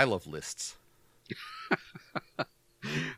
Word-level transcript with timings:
I 0.00 0.04
love 0.04 0.26
lists. 0.26 0.76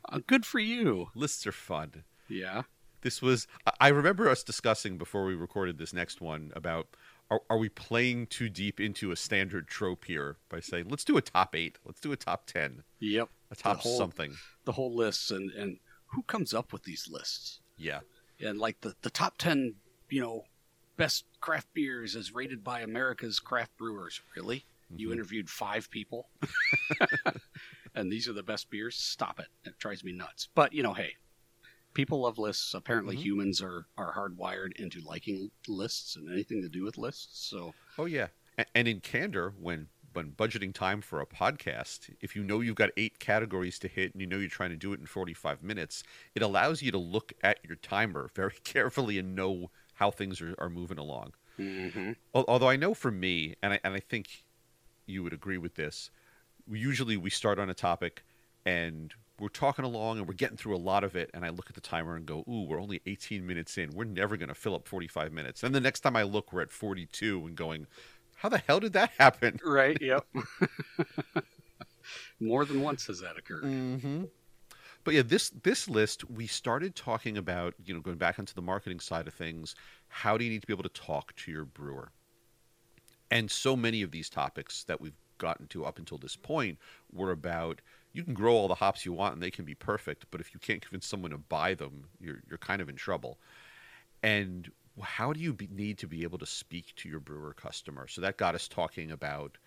Uh, 0.09 0.19
good 0.27 0.45
for 0.45 0.59
you. 0.59 1.07
Lists 1.15 1.47
are 1.47 1.53
fun. 1.53 2.03
Yeah. 2.27 2.63
This 3.01 3.21
was 3.21 3.47
I- 3.79 3.87
remember 3.87 4.27
us 4.29 4.43
discussing 4.43 4.97
before 4.97 5.23
we 5.23 5.35
recorded 5.35 5.77
this 5.77 5.93
next 5.93 6.19
one 6.19 6.51
about 6.53 6.87
are, 7.31 7.41
are 7.49 7.57
we 7.57 7.69
playing 7.69 8.27
too 8.27 8.49
deep 8.49 8.81
into 8.81 9.11
a 9.11 9.15
standard 9.15 9.69
trope 9.69 10.03
here 10.03 10.35
by 10.49 10.59
saying 10.59 10.89
let's 10.89 11.05
do 11.05 11.15
a 11.15 11.21
top 11.21 11.55
eight, 11.55 11.77
let's 11.85 12.01
do 12.01 12.11
a 12.11 12.17
top 12.17 12.45
ten, 12.45 12.83
Yep. 12.99 13.29
a 13.51 13.55
top 13.55 13.77
whole- 13.77 13.97
something. 13.97 14.35
The 14.65 14.73
whole 14.73 14.93
lists 14.93 15.31
and 15.31 15.49
and 15.51 15.79
who 16.07 16.23
comes 16.23 16.53
up 16.53 16.73
with 16.73 16.83
these 16.83 17.07
lists? 17.09 17.61
Yeah. 17.77 18.01
And 18.41 18.59
like 18.59 18.81
the 18.81 18.95
the 19.01 19.09
top 19.09 19.37
ten, 19.37 19.75
you 20.09 20.19
know, 20.21 20.43
best 20.97 21.23
craft 21.39 21.73
beers 21.73 22.17
as 22.17 22.33
rated 22.33 22.65
by 22.65 22.81
America's 22.81 23.39
craft 23.39 23.77
brewers. 23.77 24.19
Really? 24.35 24.65
You 24.97 25.09
Mhm. 25.09 25.13
interviewed 25.13 25.49
five 25.49 25.89
people, 25.89 26.29
and 27.95 28.11
these 28.11 28.27
are 28.27 28.33
the 28.33 28.43
best 28.43 28.69
beers. 28.69 28.95
Stop 28.95 29.39
it! 29.39 29.47
It 29.65 29.77
drives 29.79 30.03
me 30.03 30.11
nuts. 30.11 30.49
But 30.55 30.73
you 30.73 30.83
know, 30.83 30.93
hey, 30.93 31.15
people 31.93 32.21
love 32.21 32.37
lists. 32.37 32.73
Apparently, 32.73 33.15
Mhm. 33.15 33.21
humans 33.21 33.61
are 33.61 33.85
are 33.97 34.13
hardwired 34.13 34.73
into 34.77 35.01
liking 35.01 35.51
lists 35.67 36.15
and 36.15 36.29
anything 36.31 36.61
to 36.61 36.69
do 36.69 36.83
with 36.83 36.97
lists. 36.97 37.47
So 37.47 37.73
Oh 37.97 38.05
yeah. 38.05 38.29
A- 38.57 38.65
And 38.75 38.87
in 38.87 38.99
candor, 39.01 39.51
when 39.57 39.89
when 40.13 40.31
budgeting 40.31 40.71
time 40.73 41.01
for 41.01 41.19
a 41.21 41.25
podcast, 41.25 42.13
if 42.21 42.35
you 42.35 42.43
know 42.43 42.59
you've 42.61 42.75
got 42.75 42.91
eight 42.95 43.17
categories 43.17 43.79
to 43.79 43.87
hit 43.87 44.11
and 44.13 44.21
you 44.21 44.27
know 44.27 44.37
you're 44.37 44.47
trying 44.47 44.69
to 44.69 44.75
do 44.75 44.93
it 44.93 44.99
in 44.99 45.07
45 45.07 45.63
minutes, 45.63 46.03
it 46.35 46.43
allows 46.43 46.83
you 46.83 46.91
to 46.91 46.99
look 46.99 47.33
at 47.41 47.57
your 47.65 47.75
timer 47.77 48.29
very 48.35 48.53
carefully 48.63 49.17
and 49.17 49.35
know 49.35 49.71
how 49.95 50.11
things 50.11 50.39
are, 50.39 50.53
are 50.59 50.69
moving 50.69 50.99
along. 50.99 51.33
mm-hmm. 51.57 52.11
Although 52.35 52.69
I 52.69 52.75
know 52.75 52.93
for 52.93 53.09
me, 53.09 53.55
and 53.63 53.73
I, 53.73 53.79
and 53.83 53.95
I 53.95 53.99
think 53.99 54.43
you 55.05 55.23
would 55.23 55.33
agree 55.33 55.57
with 55.57 55.75
this, 55.75 56.09
usually 56.69 57.17
we 57.17 57.29
start 57.29 57.59
on 57.59 57.69
a 57.69 57.73
topic 57.73 58.23
and 58.65 59.13
we're 59.39 59.49
talking 59.49 59.83
along 59.83 60.19
and 60.19 60.27
we're 60.27 60.33
getting 60.33 60.57
through 60.57 60.75
a 60.75 60.77
lot 60.77 61.03
of 61.03 61.15
it. 61.15 61.29
And 61.33 61.43
I 61.43 61.49
look 61.49 61.69
at 61.69 61.75
the 61.75 61.81
timer 61.81 62.15
and 62.15 62.25
go, 62.25 62.43
ooh, 62.47 62.63
we're 62.63 62.79
only 62.81 63.01
18 63.05 63.45
minutes 63.45 63.77
in. 63.77 63.91
We're 63.91 64.05
never 64.05 64.37
going 64.37 64.49
to 64.49 64.55
fill 64.55 64.75
up 64.75 64.87
45 64.87 65.33
minutes. 65.33 65.63
And 65.63 65.73
the 65.73 65.81
next 65.81 66.01
time 66.01 66.15
I 66.15 66.23
look, 66.23 66.53
we're 66.53 66.61
at 66.61 66.71
42 66.71 67.47
and 67.47 67.55
going, 67.55 67.87
how 68.35 68.49
the 68.49 68.59
hell 68.59 68.79
did 68.79 68.93
that 68.93 69.11
happen? 69.17 69.59
right. 69.65 69.97
Yep. 69.99 70.25
More 72.39 72.65
than 72.65 72.81
once 72.81 73.07
has 73.07 73.21
that 73.21 73.37
occurred. 73.37 73.63
Mm-hmm. 73.63 74.23
But 75.03 75.13
yeah, 75.13 75.21
this 75.21 75.49
this 75.49 75.89
list 75.89 76.29
we 76.29 76.47
started 76.47 76.95
talking 76.95 77.37
about, 77.37 77.73
you 77.83 77.93
know, 77.93 77.99
going 77.99 78.17
back 78.17 78.39
onto 78.39 78.53
the 78.53 78.61
marketing 78.61 78.99
side 78.99 79.27
of 79.27 79.33
things. 79.33 79.75
How 80.07 80.37
do 80.37 80.45
you 80.45 80.49
need 80.49 80.61
to 80.61 80.67
be 80.67 80.73
able 80.73 80.83
to 80.83 80.89
talk 80.89 81.35
to 81.37 81.51
your 81.51 81.65
brewer? 81.65 82.11
And 83.33 83.49
so 83.49 83.75
many 83.75 84.03
of 84.03 84.11
these 84.11 84.29
topics 84.29 84.83
that 84.83 85.01
we've 85.01 85.17
gotten 85.39 85.65
to 85.69 85.85
up 85.85 85.97
until 85.97 86.19
this 86.19 86.35
point 86.35 86.77
were 87.11 87.31
about 87.31 87.81
you 88.13 88.23
can 88.23 88.35
grow 88.35 88.53
all 88.53 88.67
the 88.67 88.75
hops 88.75 89.07
you 89.07 89.11
want 89.11 89.33
and 89.33 89.41
they 89.41 89.49
can 89.49 89.65
be 89.65 89.73
perfect, 89.73 90.27
but 90.29 90.39
if 90.39 90.53
you 90.53 90.59
can't 90.59 90.83
convince 90.83 91.07
someone 91.07 91.31
to 91.31 91.39
buy 91.39 91.73
them, 91.73 92.05
you're 92.21 92.43
you're 92.47 92.59
kind 92.59 92.79
of 92.79 92.89
in 92.89 92.95
trouble. 92.95 93.39
And 94.21 94.71
how 95.01 95.33
do 95.33 95.39
you 95.39 95.51
be, 95.51 95.67
need 95.71 95.97
to 95.97 96.07
be 96.07 96.21
able 96.21 96.37
to 96.37 96.45
speak 96.45 96.93
to 96.97 97.09
your 97.09 97.19
brewer 97.19 97.55
customer? 97.55 98.07
So 98.07 98.21
that 98.21 98.37
got 98.37 98.53
us 98.53 98.67
talking 98.67 99.09
about 99.09 99.57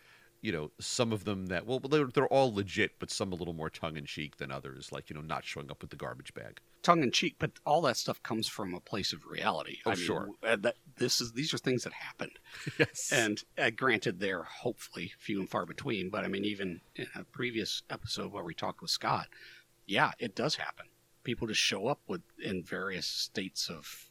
you 0.46 0.52
know 0.52 0.70
some 0.78 1.12
of 1.12 1.24
them 1.24 1.46
that 1.46 1.66
well 1.66 1.80
they're, 1.80 2.06
they're 2.06 2.28
all 2.28 2.54
legit 2.54 2.92
but 3.00 3.10
some 3.10 3.32
a 3.32 3.34
little 3.34 3.54
more 3.54 3.68
tongue-in-cheek 3.68 4.36
than 4.36 4.52
others 4.52 4.92
like 4.92 5.10
you 5.10 5.16
know 5.16 5.22
not 5.22 5.44
showing 5.44 5.70
up 5.70 5.82
with 5.82 5.90
the 5.90 5.96
garbage 5.96 6.32
bag 6.34 6.60
tongue 6.86 7.02
in 7.02 7.10
cheek, 7.10 7.34
but 7.40 7.50
all 7.66 7.82
that 7.82 7.96
stuff 7.96 8.22
comes 8.22 8.46
from 8.46 8.72
a 8.72 8.78
place 8.78 9.12
of 9.12 9.26
reality. 9.26 9.78
Oh, 9.84 9.90
I 9.90 9.94
mean, 9.96 10.04
sure. 10.04 10.28
uh, 10.46 10.54
That 10.54 10.76
this 10.98 11.20
is 11.20 11.32
these 11.32 11.52
are 11.52 11.58
things 11.58 11.82
that 11.82 11.92
happened, 11.92 12.38
yes 12.78 13.10
and 13.12 13.42
uh, 13.58 13.70
granted, 13.70 14.20
they're 14.20 14.44
hopefully 14.44 15.10
few 15.18 15.40
and 15.40 15.50
far 15.50 15.66
between. 15.66 16.10
But 16.10 16.24
I 16.24 16.28
mean, 16.28 16.44
even 16.44 16.80
in 16.94 17.08
a 17.16 17.24
previous 17.24 17.82
episode 17.90 18.30
where 18.30 18.44
we 18.44 18.54
talked 18.54 18.82
with 18.82 18.92
Scott, 18.92 19.26
yeah, 19.84 20.12
it 20.20 20.36
does 20.36 20.54
happen. 20.54 20.86
People 21.24 21.48
just 21.48 21.60
show 21.60 21.88
up 21.88 21.98
with 22.06 22.22
in 22.40 22.62
various 22.62 23.06
states 23.06 23.68
of 23.68 24.08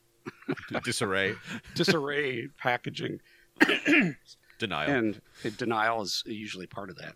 disarray 0.84 1.35
disarray, 1.75 2.50
packaging, 2.57 3.22
denial 4.59 4.91
and 4.91 5.21
denial 5.57 6.01
is 6.01 6.23
usually 6.25 6.67
part 6.67 6.89
of 6.89 6.97
that. 6.97 7.16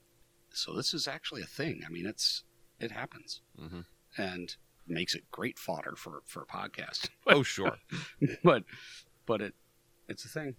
So 0.51 0.73
this 0.75 0.93
is 0.93 1.07
actually 1.07 1.41
a 1.41 1.45
thing. 1.47 1.83
I 1.85 1.89
mean, 1.89 2.05
it's 2.05 2.43
it 2.79 2.91
happens, 2.91 3.41
Mhm. 3.59 3.85
and 4.17 4.55
makes 4.87 5.13
it 5.13 5.29
great 5.31 5.59
fodder 5.59 5.95
for 5.95 6.21
for 6.25 6.41
a 6.43 6.45
podcast. 6.45 7.09
oh 7.27 7.43
sure 7.43 7.77
but 8.43 8.63
but 9.25 9.41
it 9.41 9.53
it's 10.07 10.25
a 10.25 10.29
thing. 10.29 10.55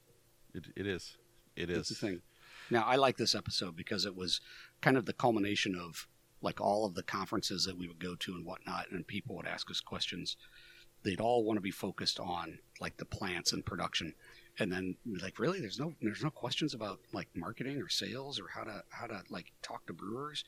it, 0.54 0.66
it 0.76 0.86
is 0.86 1.16
it 1.56 1.68
It's 1.70 1.90
a 1.90 1.94
thing. 1.94 2.22
Now 2.70 2.82
I 2.84 2.96
like 2.96 3.16
this 3.16 3.34
episode 3.34 3.74
because 3.76 4.04
it 4.06 4.14
was 4.14 4.40
kind 4.80 4.96
of 4.96 5.06
the 5.06 5.12
culmination 5.12 5.74
of 5.74 6.06
like 6.42 6.60
all 6.60 6.86
of 6.86 6.94
the 6.94 7.02
conferences 7.02 7.64
that 7.64 7.76
we 7.76 7.86
would 7.88 7.98
go 7.98 8.14
to 8.14 8.32
and 8.34 8.46
whatnot, 8.46 8.90
and 8.90 9.06
people 9.06 9.36
would 9.36 9.46
ask 9.46 9.70
us 9.70 9.80
questions. 9.80 10.36
They'd 11.02 11.20
all 11.20 11.44
want 11.44 11.56
to 11.56 11.60
be 11.62 11.70
focused 11.70 12.20
on 12.20 12.60
like 12.80 12.96
the 12.98 13.04
plants 13.04 13.52
and 13.52 13.64
production, 13.66 14.14
and 14.60 14.70
then 14.70 14.96
like 15.22 15.38
really, 15.38 15.60
there's 15.60 15.80
no 15.80 15.94
there's 16.00 16.22
no 16.22 16.30
questions 16.30 16.74
about 16.74 17.00
like 17.12 17.28
marketing 17.34 17.78
or 17.78 17.88
sales 17.88 18.38
or 18.38 18.46
how 18.54 18.62
to 18.62 18.84
how 18.90 19.06
to 19.06 19.22
like 19.30 19.52
talk 19.62 19.86
to 19.86 19.92
brewers. 19.92 20.44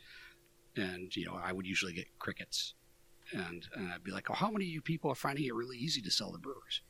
And 0.76 1.14
you 1.16 1.24
know, 1.26 1.34
I 1.42 1.52
would 1.52 1.66
usually 1.66 1.92
get 1.92 2.06
crickets, 2.18 2.74
and, 3.32 3.66
and 3.74 3.92
I'd 3.92 4.04
be 4.04 4.10
like, 4.12 4.30
"Oh, 4.30 4.34
how 4.34 4.50
many 4.50 4.66
of 4.66 4.70
you 4.70 4.80
people 4.82 5.10
are 5.10 5.14
finding 5.16 5.44
it 5.44 5.54
really 5.54 5.76
easy 5.76 6.00
to 6.02 6.10
sell 6.10 6.32
to 6.32 6.38
brewers?" 6.38 6.82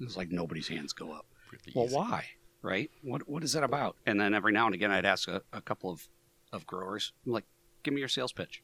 it's 0.00 0.16
like 0.16 0.30
nobody's 0.30 0.68
hands 0.68 0.92
go 0.92 1.12
up. 1.12 1.26
Really 1.52 1.72
Well, 1.74 1.86
easy. 1.86 1.96
why? 1.96 2.24
Right? 2.62 2.90
What 3.02 3.28
What 3.28 3.44
is 3.44 3.52
that 3.52 3.62
about? 3.64 3.96
And 4.06 4.20
then 4.20 4.34
every 4.34 4.52
now 4.52 4.66
and 4.66 4.74
again, 4.74 4.90
I'd 4.90 5.04
ask 5.04 5.28
a, 5.28 5.42
a 5.52 5.60
couple 5.60 5.90
of, 5.90 6.08
of 6.52 6.66
growers, 6.66 7.12
I'm 7.26 7.32
like, 7.32 7.44
give 7.82 7.94
me 7.94 8.00
your 8.00 8.08
sales 8.08 8.32
pitch. 8.32 8.62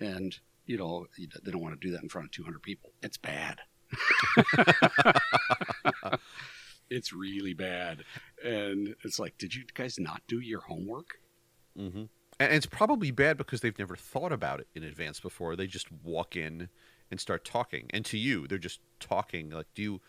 And, 0.00 0.36
you 0.66 0.76
know, 0.76 1.06
they 1.18 1.50
don't 1.50 1.62
want 1.62 1.80
to 1.80 1.86
do 1.86 1.92
that 1.92 2.02
in 2.02 2.08
front 2.08 2.26
of 2.26 2.32
200 2.32 2.62
people. 2.62 2.90
It's 3.02 3.16
bad. 3.16 3.60
It's 6.90 7.12
really 7.12 7.54
bad. 7.54 8.04
And 8.44 8.94
it's 9.04 9.18
like, 9.18 9.36
did 9.38 9.54
you 9.54 9.64
guys 9.74 9.98
not 9.98 10.22
do 10.28 10.40
your 10.40 10.60
homework? 10.60 11.18
hmm 11.76 12.04
And 12.38 12.52
it's 12.52 12.66
probably 12.66 13.10
bad 13.10 13.36
because 13.36 13.60
they've 13.60 13.78
never 13.78 13.96
thought 13.96 14.32
about 14.32 14.60
it 14.60 14.68
in 14.74 14.82
advance 14.82 15.20
before. 15.20 15.56
They 15.56 15.66
just 15.66 15.90
walk 15.90 16.36
in 16.36 16.68
and 17.10 17.20
start 17.20 17.44
talking. 17.44 17.86
And 17.90 18.04
to 18.06 18.18
you, 18.18 18.46
they're 18.46 18.58
just 18.58 18.80
talking. 19.00 19.50
Like, 19.50 19.66
do 19.74 19.82
you 19.82 20.00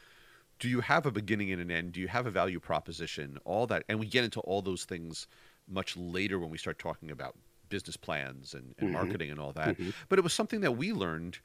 do 0.58 0.70
you 0.70 0.80
have 0.82 1.06
a 1.06 1.12
beginning 1.12 1.52
and 1.52 1.62
an 1.62 1.70
end? 1.70 1.92
Do 1.92 2.00
you 2.00 2.08
have 2.08 2.26
a 2.26 2.32
value 2.32 2.60
proposition? 2.62 3.40
All 3.44 3.68
that, 3.68 3.84
and 3.90 4.00
we 4.00 4.06
get 4.06 4.24
into 4.24 4.40
all 4.42 4.62
those 4.62 4.86
things 4.86 5.28
much 5.68 5.98
later 5.98 6.40
when 6.40 6.50
we 6.50 6.58
start 6.58 6.80
talking 6.80 7.12
about 7.12 7.36
business 7.68 7.98
plans 7.98 8.54
and, 8.54 8.74
and 8.78 8.90
Mhm. 8.90 8.94
marketing 8.94 9.32
and 9.32 9.40
all 9.40 9.52
that. 9.54 9.78
Mhm. 9.78 9.94
But 10.08 10.18
it 10.20 10.22
was 10.22 10.32
something 10.34 10.62
that 10.62 10.74
we 10.74 10.94
learned 10.94 11.40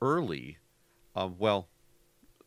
early. 0.00 0.58
Um, 1.14 1.36
well, 1.38 1.68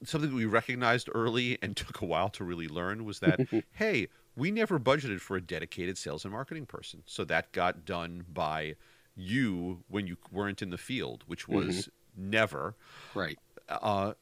something 0.04 0.30
that 0.30 0.36
we 0.36 0.46
recognized 0.46 1.10
early 1.14 1.58
and 1.62 1.76
took 1.78 2.02
a 2.02 2.06
while 2.06 2.30
to 2.30 2.44
really 2.44 2.68
learn 2.68 3.06
was 3.06 3.20
that 3.20 3.40
hey, 3.74 4.08
we 4.36 4.52
never 4.52 4.80
budgeted 4.80 5.20
for 5.20 5.36
a 5.38 5.42
dedicated 5.42 5.98
sales 5.98 6.24
and 6.24 6.32
marketing 6.34 6.66
person. 6.66 7.04
So 7.06 7.24
that 7.26 7.52
got 7.52 7.86
done 7.86 8.26
by 8.32 8.76
you 9.16 9.84
when 9.88 10.06
you 10.06 10.18
weren't 10.32 10.62
in 10.62 10.70
the 10.70 10.78
field, 10.78 11.24
which 11.26 11.48
was 11.48 11.90
never 12.16 12.76
Right. 13.16 13.38
uh, 13.68 14.14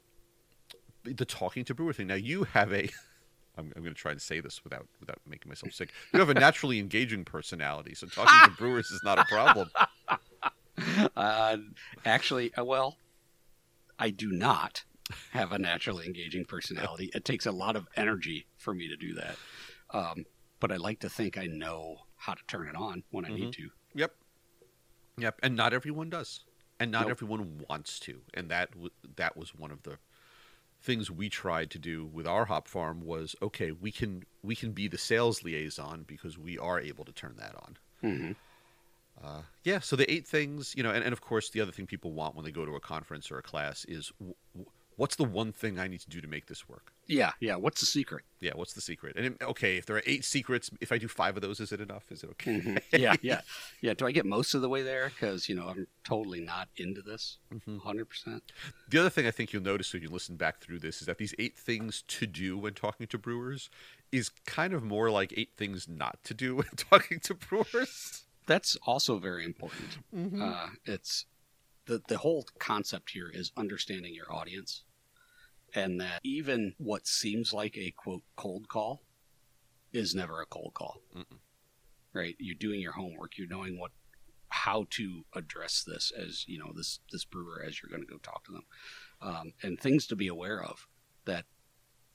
the 1.04 1.26
talking 1.26 1.66
to 1.66 1.76
brewer 1.76 1.94
thing. 1.94 2.08
Now 2.08 2.16
you 2.16 2.46
have 2.46 2.72
a. 2.74 2.90
I'm, 3.58 3.72
I'm 3.76 3.84
going 3.84 3.94
to 3.94 4.00
try 4.00 4.12
and 4.12 4.22
say 4.22 4.42
this 4.42 4.64
without 4.66 4.86
without 5.00 5.20
making 5.26 5.48
myself 5.50 5.74
sick. 5.74 5.92
You 6.14 6.20
have 6.20 6.30
a 6.30 6.34
naturally 6.34 6.78
engaging 6.80 7.24
personality, 7.24 7.94
so 7.96 8.08
talking 8.08 8.50
to 8.50 8.58
brewers 8.58 8.92
is 8.92 9.02
not 9.04 9.18
a 9.18 9.24
problem. 9.26 9.70
Uh, 11.16 11.58
actually, 12.06 12.54
uh, 12.56 12.66
well, 12.66 12.98
I 13.98 14.10
do 14.10 14.30
not 14.32 14.84
have 15.32 15.52
a 15.52 15.60
naturally 15.60 16.06
engaging 16.06 16.46
personality. 16.46 17.12
It 17.14 17.26
takes 17.26 17.46
a 17.46 17.52
lot 17.52 17.76
of 17.76 17.88
energy 17.96 18.48
for 18.58 18.74
me 18.74 18.88
to 18.88 18.96
do 18.96 19.14
that. 19.16 19.38
Um, 19.92 20.26
but 20.60 20.72
I 20.72 20.78
like 20.78 21.00
to 21.02 21.10
think 21.10 21.38
I 21.38 21.46
know 21.46 21.98
how 22.18 22.34
to 22.34 22.42
turn 22.48 22.68
it 22.68 22.76
on 22.76 23.04
when 23.12 23.26
I 23.26 23.30
need 23.30 23.52
to. 23.54 23.70
Yep, 23.94 24.12
yep, 25.18 25.40
and 25.44 25.56
not 25.56 25.74
everyone 25.74 26.10
does, 26.10 26.42
and 26.80 26.92
not 26.92 27.04
Nope. 27.04 27.12
everyone 27.12 27.62
wants 27.70 28.00
to, 28.02 28.22
and 28.34 28.50
that 28.50 28.72
w- 28.72 28.90
that 29.16 29.38
was 29.38 29.54
one 29.54 29.72
of 29.72 29.84
the 29.84 29.98
things 30.82 31.10
we 31.10 31.30
tried 31.30 31.70
to 31.72 31.80
do 31.80 32.06
with 32.06 32.28
our 32.28 32.46
hop 32.46 32.68
farm 32.68 33.02
was 33.02 33.36
okay 33.42 33.72
we 33.72 33.92
can 33.92 34.24
we 34.44 34.56
can 34.56 34.72
be 34.72 34.88
the 34.88 35.00
sales 35.00 35.44
liaison 35.44 36.04
because 36.06 36.38
we 36.38 36.60
are 36.60 36.80
able 36.80 37.04
to 37.04 37.12
turn 37.12 37.34
that 37.38 37.56
on 37.56 37.78
hmm 38.02 38.32
Uh, 39.24 39.42
yeah, 39.64 39.80
so 39.80 39.96
the 39.96 40.12
eight 40.12 40.28
things, 40.28 40.74
you 40.76 40.84
know, 40.84 40.92
and, 40.92 41.04
and 41.04 41.14
of 41.14 41.22
course, 41.22 41.50
the 41.50 41.62
other 41.62 41.72
thing 41.72 41.88
people 41.88 42.12
want 42.12 42.36
when 42.36 42.44
they 42.46 42.52
go 42.52 42.66
to 42.66 42.76
a 42.76 42.80
conference 42.80 43.32
or 43.32 43.38
a 43.40 43.42
class 43.42 43.86
is 43.86 44.12
w- 44.20 44.36
w- 44.54 44.70
what's 44.96 45.16
the 45.16 45.24
one 45.24 45.52
thing 45.52 45.78
I 45.80 45.88
need 45.88 46.00
to 46.02 46.10
do 46.10 46.22
to 46.22 46.28
make 46.28 46.48
this 46.48 46.68
work? 46.70 46.92
Yeah, 47.08 47.32
yeah. 47.40 47.56
What's 47.56 47.80
the 47.82 47.86
secret? 47.86 48.24
Yeah, 48.40 48.52
what's 48.56 48.74
the 48.74 48.82
secret? 48.82 49.16
And 49.18 49.36
okay, 49.42 49.78
if 49.78 49.86
there 49.86 49.96
are 49.96 50.04
eight 50.06 50.26
secrets, 50.26 50.70
if 50.82 50.92
I 50.92 50.98
do 50.98 51.08
five 51.08 51.36
of 51.36 51.42
those, 51.42 51.60
is 51.60 51.72
it 51.72 51.80
enough? 51.82 52.12
Is 52.12 52.24
it 52.24 52.30
okay? 52.32 52.60
Mhm. 52.60 52.82
yeah, 53.00 53.16
yeah, 53.22 53.42
yeah. 53.82 53.94
Do 53.94 54.08
I 54.08 54.12
get 54.12 54.26
most 54.26 54.54
of 54.54 54.62
the 54.62 54.70
way 54.70 54.82
there? 54.82 55.10
Because 55.10 55.48
you 55.48 55.56
know 55.56 55.68
I'm 55.68 55.88
totally 56.04 56.42
not 56.42 56.68
into 56.78 57.02
this, 57.02 57.38
Mhm. 57.54 57.82
hundred 57.82 58.10
percent. 58.10 58.44
The 58.90 58.98
other 59.00 59.10
thing 59.10 59.28
I 59.28 59.32
think 59.32 59.54
you'll 59.54 59.64
notice 59.64 59.94
when 59.94 60.02
you 60.02 60.10
listen 60.10 60.36
back 60.36 60.60
through 60.62 60.80
this 60.80 61.00
is 61.02 61.08
that 61.08 61.18
these 61.18 61.36
eight 61.38 61.58
things 61.58 62.04
to 62.08 62.26
do 62.26 62.58
when 62.58 62.74
talking 62.74 63.08
to 63.08 63.18
brewers 63.18 63.70
is 64.12 64.30
kind 64.46 64.74
of 64.74 64.84
more 64.84 65.12
like 65.12 65.34
eight 65.38 65.52
things 65.58 65.88
not 65.88 66.18
to 66.24 66.34
do 66.34 66.56
when 66.56 66.68
talking 66.76 67.20
to 67.22 67.34
brewers. 67.34 68.24
That's 68.48 68.78
also 68.86 69.18
very 69.18 69.44
important. 69.44 69.98
Mm-hmm. 70.16 70.42
Uh, 70.42 70.68
it's 70.86 71.26
the 71.86 72.02
the 72.08 72.18
whole 72.18 72.46
concept 72.60 73.12
here 73.12 73.30
is 73.34 73.52
understanding 73.58 74.14
your 74.14 74.32
audience, 74.34 74.84
and 75.74 76.00
that 76.02 76.20
even 76.24 76.74
what 76.78 77.08
seems 77.08 77.54
like 77.54 77.78
a 77.78 77.92
quote 77.92 78.24
cold 78.36 78.68
call 78.68 79.04
is 79.94 80.16
never 80.16 80.42
a 80.42 80.46
cold 80.46 80.74
call. 80.74 81.02
Mm-mm. 81.16 81.40
Right? 82.14 82.36
You're 82.40 82.56
doing 82.56 82.82
your 82.82 82.94
homework. 82.94 83.38
You're 83.38 83.48
knowing 83.48 83.80
what 83.80 83.92
how 84.50 84.86
to 84.90 85.26
address 85.36 85.84
this 85.86 86.12
as 86.18 86.46
you 86.48 86.58
know 86.58 86.72
this 86.76 87.00
this 87.12 87.26
brewer 87.26 87.64
as 87.66 87.82
you're 87.82 87.90
going 87.90 88.06
to 88.06 88.12
go 88.12 88.18
talk 88.20 88.44
to 88.46 88.52
them, 88.52 88.66
um, 89.22 89.54
and 89.64 89.80
things 89.80 90.08
to 90.08 90.16
be 90.16 90.28
aware 90.28 90.64
of 90.64 90.88
that 91.26 91.46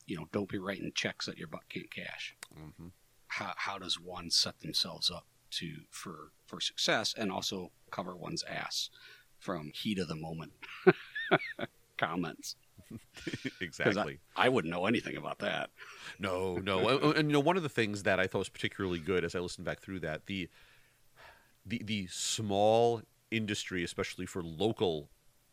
you 0.06 0.16
know 0.16 0.26
don't 0.32 0.48
be 0.48 0.58
writing 0.58 0.92
checks 0.94 1.26
that 1.26 1.38
your 1.38 1.48
butt 1.48 1.68
can't 1.68 1.92
cash. 1.94 2.34
Mm-hmm. 2.58 2.88
How 3.28 3.52
how 3.56 3.78
does 3.78 4.00
one 4.00 4.30
set 4.30 4.60
themselves 4.60 5.10
up 5.10 5.26
to 5.50 5.82
for 5.90 6.32
for 6.46 6.60
success 6.60 7.14
and 7.16 7.30
also 7.30 7.70
cover 7.90 8.16
one's 8.16 8.44
ass 8.44 8.88
from 9.40 9.70
heat 9.74 9.98
of 9.98 10.08
the 10.08 10.14
moment 10.14 10.52
comments. 11.96 12.56
exactly. 13.60 14.18
I 14.36 14.48
wouldn't 14.48 14.72
know 14.72 14.86
anything 14.86 15.16
about 15.16 15.38
that. 15.40 15.70
No, 16.18 16.56
no, 16.56 16.88
and, 16.88 17.16
and, 17.16 17.30
you 17.30 17.32
know 17.34 17.40
one 17.40 17.56
of 17.56 17.62
the 17.62 17.68
things 17.68 18.02
that 18.02 18.18
I 18.18 18.26
thought 18.26 18.40
was 18.40 18.48
particularly 18.48 18.98
good 18.98 19.24
as 19.24 19.34
I 19.34 19.38
listened 19.38 19.64
back 19.64 19.80
through 19.80 20.00
that 20.00 20.26
the 20.26 20.48
the 21.64 21.82
the 21.84 22.06
small 22.08 23.02
industry, 23.30 23.84
especially 23.84 24.26
for 24.26 24.42
local 24.42 25.08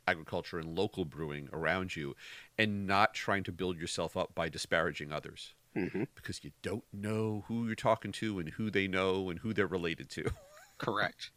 agriculture 0.08 0.58
and 0.58 0.76
local 0.76 1.06
brewing 1.06 1.50
around 1.54 1.96
you, 1.96 2.16
and 2.58 2.88
not 2.88 3.14
trying 3.14 3.44
to 3.44 3.52
build 3.52 3.78
yourself 3.78 4.18
up 4.18 4.34
by 4.34 4.50
disparaging 4.50 5.12
others 5.12 5.54
Mm-hmm. 5.76 6.04
because 6.16 6.44
you 6.44 6.50
don't 6.64 6.86
know 6.92 7.44
who 7.48 7.68
you're 7.68 7.76
talking 7.76 8.12
to 8.14 8.40
and 8.40 8.50
who 8.50 8.72
they 8.72 8.88
know 8.88 9.30
and 9.30 9.38
who 9.40 9.54
they're 9.54 9.68
related 9.68 10.10
to. 10.12 10.32
Correct. 10.80 11.30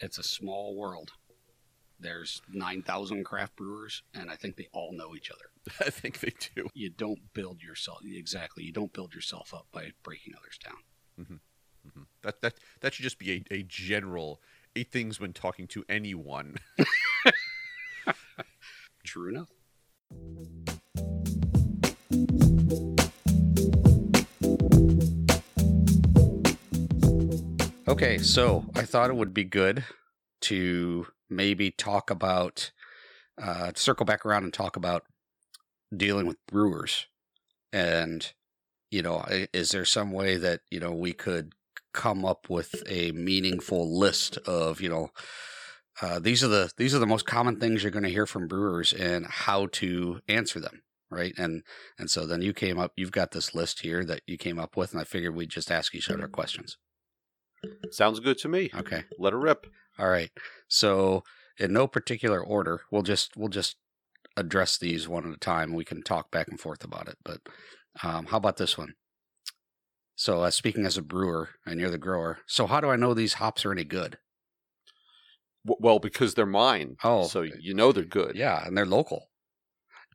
It's 0.00 0.18
a 0.18 0.24
small 0.24 0.74
world. 0.74 1.12
There's 1.98 2.42
9,000 2.52 3.24
craft 3.24 3.56
brewers, 3.56 4.02
and 4.14 4.30
I 4.30 4.36
think 4.36 4.56
they 4.56 4.68
all 4.72 4.92
know 4.92 5.14
each 5.16 5.30
other. 5.30 5.46
I 5.80 5.90
think 5.90 6.20
they 6.20 6.32
do. 6.54 6.68
You 6.74 6.90
don't 6.90 7.32
build 7.32 7.62
yourself, 7.62 8.00
exactly, 8.04 8.64
you 8.64 8.72
don't 8.72 8.92
build 8.92 9.14
yourself 9.14 9.54
up 9.54 9.66
by 9.72 9.92
breaking 10.02 10.34
others 10.38 10.58
down. 10.62 10.76
hmm 11.16 11.36
That 12.22 12.40
that 12.42 12.54
that 12.80 12.94
should 12.94 13.04
just 13.04 13.18
be 13.18 13.32
a, 13.32 13.44
a 13.54 13.62
general 13.62 14.42
eight 14.74 14.90
things 14.92 15.18
when 15.20 15.32
talking 15.32 15.66
to 15.68 15.84
anyone. 15.88 16.56
True 19.04 19.28
enough. 19.28 19.48
Okay, 27.88 28.18
so 28.18 28.64
I 28.74 28.82
thought 28.82 29.10
it 29.10 29.16
would 29.16 29.32
be 29.32 29.44
good 29.44 29.84
to 30.42 31.06
maybe 31.28 31.70
talk 31.70 32.10
about, 32.10 32.70
uh, 33.40 33.72
circle 33.74 34.06
back 34.06 34.24
around 34.24 34.44
and 34.44 34.52
talk 34.52 34.76
about 34.76 35.04
dealing 35.96 36.26
with 36.26 36.36
brewers. 36.46 37.06
And, 37.72 38.32
you 38.90 39.02
know, 39.02 39.24
is 39.52 39.70
there 39.70 39.84
some 39.84 40.10
way 40.12 40.36
that, 40.36 40.60
you 40.70 40.80
know, 40.80 40.92
we 40.92 41.12
could 41.12 41.52
come 41.92 42.24
up 42.24 42.48
with 42.50 42.82
a 42.88 43.12
meaningful 43.12 43.98
list 43.98 44.36
of, 44.46 44.80
you 44.80 44.88
know, 44.88 45.10
uh, 46.02 46.18
these 46.18 46.44
are 46.44 46.48
the 46.48 46.70
these 46.76 46.94
are 46.94 46.98
the 46.98 47.06
most 47.06 47.24
common 47.24 47.58
things 47.58 47.82
you're 47.82 47.90
going 47.90 48.02
to 48.04 48.10
hear 48.10 48.26
from 48.26 48.46
brewers 48.46 48.92
and 48.92 49.24
how 49.26 49.66
to 49.68 50.20
answer 50.28 50.60
them 50.60 50.82
right 51.10 51.32
and 51.38 51.62
and 51.98 52.10
so 52.10 52.26
then 52.26 52.42
you 52.42 52.52
came 52.52 52.78
up 52.78 52.92
you've 52.96 53.12
got 53.12 53.30
this 53.30 53.54
list 53.54 53.80
here 53.80 54.04
that 54.04 54.20
you 54.26 54.36
came 54.36 54.58
up 54.58 54.76
with 54.76 54.92
and 54.92 55.00
i 55.00 55.04
figured 55.04 55.34
we'd 55.34 55.48
just 55.48 55.70
ask 55.70 55.94
each 55.94 56.10
other 56.10 56.28
questions 56.28 56.76
Sounds 57.90 58.20
good 58.20 58.36
to 58.38 58.48
me. 58.48 58.70
okay 58.74 59.04
Let 59.18 59.32
her 59.32 59.38
rip. 59.38 59.66
all 59.98 60.08
right 60.08 60.30
so 60.68 61.22
in 61.58 61.72
no 61.72 61.86
particular 61.86 62.42
order 62.42 62.80
we'll 62.90 63.02
just 63.02 63.36
we'll 63.36 63.48
just 63.48 63.76
address 64.36 64.76
these 64.78 65.08
one 65.08 65.26
at 65.26 65.34
a 65.34 65.38
time 65.38 65.72
we 65.72 65.84
can 65.84 66.02
talk 66.02 66.30
back 66.30 66.48
and 66.48 66.60
forth 66.60 66.84
about 66.84 67.08
it 67.08 67.16
but 67.24 67.40
um, 68.02 68.26
how 68.26 68.36
about 68.36 68.56
this 68.58 68.76
one 68.76 68.94
so 70.14 70.42
uh, 70.42 70.50
speaking 70.50 70.84
as 70.86 70.96
a 70.98 71.02
brewer 71.02 71.50
and 71.64 71.80
you're 71.80 71.90
the 71.90 71.98
grower 71.98 72.38
so 72.46 72.66
how 72.66 72.80
do 72.80 72.90
i 72.90 72.96
know 72.96 73.14
these 73.14 73.34
hops 73.34 73.64
are 73.64 73.72
any 73.72 73.84
good 73.84 74.18
Well, 75.64 75.98
because 75.98 76.34
they're 76.34 76.46
mine. 76.46 76.96
Oh. 77.02 77.24
so 77.26 77.42
you 77.42 77.74
know 77.74 77.92
they're 77.92 78.04
good. 78.04 78.36
yeah 78.36 78.64
and 78.66 78.76
they're 78.76 78.86
local 78.86 79.28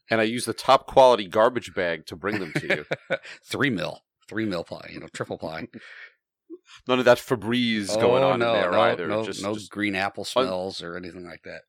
And 0.10 0.20
I 0.22 0.26
use 0.26 0.46
the 0.46 0.54
top 0.54 0.88
quality 0.88 1.28
garbage 1.28 1.74
bag 1.74 2.06
to 2.08 2.16
bring 2.16 2.40
them 2.40 2.52
to 2.56 2.68
you. 2.68 2.86
three 3.46 3.70
mil 3.70 4.02
three 4.30 4.46
mil 4.46 4.64
ply 4.64 4.90
you 4.94 5.00
know 5.00 5.08
triple 5.14 5.38
ply 5.38 5.68
None 6.88 7.00
of 7.00 7.06
that 7.06 7.18
Febreze 7.18 7.96
going 8.00 8.24
on 8.24 8.42
Oh, 8.42 8.46
no, 8.46 8.54
in 8.56 8.62
there 8.62 8.72
no, 8.72 8.82
either. 8.82 9.08
No, 9.08 9.24
just, 9.24 9.42
no 9.44 9.54
just 9.54 9.72
green 9.72 9.96
apple 9.96 10.26
smells 10.26 10.82
or 10.82 10.96
anything 10.98 11.26
like 11.26 11.44
that. 11.44 11.62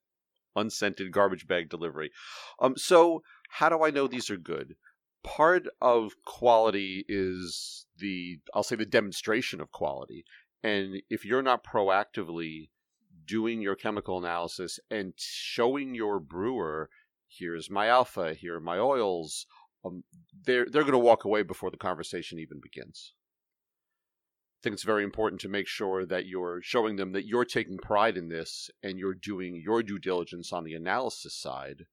unscented 0.56 1.12
garbage 1.12 1.46
bag 1.46 1.69
delivery. 1.69 2.10
Um, 2.60 2.76
so 2.76 3.22
how 3.50 3.69
do 3.69 3.82
I 3.84 3.90
know 3.90 4.06
these 4.06 4.31
are 4.31 4.37
good? 4.37 4.76
Part 5.22 5.66
of 5.81 6.12
quality 6.25 7.04
is 7.08 7.87
the 7.99 8.38
I'll 8.54 8.62
say 8.64 8.76
the 8.76 8.84
demonstration 8.87 9.60
of 9.60 9.70
quality, 9.70 10.25
and 10.62 10.96
if 11.08 11.25
you're 11.25 11.43
not 11.43 11.64
proactively 11.64 12.70
doing 13.25 13.60
your 13.62 13.76
chemical 13.76 14.19
analysis 14.19 14.81
and 14.90 15.12
showing 15.16 15.94
your 15.94 16.19
brewer, 16.19 16.90
here's 17.28 17.70
my 17.70 17.87
alpha, 17.87 18.34
here 18.34 18.56
are 18.56 18.60
my 18.60 18.78
oils, 18.78 19.46
um, 19.84 20.02
they're 20.44 20.66
they're 20.69 20.82
going 20.82 20.93
to 20.93 20.98
walk 20.98 21.25
away 21.25 21.43
before 21.44 21.70
the 21.70 21.76
conversation 21.76 22.38
even 22.40 22.58
begins. 22.60 23.14
I 24.62 24.64
think 24.64 24.74
it's 24.74 24.84
very 24.84 25.02
important 25.02 25.40
to 25.40 25.48
make 25.48 25.66
sure 25.66 26.06
that 26.06 26.26
you're 26.26 26.60
showing 26.62 26.94
them 26.94 27.10
that 27.12 27.26
you're 27.26 27.44
taking 27.44 27.78
pride 27.78 28.16
in 28.16 28.28
this 28.28 28.70
and 28.80 28.96
you're 28.96 29.12
doing 29.12 29.60
your 29.60 29.82
due 29.82 29.98
diligence 29.98 30.52
on 30.52 30.62
the 30.62 30.74
analysis 30.74 31.34
side. 31.34 31.86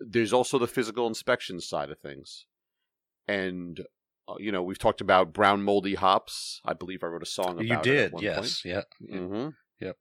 There's 0.00 0.32
also 0.32 0.58
the 0.58 0.66
physical 0.66 1.06
inspection 1.06 1.60
side 1.60 1.90
of 1.90 1.98
things. 1.98 2.46
And, 3.26 3.80
uh, 4.26 4.36
you 4.38 4.50
know, 4.50 4.62
we've 4.62 4.78
talked 4.78 5.02
about 5.02 5.34
brown 5.34 5.62
moldy 5.62 5.96
hops. 5.96 6.62
I 6.64 6.72
believe 6.72 7.04
I 7.04 7.08
wrote 7.08 7.22
a 7.22 7.26
song 7.26 7.56
about 7.56 7.62
You 7.62 7.78
did, 7.82 8.14
yes, 8.20 8.64
yeah. 8.64 8.82
point. 9.10 9.22
hmm 9.22 9.48
Yep. 9.80 9.96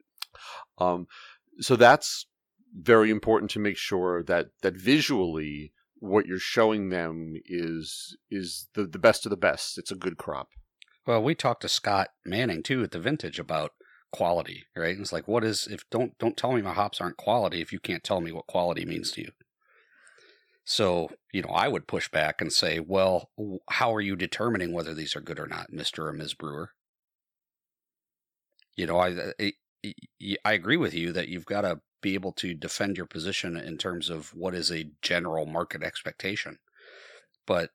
Um, 0.78 1.08
so 1.60 1.76
that's 1.76 2.26
very 2.74 3.10
important 3.10 3.52
to 3.52 3.60
make 3.60 3.76
sure 3.76 4.24
that, 4.24 4.48
that 4.62 4.78
visually 4.78 5.74
what 6.00 6.26
you're 6.26 6.40
showing 6.40 6.88
them 6.88 7.34
is 7.46 8.16
is 8.32 8.68
the, 8.76 8.86
the 8.86 9.00
best 9.00 9.26
of 9.26 9.30
the 9.30 9.36
best. 9.36 9.78
It's 9.78 9.92
a 9.92 9.96
good 9.96 10.16
crop. 10.16 10.50
Well, 11.08 11.24
we 11.24 11.36
talked 11.36 11.62
to 11.62 11.70
Scott 11.70 12.10
Manning 12.26 12.62
too 12.62 12.84
at 12.84 12.92
the 12.92 13.00
Vintage 13.00 13.40
about 13.40 13.72
quality, 14.12 14.66
right? 14.76 15.00
It's 15.00 15.14
like, 15.14 15.28
what 15.28 15.46
is 15.46 15.66
if 15.66 15.90
don't 15.90 16.18
don't 16.20 16.36
tell 16.36 16.52
me 16.52 16.62
my 16.62 16.74
hops 16.74 17.00
aren't 17.00 17.16
quality 17.16 17.62
if 17.62 17.72
you 17.72 17.80
can't 17.80 18.04
tell 18.04 18.20
me 18.20 18.34
what 18.34 18.46
quality 18.48 18.86
means 18.86 19.12
to 19.12 19.22
you. 19.22 19.32
So 20.66 21.10
you 21.32 21.42
know, 21.42 21.50
I 21.50 21.70
would 21.70 21.88
push 21.88 22.10
back 22.10 22.42
and 22.42 22.52
say, 22.52 22.82
well, 22.82 23.30
how 23.70 23.96
are 23.96 24.02
you 24.02 24.18
determining 24.18 24.74
whether 24.74 24.94
these 24.94 25.16
are 25.16 25.22
good 25.22 25.40
or 25.40 25.48
not, 25.48 25.72
Mister 25.72 26.08
or 26.08 26.14
Ms. 26.14 26.34
Brewer? 26.34 26.72
You 28.76 28.86
know, 28.88 28.98
I, 28.98 29.12
uh, 29.14 29.32
I 29.40 29.54
I 30.44 30.54
agree 30.54 30.78
with 30.78 30.94
you 30.94 31.14
that 31.14 31.30
you've 31.30 31.46
got 31.46 31.62
to 31.62 31.80
be 32.02 32.16
able 32.16 32.34
to 32.34 32.54
defend 32.54 32.98
your 32.98 33.06
position 33.06 33.56
in 33.56 33.78
terms 33.78 34.10
of 34.10 34.36
what 34.36 34.54
is 34.54 34.72
a 34.72 34.92
general 35.02 35.46
market 35.46 35.84
expectation. 35.84 36.60
But 37.46 37.70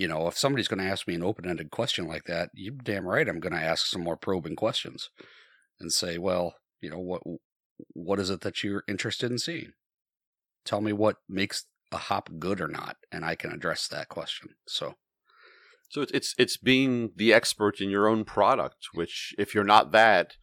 you 0.00 0.08
know, 0.08 0.26
if 0.28 0.38
somebody's 0.38 0.66
going 0.66 0.82
to 0.82 0.90
ask 0.90 1.06
me 1.06 1.14
an 1.14 1.22
open-ended 1.22 1.70
question 1.70 2.08
like 2.08 2.24
that, 2.24 2.48
you're 2.54 2.72
damn 2.82 3.06
right 3.06 3.28
I'm 3.28 3.38
going 3.38 3.52
to 3.52 3.60
ask 3.60 3.84
some 3.84 4.02
more 4.02 4.16
probing 4.16 4.56
questions 4.56 5.10
and 5.78 5.92
say, 5.92 6.16
well, 6.16 6.54
you 6.80 6.88
know, 6.88 6.98
what 6.98 7.20
what 7.92 8.18
is 8.18 8.30
it 8.30 8.40
that 8.40 8.64
you're 8.64 8.82
interested 8.88 9.30
in 9.30 9.38
seeing? 9.38 9.72
Tell 10.64 10.80
me 10.80 10.94
what 10.94 11.16
makes 11.28 11.66
a 11.92 11.98
hop 11.98 12.30
good 12.38 12.62
or 12.62 12.68
not, 12.68 12.96
and 13.12 13.26
I 13.26 13.34
can 13.34 13.52
address 13.52 13.88
that 13.88 14.08
question. 14.08 14.54
So, 14.66 14.94
So 15.90 16.00
it's 16.00 16.12
it's 16.12 16.34
it's 16.38 16.56
being 16.56 17.10
the 17.14 17.34
expert 17.34 17.78
in 17.82 17.90
your 17.90 18.08
own 18.08 18.24
product, 18.24 18.86
which 18.94 19.34
if 19.36 19.54
you're 19.54 19.64
not 19.64 19.92
that, 19.92 20.36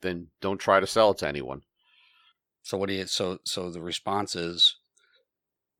then 0.00 0.28
don't 0.40 0.56
try 0.56 0.80
to 0.80 0.86
sell 0.86 1.10
it 1.10 1.18
to 1.18 1.28
anyone. 1.28 1.60
so 2.62 2.78
what 2.78 2.88
do 2.88 2.94
you? 2.94 3.06
So, 3.06 3.36
so 3.44 3.70
the 3.70 3.82
response 3.82 4.34
is, 4.34 4.76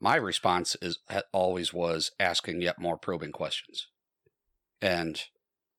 my 0.04 0.16
response 0.16 0.76
is 0.82 0.98
always 1.32 1.72
was 1.72 2.10
asking 2.20 2.60
yet 2.60 2.78
more 2.78 2.98
probing 2.98 3.32
questions, 3.32 3.86
and 4.82 5.22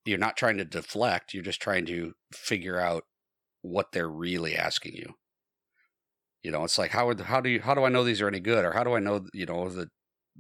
you're 0.03 0.17
not 0.17 0.36
trying 0.36 0.58
to 0.58 0.65
deflect. 0.65 1.32
You're 1.32 1.44
just 1.44 1.62
trying 1.62 1.86
to 1.86 2.13
figure 2.34 2.79
out 2.79 3.03
what 3.62 3.91
they're 3.91 4.10
really 4.10 4.55
asking 4.55 4.96
you. 4.96 5.13
You 6.41 6.50
know, 6.50 6.63
it's 6.63 6.79
like 6.79 6.89
how 6.89 7.05
would 7.05 7.20
how 7.20 7.39
do 7.39 7.51
you 7.51 7.62
how 7.62 7.75
do 7.75 7.84
I 7.84 7.89
know 7.89 8.03
these 8.03 8.20
are 8.20 8.27
any 8.27 8.39
good, 8.39 8.65
or 8.65 8.72
how 8.72 8.84
do 8.84 8.96
I 8.96 9.00
know 9.00 9.27
you 9.32 9.46
know 9.46 9.70
that 9.70 9.89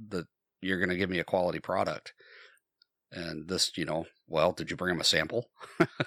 that 0.09 0.25
you're 0.61 0.79
going 0.79 0.89
to 0.89 0.97
give 0.97 1.11
me 1.11 1.19
a 1.19 1.23
quality 1.23 1.59
product? 1.59 2.11
And 3.11 3.47
this, 3.47 3.71
you 3.77 3.85
know, 3.85 4.05
well, 4.27 4.51
did 4.51 4.71
you 4.71 4.75
bring 4.75 4.95
them 4.95 5.01
a 5.01 5.03
sample? 5.03 5.45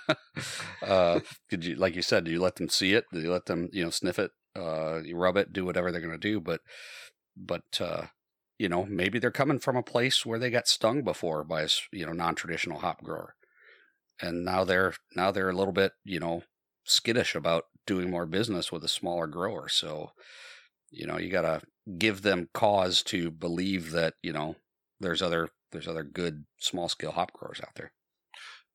uh, 0.83 1.21
did 1.49 1.65
you, 1.65 1.77
like 1.77 1.95
you 1.95 2.03
said, 2.03 2.25
do 2.25 2.33
you 2.33 2.41
let 2.41 2.57
them 2.57 2.69
see 2.69 2.93
it? 2.95 3.05
Did 3.13 3.23
you 3.23 3.31
let 3.33 3.47
them, 3.47 3.69
you 3.73 3.85
know, 3.85 3.91
sniff 3.91 4.19
it? 4.19 4.33
Uh, 4.57 5.01
you 5.05 5.17
rub 5.17 5.37
it, 5.37 5.53
do 5.53 5.65
whatever 5.65 5.93
they're 5.93 6.01
going 6.01 6.13
to 6.13 6.19
do, 6.19 6.41
but 6.41 6.61
but 7.39 7.81
uh, 7.81 8.07
you 8.59 8.69
know, 8.69 8.85
maybe 8.85 9.19
they're 9.19 9.31
coming 9.31 9.59
from 9.59 9.77
a 9.77 9.83
place 9.83 10.27
where 10.27 10.39
they 10.39 10.51
got 10.51 10.69
stung 10.69 11.03
before 11.03 11.45
by 11.45 11.63
a 11.63 11.69
you 11.93 12.05
know 12.05 12.13
non-traditional 12.13 12.81
hop 12.81 13.03
grower, 13.03 13.35
and 14.21 14.45
now 14.45 14.65
they're 14.65 14.95
now 15.15 15.31
they're 15.31 15.51
a 15.51 15.57
little 15.57 15.73
bit 15.73 15.93
you 16.05 16.21
know 16.21 16.43
skittish 16.85 17.35
about 17.35 17.65
doing 17.87 18.11
more 18.11 18.27
business 18.27 18.73
with 18.73 18.85
a 18.85 18.89
smaller 18.89 19.27
grower. 19.27 19.69
So, 19.69 20.13
you 20.91 21.07
know, 21.07 21.19
you 21.19 21.31
got 21.31 21.43
to 21.43 21.63
give 21.99 22.23
them 22.23 22.49
cause 22.53 23.03
to 23.05 23.31
believe 23.31 23.93
that 23.93 24.15
you 24.23 24.33
know 24.33 24.57
there's 25.01 25.23
other 25.23 25.51
there's 25.73 25.89
other 25.89 26.05
good 26.05 26.45
small 26.59 26.89
scale 26.89 27.13
hop 27.13 27.33
growers 27.33 27.61
out 27.63 27.75
there. 27.77 27.93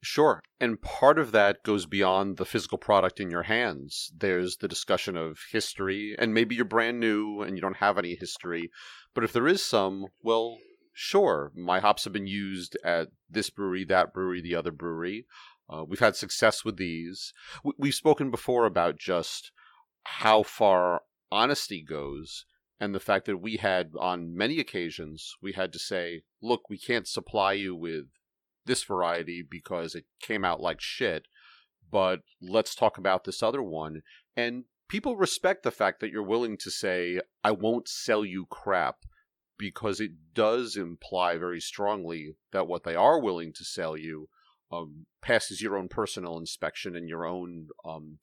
Sure. 0.06 0.44
And 0.60 0.82
part 0.82 1.18
of 1.18 1.32
that 1.32 1.64
goes 1.64 1.86
beyond 1.86 2.36
the 2.36 2.46
physical 2.46 2.78
product 2.78 3.22
in 3.22 3.32
your 3.32 3.44
hands. 3.44 4.12
There's 4.14 4.58
the 4.58 4.68
discussion 4.68 5.16
of 5.16 5.40
history, 5.50 6.14
and 6.20 6.34
maybe 6.34 6.56
you're 6.56 6.66
brand 6.66 7.00
new 7.00 7.42
and 7.42 7.56
you 7.56 7.62
don't 7.62 7.78
have 7.78 7.98
any 7.98 8.16
history. 8.16 8.70
But 9.16 9.24
if 9.24 9.32
there 9.32 9.48
is 9.48 9.64
some, 9.64 10.08
well, 10.22 10.58
sure, 10.92 11.54
my 11.56 11.80
hops 11.80 12.04
have 12.04 12.12
been 12.12 12.28
used 12.28 12.78
at 12.84 13.12
this 13.30 13.50
brewery, 13.50 13.86
that 13.86 14.14
brewery, 14.14 14.42
the 14.42 14.56
other 14.56 14.74
brewery. 14.74 15.26
Uh, 15.70 15.86
we've 15.88 16.02
had 16.02 16.18
success 16.18 16.66
with 16.66 16.76
these. 16.76 17.32
We've 17.78 17.96
spoken 17.96 18.30
before 18.30 18.66
about 18.66 19.00
just 19.00 19.54
how 20.04 20.44
far 20.44 21.04
honesty 21.32 21.82
goes 21.82 22.46
and 22.78 22.94
the 22.94 23.00
fact 23.00 23.26
that 23.28 23.38
we 23.38 23.56
had, 23.56 23.94
on 23.98 24.36
many 24.36 24.60
occasions, 24.60 25.36
we 25.42 25.54
had 25.54 25.72
to 25.72 25.80
say, 25.80 26.24
look, 26.42 26.70
we 26.70 26.78
can't 26.78 27.08
supply 27.08 27.54
you 27.54 27.74
with 27.74 28.08
this 28.66 28.84
variety 28.84 29.44
because 29.48 29.96
it 29.96 30.06
came 30.22 30.46
out 30.46 30.62
like 30.62 30.80
shit, 30.80 31.28
but 31.92 32.22
let's 32.42 32.76
talk 32.76 32.98
about 32.98 33.24
this 33.24 33.44
other 33.44 33.62
one. 33.62 34.02
And 34.36 34.66
people 34.88 35.16
respect 35.16 35.64
the 35.64 35.72
fact 35.72 36.00
that 36.00 36.10
you're 36.10 36.24
willing 36.24 36.58
to 36.60 36.72
say, 36.72 37.20
I 37.44 37.52
won't 37.52 37.88
sell 37.88 38.26
you 38.26 38.46
crap 38.50 38.98
because 39.58 40.00
it 40.00 40.12
does 40.34 40.76
imply 40.76 41.38
very 41.38 41.60
strongly 41.60 42.36
that 42.52 42.68
what 42.68 42.84
they 42.84 42.96
are 42.96 43.20
willing 43.20 43.54
to 43.54 43.64
sell 43.64 43.96
you 43.96 44.28
um, 44.72 45.06
passes 45.22 45.62
your 45.62 45.78
own 45.78 45.88
personal 45.88 46.38
inspection 46.38 46.96
and 46.96 47.08
your 47.08 47.26
own 47.26 47.68
um, 47.86 48.18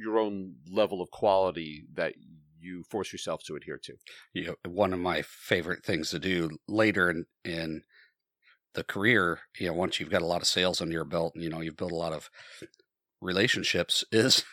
your 0.00 0.18
own 0.18 0.56
level 0.70 1.02
of 1.02 1.10
quality 1.10 1.84
that 1.94 2.14
you 2.60 2.82
force 2.88 3.12
yourself 3.12 3.42
to 3.46 3.56
adhere 3.56 3.80
to. 3.82 3.94
Know, 4.34 4.54
one 4.66 4.92
of 4.92 5.00
my 5.00 5.22
favorite 5.22 5.84
things 5.84 6.10
to 6.10 6.18
do 6.18 6.50
later 6.66 7.10
in, 7.10 7.24
in 7.44 7.82
the 8.78 8.84
career, 8.84 9.40
you 9.58 9.66
know, 9.66 9.72
once 9.72 9.98
you've 9.98 10.08
got 10.08 10.22
a 10.22 10.26
lot 10.26 10.40
of 10.40 10.46
sales 10.46 10.80
under 10.80 10.94
your 10.94 11.04
belt, 11.04 11.34
and, 11.34 11.42
you 11.42 11.50
know, 11.50 11.60
you've 11.60 11.76
built 11.76 11.90
a 11.90 11.96
lot 11.96 12.12
of 12.12 12.30
relationships 13.20 14.04
is, 14.12 14.44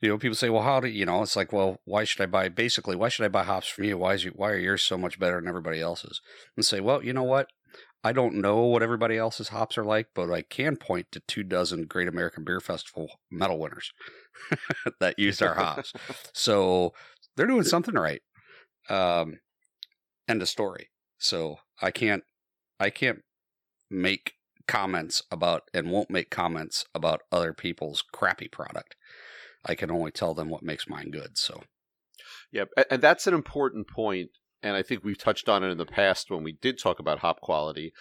you 0.00 0.08
know, 0.08 0.18
people 0.18 0.34
say, 0.34 0.50
well, 0.50 0.64
how 0.64 0.80
do 0.80 0.88
you 0.88 1.06
know? 1.06 1.22
It's 1.22 1.36
like, 1.36 1.52
well, 1.52 1.80
why 1.84 2.02
should 2.02 2.20
I 2.20 2.26
buy? 2.26 2.48
Basically, 2.48 2.96
why 2.96 3.08
should 3.08 3.24
I 3.24 3.28
buy 3.28 3.44
hops 3.44 3.68
from 3.68 3.84
you? 3.84 3.98
Why 3.98 4.14
is 4.14 4.24
you? 4.24 4.32
Why 4.34 4.50
are 4.50 4.58
yours 4.58 4.82
so 4.82 4.98
much 4.98 5.20
better 5.20 5.36
than 5.36 5.48
everybody 5.48 5.80
else's? 5.80 6.20
And 6.56 6.66
say, 6.66 6.80
well, 6.80 7.04
you 7.04 7.12
know 7.12 7.22
what? 7.22 7.48
I 8.02 8.12
don't 8.12 8.34
know 8.34 8.64
what 8.64 8.82
everybody 8.82 9.16
else's 9.16 9.48
hops 9.48 9.78
are 9.78 9.84
like, 9.84 10.08
but 10.12 10.30
I 10.30 10.42
can 10.42 10.76
point 10.76 11.06
to 11.12 11.20
two 11.20 11.44
dozen 11.44 11.86
Great 11.86 12.08
American 12.08 12.42
Beer 12.42 12.60
Festival 12.60 13.08
medal 13.30 13.58
winners 13.60 13.92
that 15.00 15.18
used 15.18 15.42
our 15.42 15.54
hops. 15.54 15.92
so 16.32 16.92
they're 17.36 17.46
doing 17.46 17.64
something 17.64 17.94
right. 17.94 18.22
Um, 18.88 19.38
end 20.28 20.42
of 20.42 20.48
story. 20.48 20.90
So 21.18 21.58
I 21.80 21.90
can't, 21.90 22.24
I 22.78 22.90
can't 22.90 23.20
make 23.90 24.34
comments 24.66 25.22
about 25.30 25.62
and 25.72 25.90
won't 25.90 26.10
make 26.10 26.30
comments 26.30 26.84
about 26.94 27.22
other 27.30 27.52
people's 27.52 28.02
crappy 28.02 28.48
product. 28.48 28.96
I 29.64 29.74
can 29.74 29.90
only 29.90 30.10
tell 30.10 30.34
them 30.34 30.48
what 30.48 30.62
makes 30.62 30.88
mine 30.88 31.10
good. 31.10 31.38
So, 31.38 31.62
yeah, 32.52 32.64
and 32.90 33.02
that's 33.02 33.26
an 33.26 33.34
important 33.34 33.88
point, 33.88 34.30
and 34.62 34.76
I 34.76 34.82
think 34.82 35.04
we've 35.04 35.18
touched 35.18 35.48
on 35.48 35.64
it 35.64 35.70
in 35.70 35.78
the 35.78 35.86
past 35.86 36.30
when 36.30 36.42
we 36.42 36.52
did 36.52 36.78
talk 36.78 36.98
about 36.98 37.20
hop 37.20 37.40
quality. 37.40 37.92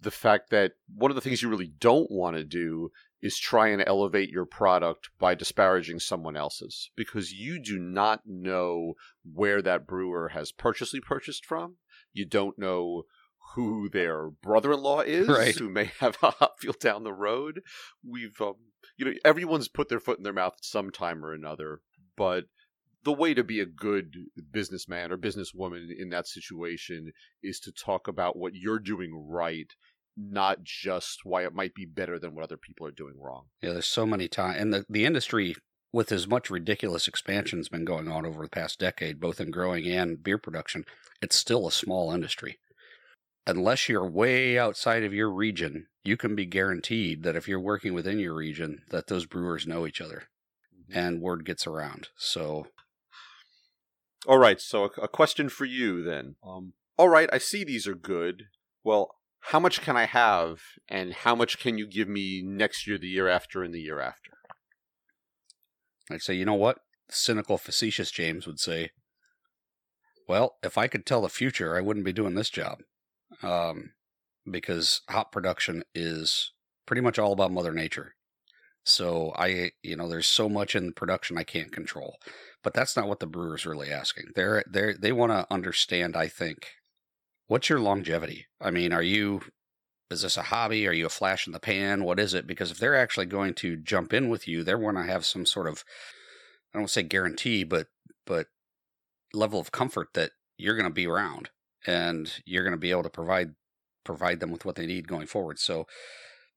The 0.00 0.10
fact 0.10 0.50
that 0.50 0.72
one 0.94 1.10
of 1.10 1.14
the 1.14 1.20
things 1.20 1.42
you 1.42 1.48
really 1.48 1.72
don't 1.78 2.10
want 2.10 2.36
to 2.36 2.44
do 2.44 2.90
is 3.22 3.38
try 3.38 3.68
and 3.68 3.82
elevate 3.86 4.28
your 4.28 4.44
product 4.44 5.08
by 5.18 5.34
disparaging 5.34 5.98
someone 5.98 6.36
else's 6.36 6.90
because 6.94 7.32
you 7.32 7.58
do 7.58 7.78
not 7.78 8.20
know 8.26 8.94
where 9.24 9.62
that 9.62 9.86
brewer 9.86 10.28
has 10.34 10.52
purchasely 10.52 11.00
purchased 11.00 11.46
from. 11.46 11.76
You 12.12 12.26
don't 12.26 12.58
know 12.58 13.04
who 13.54 13.88
their 13.88 14.30
brother-in-law 14.30 15.00
is, 15.00 15.28
right. 15.28 15.56
who 15.56 15.68
may 15.68 15.84
have 16.00 16.16
a 16.22 16.30
hot 16.30 16.58
field 16.58 16.78
down 16.80 17.04
the 17.04 17.12
road. 17.12 17.62
We've, 18.06 18.40
um, 18.40 18.54
you 18.96 19.04
know, 19.04 19.12
everyone's 19.24 19.68
put 19.68 19.88
their 19.88 20.00
foot 20.00 20.18
in 20.18 20.24
their 20.24 20.32
mouth 20.32 20.54
at 20.58 20.64
some 20.64 20.90
time 20.90 21.24
or 21.24 21.32
another, 21.32 21.80
but 22.16 22.44
the 23.04 23.12
way 23.12 23.34
to 23.34 23.44
be 23.44 23.60
a 23.60 23.66
good 23.66 24.14
businessman 24.50 25.12
or 25.12 25.18
businesswoman 25.18 25.88
in 25.96 26.08
that 26.10 26.26
situation 26.26 27.12
is 27.42 27.60
to 27.60 27.72
talk 27.72 28.08
about 28.08 28.36
what 28.36 28.54
you're 28.54 28.78
doing 28.78 29.12
right, 29.28 29.72
not 30.16 30.62
just 30.64 31.20
why 31.24 31.44
it 31.44 31.54
might 31.54 31.74
be 31.74 31.84
better 31.84 32.18
than 32.18 32.34
what 32.34 32.44
other 32.44 32.56
people 32.56 32.86
are 32.86 32.92
doing 32.92 33.14
wrong. 33.18 33.44
Yeah, 33.62 33.72
there's 33.72 33.86
so 33.86 34.06
many 34.06 34.26
times, 34.26 34.56
and 34.58 34.72
the 34.72 34.86
the 34.88 35.04
industry 35.04 35.54
with 35.92 36.10
as 36.10 36.26
much 36.26 36.50
ridiculous 36.50 37.06
expansion 37.06 37.58
has 37.58 37.68
been 37.68 37.84
going 37.84 38.08
on 38.08 38.26
over 38.26 38.42
the 38.42 38.48
past 38.48 38.80
decade, 38.80 39.20
both 39.20 39.38
in 39.38 39.50
growing 39.50 39.86
and 39.86 40.24
beer 40.24 40.38
production, 40.38 40.84
it's 41.22 41.36
still 41.36 41.68
a 41.68 41.72
small 41.72 42.10
industry 42.10 42.58
unless 43.46 43.88
you're 43.88 44.08
way 44.08 44.58
outside 44.58 45.04
of 45.04 45.14
your 45.14 45.30
region, 45.30 45.86
you 46.02 46.16
can 46.16 46.34
be 46.34 46.46
guaranteed 46.46 47.22
that 47.22 47.36
if 47.36 47.48
you're 47.48 47.60
working 47.60 47.94
within 47.94 48.18
your 48.18 48.34
region, 48.34 48.82
that 48.90 49.06
those 49.06 49.26
brewers 49.26 49.66
know 49.66 49.86
each 49.86 50.00
other, 50.00 50.24
mm-hmm. 50.72 50.98
and 50.98 51.20
word 51.20 51.44
gets 51.44 51.66
around. 51.66 52.08
So, 52.16 52.68
all 54.26 54.38
right. 54.38 54.60
So 54.60 54.84
a, 54.84 55.08
question 55.08 55.48
for 55.48 55.64
you 55.64 56.02
then. 56.02 56.36
Um, 56.46 56.74
all 56.96 57.08
right, 57.08 57.28
I 57.32 57.38
see 57.38 57.64
these 57.64 57.86
are 57.86 57.94
good. 57.94 58.44
Well, 58.82 59.16
how 59.48 59.60
much 59.60 59.82
can 59.82 59.96
I 59.96 60.06
have, 60.06 60.60
and 60.88 61.12
how 61.12 61.34
much 61.34 61.58
can 61.58 61.76
you 61.76 61.86
give 61.86 62.08
me 62.08 62.42
next 62.42 62.86
year, 62.86 62.96
the 62.96 63.08
year 63.08 63.28
after, 63.28 63.62
and 63.62 63.74
the 63.74 63.80
year 63.80 64.00
after? 64.00 64.30
I'd 66.10 66.22
say, 66.22 66.34
you 66.34 66.44
know 66.44 66.54
what? 66.54 66.78
Cynical, 67.10 67.58
facetious 67.58 68.10
James 68.10 68.46
would 68.46 68.58
say, 68.58 68.90
well, 70.26 70.56
if 70.62 70.78
I 70.78 70.86
could 70.86 71.04
tell 71.04 71.20
the 71.20 71.28
future, 71.28 71.76
I 71.76 71.82
wouldn't 71.82 72.06
be 72.06 72.12
doing 72.12 72.34
this 72.34 72.48
job 72.48 72.78
um, 73.42 73.92
because 74.50 75.02
hop 75.08 75.32
production 75.32 75.84
is 75.94 76.52
pretty 76.86 77.02
much 77.02 77.18
all 77.18 77.32
about 77.32 77.52
Mother 77.52 77.72
Nature. 77.72 78.14
So 78.84 79.32
I, 79.36 79.72
you 79.82 79.96
know, 79.96 80.08
there's 80.08 80.26
so 80.26 80.48
much 80.48 80.76
in 80.76 80.92
production 80.92 81.38
I 81.38 81.42
can't 81.42 81.72
control, 81.72 82.18
but 82.62 82.74
that's 82.74 82.96
not 82.96 83.08
what 83.08 83.18
the 83.18 83.26
brewer's 83.26 83.64
really 83.64 83.90
asking. 83.90 84.26
They're 84.34 84.62
they 84.70 84.92
they 84.92 85.12
want 85.12 85.32
to 85.32 85.46
understand. 85.50 86.16
I 86.16 86.28
think, 86.28 86.68
what's 87.46 87.70
your 87.70 87.80
longevity? 87.80 88.46
I 88.60 88.70
mean, 88.70 88.92
are 88.92 89.02
you 89.02 89.40
is 90.10 90.20
this 90.20 90.36
a 90.36 90.42
hobby? 90.42 90.86
Are 90.86 90.92
you 90.92 91.06
a 91.06 91.10
flash 91.10 91.46
in 91.46 91.54
the 91.54 91.60
pan? 91.60 92.04
What 92.04 92.20
is 92.20 92.34
it? 92.34 92.46
Because 92.46 92.70
if 92.70 92.78
they're 92.78 92.94
actually 92.94 93.26
going 93.26 93.54
to 93.54 93.76
jump 93.76 94.12
in 94.12 94.28
with 94.28 94.46
you, 94.46 94.62
they 94.62 94.74
want 94.74 94.98
to 94.98 95.04
have 95.04 95.24
some 95.24 95.46
sort 95.46 95.66
of 95.66 95.82
I 96.74 96.78
don't 96.78 96.90
say 96.90 97.02
guarantee, 97.02 97.64
but 97.64 97.86
but 98.26 98.48
level 99.32 99.60
of 99.60 99.72
comfort 99.72 100.08
that 100.12 100.32
you're 100.58 100.76
going 100.76 100.88
to 100.88 100.94
be 100.94 101.06
around 101.06 101.50
and 101.86 102.32
you're 102.44 102.64
going 102.64 102.72
to 102.72 102.78
be 102.78 102.90
able 102.90 103.02
to 103.02 103.10
provide 103.10 103.50
provide 104.04 104.40
them 104.40 104.50
with 104.50 104.64
what 104.64 104.76
they 104.76 104.86
need 104.86 105.08
going 105.08 105.26
forward. 105.26 105.58
So 105.58 105.86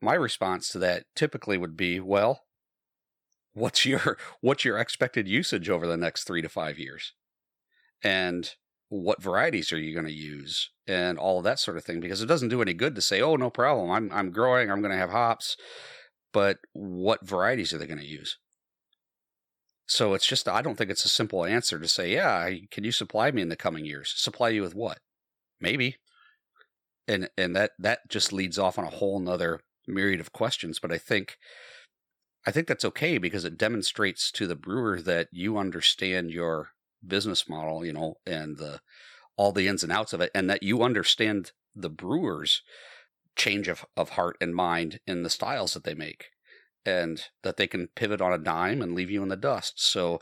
my 0.02 0.14
response 0.14 0.70
to 0.70 0.80
that 0.80 1.06
typically 1.16 1.58
would 1.58 1.78
be, 1.78 2.00
well, 2.00 2.42
what's 3.54 3.86
your 3.86 4.18
what's 4.42 4.66
your 4.66 4.78
expected 4.78 5.28
usage 5.28 5.70
over 5.70 5.88
the 5.88 5.98
next 5.98 6.26
3 6.26 6.42
to 6.42 6.50
5 6.50 6.80
years? 6.80 7.14
And 8.04 8.54
what 8.90 9.22
varieties 9.22 9.74
are 9.74 9.80
you 9.80 9.94
going 9.94 10.06
to 10.06 10.14
use 10.14 10.70
and 10.88 11.18
all 11.18 11.40
of 11.40 11.44
that 11.44 11.60
sort 11.60 11.78
of 11.78 11.84
thing 11.84 12.00
because 12.00 12.22
it 12.22 12.28
doesn't 12.28 12.50
do 12.50 12.62
any 12.62 12.74
good 12.74 12.96
to 12.96 13.02
say, 13.02 13.22
"Oh, 13.22 13.36
no 13.36 13.50
problem. 13.50 13.92
I'm 13.92 14.12
I'm 14.12 14.32
growing, 14.32 14.72
I'm 14.72 14.82
going 14.82 14.94
to 14.94 14.98
have 14.98 15.10
hops." 15.10 15.58
But 16.34 16.60
what 16.74 17.26
varieties 17.28 17.74
are 17.74 17.78
they 17.78 17.88
going 17.88 18.00
to 18.00 18.06
use? 18.06 18.38
So 19.88 20.14
it's 20.14 20.28
just 20.28 20.48
I 20.48 20.62
don't 20.62 20.78
think 20.78 20.92
it's 20.92 21.06
a 21.06 21.10
simple 21.10 21.46
answer 21.46 21.80
to 21.80 21.88
say, 21.88 22.14
"Yeah, 22.14 22.50
can 22.72 22.84
you 22.84 22.92
supply 22.92 23.32
me 23.32 23.42
in 23.42 23.50
the 23.50 23.56
coming 23.56 23.86
years?" 23.86 24.14
Supply 24.16 24.50
you 24.50 24.62
with 24.62 24.76
what? 24.76 25.00
Maybe. 25.60 25.98
And 27.08 27.30
and 27.38 27.56
that 27.56 27.72
that 27.80 28.10
just 28.10 28.34
leads 28.34 28.60
off 28.60 28.78
on 28.78 28.86
a 28.86 28.90
whole 28.90 29.20
nother 29.20 29.62
myriad 29.90 30.20
of 30.20 30.34
questions 30.34 30.80
but 30.80 30.92
i 30.92 30.98
think 30.98 31.38
i 32.46 32.52
think 32.52 32.68
that's 32.68 32.84
okay 32.84 33.18
because 33.18 33.46
it 33.46 33.58
demonstrates 33.58 34.30
to 34.30 34.46
the 34.46 34.56
brewer 34.58 35.02
that 35.02 35.30
you 35.32 35.58
understand 35.58 36.30
your 36.30 36.72
business 37.08 37.48
model 37.48 37.86
you 37.86 37.94
know 37.94 38.16
and 38.26 38.58
the 38.58 38.82
all 39.38 39.54
the 39.54 39.70
ins 39.70 39.84
and 39.84 39.94
outs 39.94 40.12
of 40.12 40.20
it 40.20 40.30
and 40.36 40.50
that 40.50 40.62
you 40.62 40.84
understand 40.84 41.54
the 41.74 41.90
brewer's 41.90 42.62
change 43.38 43.68
of, 43.68 43.86
of 43.96 44.10
heart 44.10 44.36
and 44.42 44.54
mind 44.56 45.00
in 45.08 45.24
the 45.24 45.30
styles 45.30 45.74
that 45.74 45.84
they 45.84 45.94
make 45.94 46.26
and 46.86 47.26
that 47.44 47.58
they 47.58 47.68
can 47.68 47.88
pivot 47.96 48.22
on 48.22 48.34
a 48.34 48.38
dime 48.38 48.82
and 48.82 48.96
leave 48.96 49.12
you 49.12 49.22
in 49.22 49.30
the 49.30 49.36
dust. 49.36 49.82
So 49.82 50.20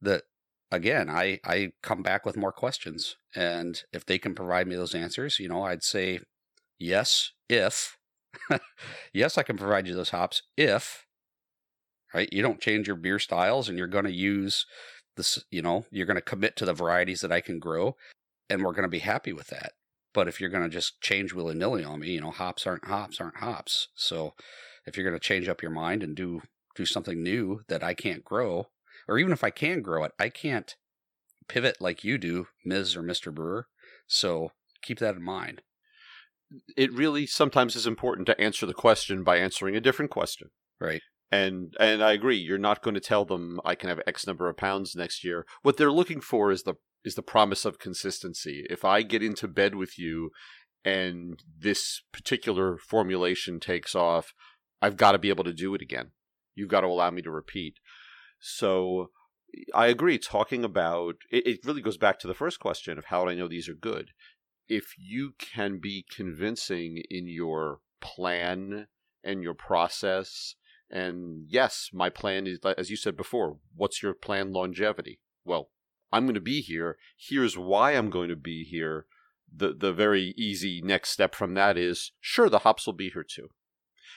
the 0.00 0.22
again, 0.70 1.08
I, 1.10 1.40
I 1.44 1.72
come 1.82 2.02
back 2.02 2.26
with 2.26 2.36
more 2.36 2.52
questions. 2.52 3.16
And 3.34 3.82
if 3.92 4.04
they 4.04 4.18
can 4.18 4.34
provide 4.34 4.66
me 4.66 4.76
those 4.76 4.94
answers, 4.94 5.38
you 5.38 5.48
know, 5.48 5.62
I'd 5.64 5.82
say 5.82 6.20
yes, 6.78 7.32
if, 7.48 7.96
yes, 9.12 9.38
I 9.38 9.42
can 9.42 9.56
provide 9.56 9.86
you 9.86 9.94
those 9.94 10.10
hops 10.10 10.42
if, 10.56 11.06
right, 12.14 12.28
you 12.32 12.42
don't 12.42 12.60
change 12.60 12.86
your 12.86 12.96
beer 12.96 13.18
styles 13.18 13.68
and 13.68 13.78
you're 13.78 13.86
going 13.86 14.04
to 14.04 14.12
use 14.12 14.66
this, 15.16 15.44
you 15.50 15.62
know, 15.62 15.86
you're 15.90 16.06
going 16.06 16.16
to 16.16 16.22
commit 16.22 16.56
to 16.56 16.64
the 16.64 16.74
varieties 16.74 17.20
that 17.22 17.32
I 17.32 17.40
can 17.40 17.58
grow. 17.58 17.96
and 18.48 18.62
we're 18.62 18.72
going 18.72 18.82
to 18.84 18.88
be 18.88 19.00
happy 19.00 19.32
with 19.32 19.48
that. 19.48 19.72
But 20.14 20.28
if 20.28 20.40
you're 20.40 20.50
going 20.50 20.64
to 20.64 20.68
just 20.68 21.00
change 21.00 21.32
willy 21.34 21.54
nilly 21.54 21.84
on 21.84 22.00
me, 22.00 22.12
you 22.12 22.20
know, 22.20 22.30
hops 22.30 22.66
aren't 22.66 22.86
hops 22.86 23.20
aren't 23.20 23.36
hops. 23.36 23.88
So 23.94 24.34
if 24.86 24.96
you're 24.96 25.08
going 25.08 25.18
to 25.18 25.24
change 25.26 25.48
up 25.48 25.62
your 25.62 25.70
mind 25.70 26.02
and 26.02 26.16
do 26.16 26.42
do 26.74 26.86
something 26.86 27.22
new 27.22 27.62
that 27.68 27.82
I 27.82 27.94
can't 27.94 28.24
grow, 28.24 28.68
or 29.08 29.18
even 29.18 29.32
if 29.32 29.42
I 29.42 29.50
can 29.50 29.82
grow 29.82 30.04
it, 30.04 30.12
I 30.18 30.28
can't 30.28 30.76
pivot 31.48 31.80
like 31.80 32.04
you 32.04 32.18
do, 32.18 32.46
Ms. 32.64 32.94
or 32.94 33.02
Mr. 33.02 33.34
Brewer. 33.34 33.66
So 34.06 34.52
keep 34.82 34.98
that 34.98 35.16
in 35.16 35.22
mind. 35.22 35.62
It 36.76 36.92
really 36.92 37.26
sometimes 37.26 37.76
is 37.76 37.86
important 37.86 38.26
to 38.26 38.40
answer 38.40 38.66
the 38.66 38.74
question 38.74 39.24
by 39.24 39.38
answering 39.38 39.76
a 39.76 39.80
different 39.80 40.10
question. 40.10 40.50
Right. 40.80 41.02
And 41.30 41.74
and 41.78 42.02
I 42.02 42.12
agree, 42.12 42.36
you're 42.36 42.56
not 42.56 42.82
going 42.82 42.94
to 42.94 43.00
tell 43.00 43.24
them 43.24 43.60
I 43.64 43.74
can 43.74 43.90
have 43.90 44.00
X 44.06 44.26
number 44.26 44.48
of 44.48 44.56
pounds 44.56 44.96
next 44.96 45.24
year. 45.24 45.44
What 45.62 45.76
they're 45.76 45.92
looking 45.92 46.20
for 46.20 46.50
is 46.50 46.62
the 46.62 46.74
is 47.04 47.16
the 47.16 47.22
promise 47.22 47.64
of 47.64 47.78
consistency. 47.78 48.64
If 48.70 48.84
I 48.84 49.02
get 49.02 49.22
into 49.22 49.46
bed 49.46 49.74
with 49.74 49.98
you 49.98 50.30
and 50.84 51.42
this 51.58 52.02
particular 52.12 52.78
formulation 52.78 53.60
takes 53.60 53.94
off, 53.94 54.32
I've 54.80 54.96
got 54.96 55.12
to 55.12 55.18
be 55.18 55.28
able 55.28 55.44
to 55.44 55.52
do 55.52 55.74
it 55.74 55.82
again. 55.82 56.12
You've 56.54 56.70
got 56.70 56.80
to 56.80 56.86
allow 56.86 57.10
me 57.10 57.22
to 57.22 57.30
repeat. 57.30 57.78
So 58.38 59.10
I 59.74 59.86
agree. 59.86 60.18
Talking 60.18 60.64
about 60.64 61.16
it, 61.30 61.46
it 61.46 61.60
really 61.64 61.82
goes 61.82 61.96
back 61.96 62.18
to 62.20 62.26
the 62.26 62.34
first 62.34 62.60
question 62.60 62.98
of 62.98 63.06
how 63.06 63.24
do 63.24 63.30
I 63.30 63.34
know 63.34 63.48
these 63.48 63.68
are 63.68 63.74
good? 63.74 64.10
If 64.68 64.94
you 64.98 65.32
can 65.38 65.78
be 65.78 66.04
convincing 66.14 67.02
in 67.10 67.26
your 67.26 67.80
plan 68.00 68.88
and 69.24 69.42
your 69.42 69.54
process, 69.54 70.54
and 70.90 71.46
yes, 71.48 71.90
my 71.92 72.10
plan 72.10 72.46
is, 72.46 72.58
as 72.76 72.90
you 72.90 72.96
said 72.96 73.16
before, 73.16 73.58
what's 73.74 74.02
your 74.02 74.14
plan 74.14 74.52
longevity? 74.52 75.20
Well, 75.44 75.70
I'm 76.12 76.24
going 76.24 76.34
to 76.34 76.40
be 76.40 76.60
here. 76.60 76.96
Here's 77.16 77.56
why 77.56 77.92
I'm 77.92 78.10
going 78.10 78.28
to 78.28 78.36
be 78.36 78.64
here. 78.64 79.06
The 79.54 79.72
the 79.72 79.94
very 79.94 80.34
easy 80.36 80.82
next 80.82 81.10
step 81.10 81.34
from 81.34 81.54
that 81.54 81.78
is 81.78 82.12
sure 82.20 82.50
the 82.50 82.60
hops 82.60 82.84
will 82.84 82.92
be 82.92 83.08
here 83.08 83.24
too, 83.24 83.48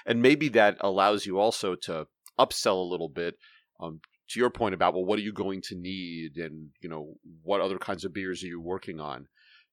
and 0.05 0.21
maybe 0.21 0.49
that 0.49 0.75
allows 0.81 1.25
you 1.25 1.39
also 1.39 1.75
to 1.75 2.07
upsell 2.37 2.75
a 2.75 2.89
little 2.89 3.07
bit. 3.07 3.35
Um, 3.79 4.01
to 4.31 4.39
your 4.39 4.49
point 4.49 4.73
about 4.73 4.93
well, 4.93 5.05
what 5.05 5.19
are 5.19 5.23
you 5.23 5.33
going 5.33 5.61
to 5.63 5.75
need, 5.75 6.37
and 6.37 6.69
you 6.81 6.89
know 6.89 7.15
what 7.43 7.61
other 7.61 7.77
kinds 7.77 8.05
of 8.05 8.13
beers 8.13 8.43
are 8.43 8.47
you 8.47 8.61
working 8.61 8.99
on? 8.99 9.27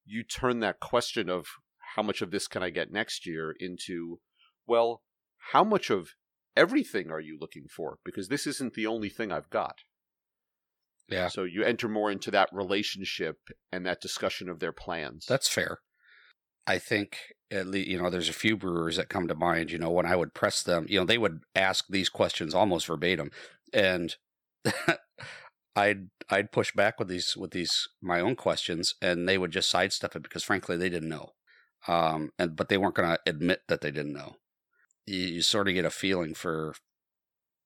You 0.05 0.23
turn 0.23 0.61
that 0.61 0.81
question 0.81 1.29
of 1.29 1.47
how 1.95 2.03
much 2.03 2.23
of 2.23 2.31
this 2.31 2.49
can 2.49 2.63
I 2.63 2.71
get 2.71 2.93
next 2.93 3.27
year 3.27 3.55
into 3.59 4.21
well, 4.67 5.03
how 5.53 5.65
much 5.65 5.91
of 5.91 6.11
everything 6.57 7.11
are 7.11 7.21
you 7.21 7.39
looking 7.41 7.67
for? 7.75 7.99
Because 8.05 8.29
this 8.29 8.47
isn't 8.47 8.75
the 8.75 8.87
only 8.87 9.09
thing 9.09 9.33
I've 9.33 9.51
got. 9.51 9.77
Yeah. 11.09 11.29
So 11.29 11.45
you 11.45 11.63
enter 11.63 11.89
more 11.89 12.11
into 12.11 12.31
that 12.33 12.51
relationship 12.53 13.37
and 13.73 13.87
that 13.87 14.01
discussion 14.01 14.49
of 14.49 14.61
their 14.61 14.73
plans. 14.73 15.25
That's 15.27 15.49
fair. 15.49 15.79
I 16.67 16.79
think 16.79 17.19
at 17.51 17.67
least 17.67 17.89
you 17.89 18.01
know 18.01 18.11
there's 18.11 18.29
a 18.29 18.35
few 18.35 18.57
brewers 18.57 18.97
that 18.97 19.09
come 19.09 19.27
to 19.29 19.35
mind. 19.35 19.71
You 19.71 19.79
know 19.79 19.91
when 19.91 20.05
I 20.05 20.17
would 20.17 20.35
press 20.35 20.63
them, 20.63 20.85
you 20.89 21.01
know 21.01 21.07
they 21.07 21.17
would 21.17 21.41
ask 21.55 21.87
these 21.89 22.11
questions 22.11 22.55
almost 22.55 22.87
verbatim, 22.87 23.31
and 23.73 24.15
I'd 25.77 26.09
I'd 26.31 26.53
push 26.53 26.73
back 26.73 26.99
with 26.99 27.09
these 27.09 27.37
with 27.37 27.53
these 27.53 27.89
my 28.03 28.21
own 28.21 28.37
questions, 28.37 28.95
and 29.01 29.29
they 29.29 29.39
would 29.39 29.53
just 29.53 29.71
sidestep 29.71 30.17
it 30.17 30.23
because 30.23 30.45
frankly 30.45 30.77
they 30.77 30.89
didn't 30.89 31.09
know, 31.09 31.31
um, 31.87 32.31
and 32.39 32.57
but 32.57 32.69
they 32.69 32.79
weren't 32.79 32.95
going 32.97 33.09
to 33.09 33.21
admit 33.27 33.63
that 33.69 33.81
they 33.81 33.91
didn't 33.91 34.13
know. 34.13 34.37
You, 35.07 35.19
you 35.19 35.43
sort 35.43 35.69
of 35.69 35.75
get 35.75 35.85
a 35.85 35.91
feeling 35.91 36.35
for 36.35 36.75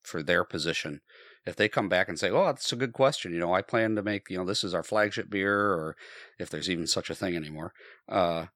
for 0.04 0.22
their 0.22 0.44
position, 0.44 1.00
if 1.46 1.56
they 1.56 1.68
come 1.68 1.88
back 1.88 2.08
and 2.08 2.18
say, 2.18 2.30
"Oh, 2.30 2.46
that's 2.46 2.72
a 2.72 2.76
good 2.76 2.92
question," 2.92 3.32
you 3.32 3.40
know, 3.40 3.54
I 3.54 3.62
plan 3.62 3.96
to 3.96 4.02
make, 4.02 4.28
you 4.30 4.38
know, 4.38 4.44
this 4.44 4.64
is 4.64 4.74
our 4.74 4.82
flagship 4.82 5.30
beer, 5.30 5.54
or 5.72 5.96
if 6.38 6.50
there's 6.50 6.70
even 6.70 6.86
such 6.86 7.10
a 7.10 7.14
thing 7.14 7.36
anymore, 7.36 7.72
uh, 8.08 8.46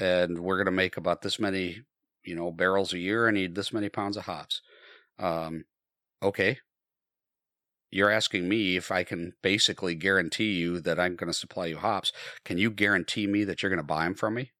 and 0.00 0.40
we're 0.40 0.56
going 0.56 0.66
to 0.66 0.72
make 0.72 0.96
about 0.96 1.22
this 1.22 1.38
many, 1.40 1.82
you 2.24 2.34
know, 2.36 2.52
barrels 2.52 2.92
a 2.92 2.98
year. 2.98 3.28
I 3.28 3.32
need 3.32 3.54
this 3.54 3.72
many 3.72 3.88
pounds 3.88 4.16
of 4.16 4.24
hops. 4.26 4.62
Um, 5.18 5.64
okay, 6.22 6.58
you're 7.90 8.10
asking 8.10 8.48
me 8.48 8.76
if 8.76 8.90
I 8.90 9.04
can 9.04 9.34
basically 9.42 9.94
guarantee 9.94 10.54
you 10.54 10.80
that 10.80 10.98
I'm 10.98 11.16
going 11.16 11.30
to 11.30 11.38
supply 11.38 11.66
you 11.66 11.76
hops. 11.78 12.12
Can 12.44 12.58
you 12.58 12.70
guarantee 12.70 13.26
me 13.26 13.44
that 13.44 13.62
you're 13.62 13.70
going 13.70 13.78
to 13.78 13.84
buy 13.84 14.04
them 14.04 14.14
from 14.14 14.34
me? 14.34 14.52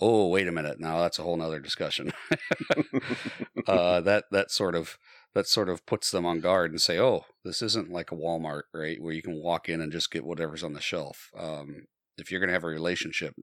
Oh, 0.00 0.28
wait 0.28 0.48
a 0.48 0.52
minute. 0.52 0.80
Now 0.80 1.00
that's 1.00 1.18
a 1.18 1.22
whole 1.22 1.36
nother 1.36 1.60
discussion. 1.60 2.12
uh, 3.66 4.00
that 4.02 4.24
that 4.30 4.50
sort 4.50 4.74
of 4.74 4.96
that 5.34 5.46
sort 5.46 5.68
of 5.68 5.84
puts 5.86 6.10
them 6.10 6.24
on 6.24 6.40
guard 6.40 6.70
and 6.70 6.80
say, 6.80 6.98
"Oh, 6.98 7.24
this 7.44 7.62
isn't 7.62 7.90
like 7.90 8.10
a 8.10 8.16
Walmart, 8.16 8.62
right, 8.72 9.00
where 9.00 9.12
you 9.12 9.22
can 9.22 9.42
walk 9.42 9.68
in 9.68 9.80
and 9.80 9.92
just 9.92 10.10
get 10.10 10.24
whatever's 10.24 10.64
on 10.64 10.72
the 10.72 10.80
shelf." 10.80 11.30
Um, 11.38 11.86
if 12.16 12.30
you're 12.30 12.40
going 12.40 12.48
to 12.48 12.54
have 12.54 12.64
a 12.64 12.68
relationship, 12.68 13.34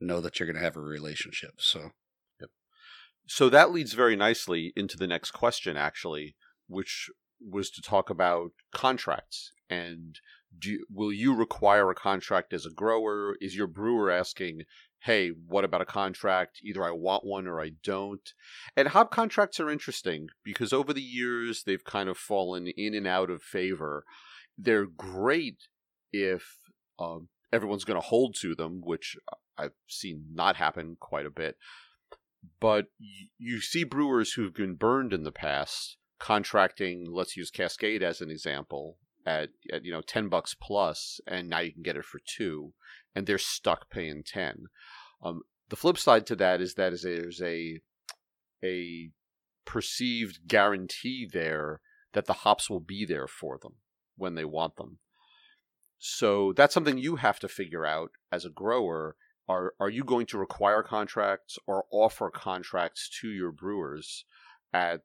know 0.00 0.20
that 0.20 0.38
you're 0.38 0.46
going 0.46 0.56
to 0.56 0.64
have 0.64 0.76
a 0.76 0.80
relationship. 0.80 1.54
So, 1.58 1.90
yep. 2.40 2.50
So 3.26 3.48
that 3.48 3.72
leads 3.72 3.94
very 3.94 4.16
nicely 4.16 4.72
into 4.76 4.96
the 4.96 5.06
next 5.06 5.30
question, 5.30 5.76
actually, 5.76 6.34
which 6.68 7.10
was 7.48 7.70
to 7.70 7.82
talk 7.82 8.10
about 8.10 8.52
contracts 8.72 9.52
and 9.68 10.18
do 10.58 10.84
will 10.90 11.12
you 11.12 11.34
require 11.34 11.90
a 11.90 11.94
contract 11.94 12.52
as 12.52 12.66
a 12.66 12.70
grower? 12.70 13.36
Is 13.40 13.56
your 13.56 13.66
brewer 13.66 14.10
asking, 14.10 14.62
hey, 15.00 15.30
what 15.30 15.64
about 15.64 15.80
a 15.80 15.86
contract? 15.86 16.60
Either 16.62 16.84
I 16.84 16.90
want 16.90 17.24
one 17.24 17.46
or 17.46 17.60
I 17.60 17.72
don't. 17.82 18.32
And 18.76 18.88
hop 18.88 19.10
contracts 19.10 19.58
are 19.60 19.70
interesting 19.70 20.28
because 20.44 20.72
over 20.72 20.92
the 20.92 21.02
years 21.02 21.64
they've 21.64 21.84
kind 21.84 22.08
of 22.08 22.18
fallen 22.18 22.68
in 22.68 22.94
and 22.94 23.06
out 23.06 23.30
of 23.30 23.42
favor. 23.42 24.04
They're 24.58 24.86
great 24.86 25.56
if 26.12 26.44
um, 26.98 27.28
everyone's 27.52 27.84
going 27.84 28.00
to 28.00 28.06
hold 28.06 28.36
to 28.40 28.54
them, 28.54 28.82
which 28.84 29.16
I've 29.56 29.72
seen 29.88 30.26
not 30.32 30.56
happen 30.56 30.96
quite 31.00 31.26
a 31.26 31.30
bit. 31.30 31.56
But 32.60 32.86
you 33.38 33.60
see 33.60 33.84
brewers 33.84 34.32
who've 34.32 34.54
been 34.54 34.74
burned 34.74 35.12
in 35.12 35.22
the 35.22 35.32
past 35.32 35.96
contracting. 36.22 37.06
Let's 37.10 37.36
use 37.36 37.50
Cascade 37.50 38.02
as 38.02 38.20
an 38.20 38.30
example 38.30 38.96
at, 39.26 39.50
at 39.72 39.84
you 39.84 39.92
know 39.92 40.02
ten 40.02 40.28
bucks 40.28 40.54
plus, 40.54 41.20
and 41.26 41.48
now 41.48 41.58
you 41.60 41.72
can 41.72 41.82
get 41.82 41.96
it 41.96 42.04
for 42.04 42.20
two 42.24 42.72
and 43.14 43.26
they're 43.26 43.38
stuck 43.38 43.90
paying 43.90 44.22
10 44.24 44.66
um, 45.22 45.42
the 45.68 45.76
flip 45.76 45.98
side 45.98 46.26
to 46.26 46.36
that 46.36 46.60
is 46.60 46.74
that 46.74 46.92
is 46.92 47.02
there's 47.02 47.40
a 47.42 47.80
a 48.64 49.10
perceived 49.64 50.40
guarantee 50.46 51.28
there 51.30 51.80
that 52.12 52.26
the 52.26 52.32
hops 52.32 52.68
will 52.68 52.80
be 52.80 53.04
there 53.04 53.28
for 53.28 53.58
them 53.62 53.74
when 54.16 54.34
they 54.34 54.44
want 54.44 54.76
them 54.76 54.98
so 55.98 56.52
that's 56.52 56.74
something 56.74 56.98
you 56.98 57.16
have 57.16 57.38
to 57.38 57.48
figure 57.48 57.86
out 57.86 58.10
as 58.30 58.44
a 58.44 58.50
grower 58.50 59.16
are 59.48 59.74
are 59.78 59.90
you 59.90 60.04
going 60.04 60.26
to 60.26 60.38
require 60.38 60.82
contracts 60.82 61.58
or 61.66 61.84
offer 61.90 62.30
contracts 62.30 63.08
to 63.20 63.28
your 63.28 63.52
brewers 63.52 64.24
at 64.72 65.02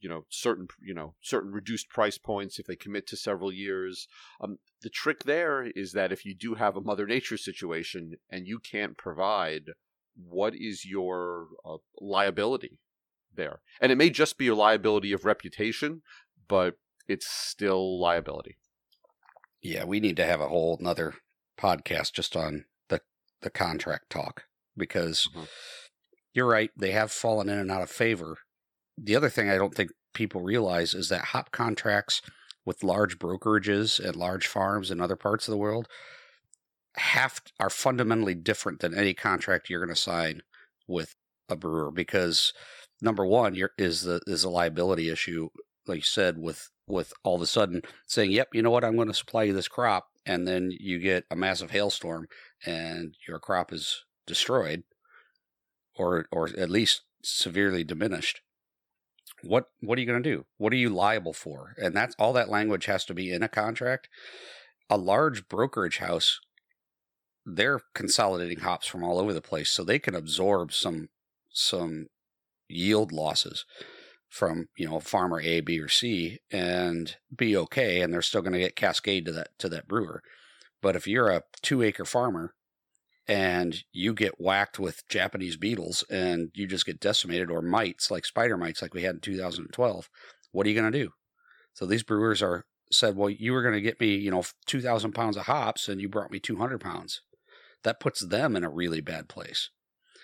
you 0.00 0.08
know 0.08 0.24
certain 0.28 0.66
you 0.82 0.94
know 0.94 1.14
certain 1.20 1.52
reduced 1.52 1.88
price 1.88 2.18
points 2.18 2.58
if 2.58 2.66
they 2.66 2.76
commit 2.76 3.06
to 3.08 3.16
several 3.16 3.52
years. 3.52 4.08
Um, 4.40 4.58
the 4.82 4.90
trick 4.90 5.24
there 5.24 5.64
is 5.64 5.92
that 5.92 6.12
if 6.12 6.24
you 6.24 6.34
do 6.34 6.54
have 6.54 6.76
a 6.76 6.80
mother 6.80 7.06
nature 7.06 7.36
situation 7.36 8.14
and 8.30 8.46
you 8.46 8.58
can't 8.58 8.96
provide 8.96 9.70
what 10.16 10.54
is 10.54 10.84
your 10.84 11.48
uh, 11.64 11.76
liability 12.00 12.78
there? 13.34 13.60
And 13.80 13.92
it 13.92 13.98
may 13.98 14.10
just 14.10 14.38
be 14.38 14.46
your 14.46 14.56
liability 14.56 15.12
of 15.12 15.24
reputation 15.24 16.02
but 16.48 16.74
it's 17.06 17.28
still 17.28 18.00
liability. 18.00 18.56
Yeah 19.62 19.84
we 19.84 20.00
need 20.00 20.16
to 20.16 20.26
have 20.26 20.40
a 20.40 20.48
whole 20.48 20.76
another 20.80 21.14
podcast 21.58 22.12
just 22.12 22.34
on 22.34 22.64
the 22.88 23.00
the 23.42 23.50
contract 23.50 24.10
talk 24.10 24.44
because 24.76 25.28
mm-hmm. 25.30 25.44
you're 26.32 26.48
right 26.48 26.70
they 26.76 26.92
have 26.92 27.12
fallen 27.12 27.48
in 27.50 27.58
and 27.58 27.70
out 27.70 27.82
of 27.82 27.90
favor 27.90 28.38
the 29.02 29.16
other 29.16 29.28
thing 29.28 29.48
I 29.48 29.56
don't 29.56 29.74
think 29.74 29.90
people 30.14 30.40
realize 30.42 30.94
is 30.94 31.08
that 31.08 31.26
hop 31.26 31.50
contracts 31.52 32.22
with 32.64 32.84
large 32.84 33.18
brokerages 33.18 33.98
and 33.98 34.16
large 34.16 34.46
farms 34.46 34.90
in 34.90 35.00
other 35.00 35.16
parts 35.16 35.48
of 35.48 35.52
the 35.52 35.58
world 35.58 35.88
have 36.96 37.40
are 37.58 37.70
fundamentally 37.70 38.34
different 38.34 38.80
than 38.80 38.96
any 38.96 39.14
contract 39.14 39.70
you're 39.70 39.84
going 39.84 39.94
to 39.94 40.00
sign 40.00 40.42
with 40.88 41.14
a 41.48 41.56
brewer 41.56 41.90
because 41.90 42.52
number 43.00 43.24
one 43.24 43.56
is 43.78 44.02
the 44.02 44.20
is 44.26 44.44
a 44.44 44.50
liability 44.50 45.08
issue 45.08 45.48
like 45.86 45.98
you 45.98 46.02
said 46.02 46.36
with 46.38 46.68
with 46.86 47.12
all 47.22 47.36
of 47.36 47.42
a 47.42 47.46
sudden 47.46 47.80
saying 48.06 48.30
yep 48.30 48.48
you 48.52 48.62
know 48.62 48.70
what? 48.70 48.84
I'm 48.84 48.96
going 48.96 49.08
to 49.08 49.14
supply 49.14 49.44
you 49.44 49.52
this 49.52 49.68
crop 49.68 50.08
and 50.26 50.46
then 50.46 50.72
you 50.78 50.98
get 50.98 51.24
a 51.30 51.36
massive 51.36 51.70
hailstorm 51.70 52.26
and 52.66 53.14
your 53.26 53.38
crop 53.38 53.72
is 53.72 54.04
destroyed 54.26 54.82
or 55.96 56.26
or 56.32 56.48
at 56.58 56.70
least 56.70 57.02
severely 57.22 57.84
diminished 57.84 58.40
what 59.42 59.66
what 59.80 59.98
are 59.98 60.00
you 60.00 60.06
going 60.06 60.22
to 60.22 60.30
do? 60.30 60.44
What 60.58 60.72
are 60.72 60.76
you 60.76 60.90
liable 60.90 61.32
for? 61.32 61.74
And 61.76 61.94
that's 61.94 62.14
all 62.18 62.32
that 62.34 62.48
language 62.48 62.86
has 62.86 63.04
to 63.06 63.14
be 63.14 63.32
in 63.32 63.42
a 63.42 63.48
contract. 63.48 64.08
A 64.88 64.96
large 64.96 65.48
brokerage 65.48 65.98
house, 65.98 66.40
they're 67.46 67.80
consolidating 67.94 68.60
hops 68.60 68.86
from 68.86 69.04
all 69.04 69.18
over 69.18 69.32
the 69.32 69.40
place, 69.40 69.70
so 69.70 69.84
they 69.84 69.98
can 69.98 70.14
absorb 70.14 70.72
some 70.72 71.08
some 71.52 72.06
yield 72.68 73.12
losses 73.12 73.64
from 74.28 74.68
you 74.76 74.88
know 74.88 75.00
farmer 75.00 75.40
A, 75.40 75.60
B, 75.60 75.78
or 75.80 75.88
C 75.88 76.38
and 76.50 77.16
be 77.34 77.56
okay, 77.56 78.00
and 78.00 78.12
they're 78.12 78.22
still 78.22 78.42
going 78.42 78.52
to 78.52 78.58
get 78.58 78.76
cascade 78.76 79.24
to 79.26 79.32
that 79.32 79.48
to 79.58 79.68
that 79.68 79.88
brewer. 79.88 80.22
But 80.80 80.96
if 80.96 81.06
you're 81.06 81.30
a 81.30 81.42
two 81.62 81.82
acre 81.82 82.04
farmer 82.04 82.54
and 83.28 83.84
you 83.92 84.14
get 84.14 84.40
whacked 84.40 84.78
with 84.78 85.06
Japanese 85.08 85.56
beetles 85.56 86.04
and 86.10 86.50
you 86.54 86.66
just 86.66 86.86
get 86.86 87.00
decimated 87.00 87.50
or 87.50 87.62
mites 87.62 88.10
like 88.10 88.24
spider 88.24 88.56
mites 88.56 88.82
like 88.82 88.94
we 88.94 89.02
had 89.02 89.16
in 89.16 89.20
2012, 89.20 90.08
what 90.52 90.66
are 90.66 90.70
you 90.70 90.80
going 90.80 90.90
to 90.90 90.98
do? 91.04 91.10
So 91.74 91.86
these 91.86 92.02
brewers 92.02 92.42
are 92.42 92.64
said, 92.92 93.16
well, 93.16 93.30
you 93.30 93.52
were 93.52 93.62
going 93.62 93.74
to 93.74 93.80
get 93.80 94.00
me, 94.00 94.16
you 94.16 94.30
know, 94.30 94.42
2,000 94.66 95.12
pounds 95.12 95.36
of 95.36 95.46
hops 95.46 95.88
and 95.88 96.00
you 96.00 96.08
brought 96.08 96.32
me 96.32 96.40
200 96.40 96.80
pounds. 96.80 97.22
That 97.84 98.00
puts 98.00 98.20
them 98.20 98.56
in 98.56 98.64
a 98.64 98.70
really 98.70 99.00
bad 99.00 99.28
place. 99.28 99.70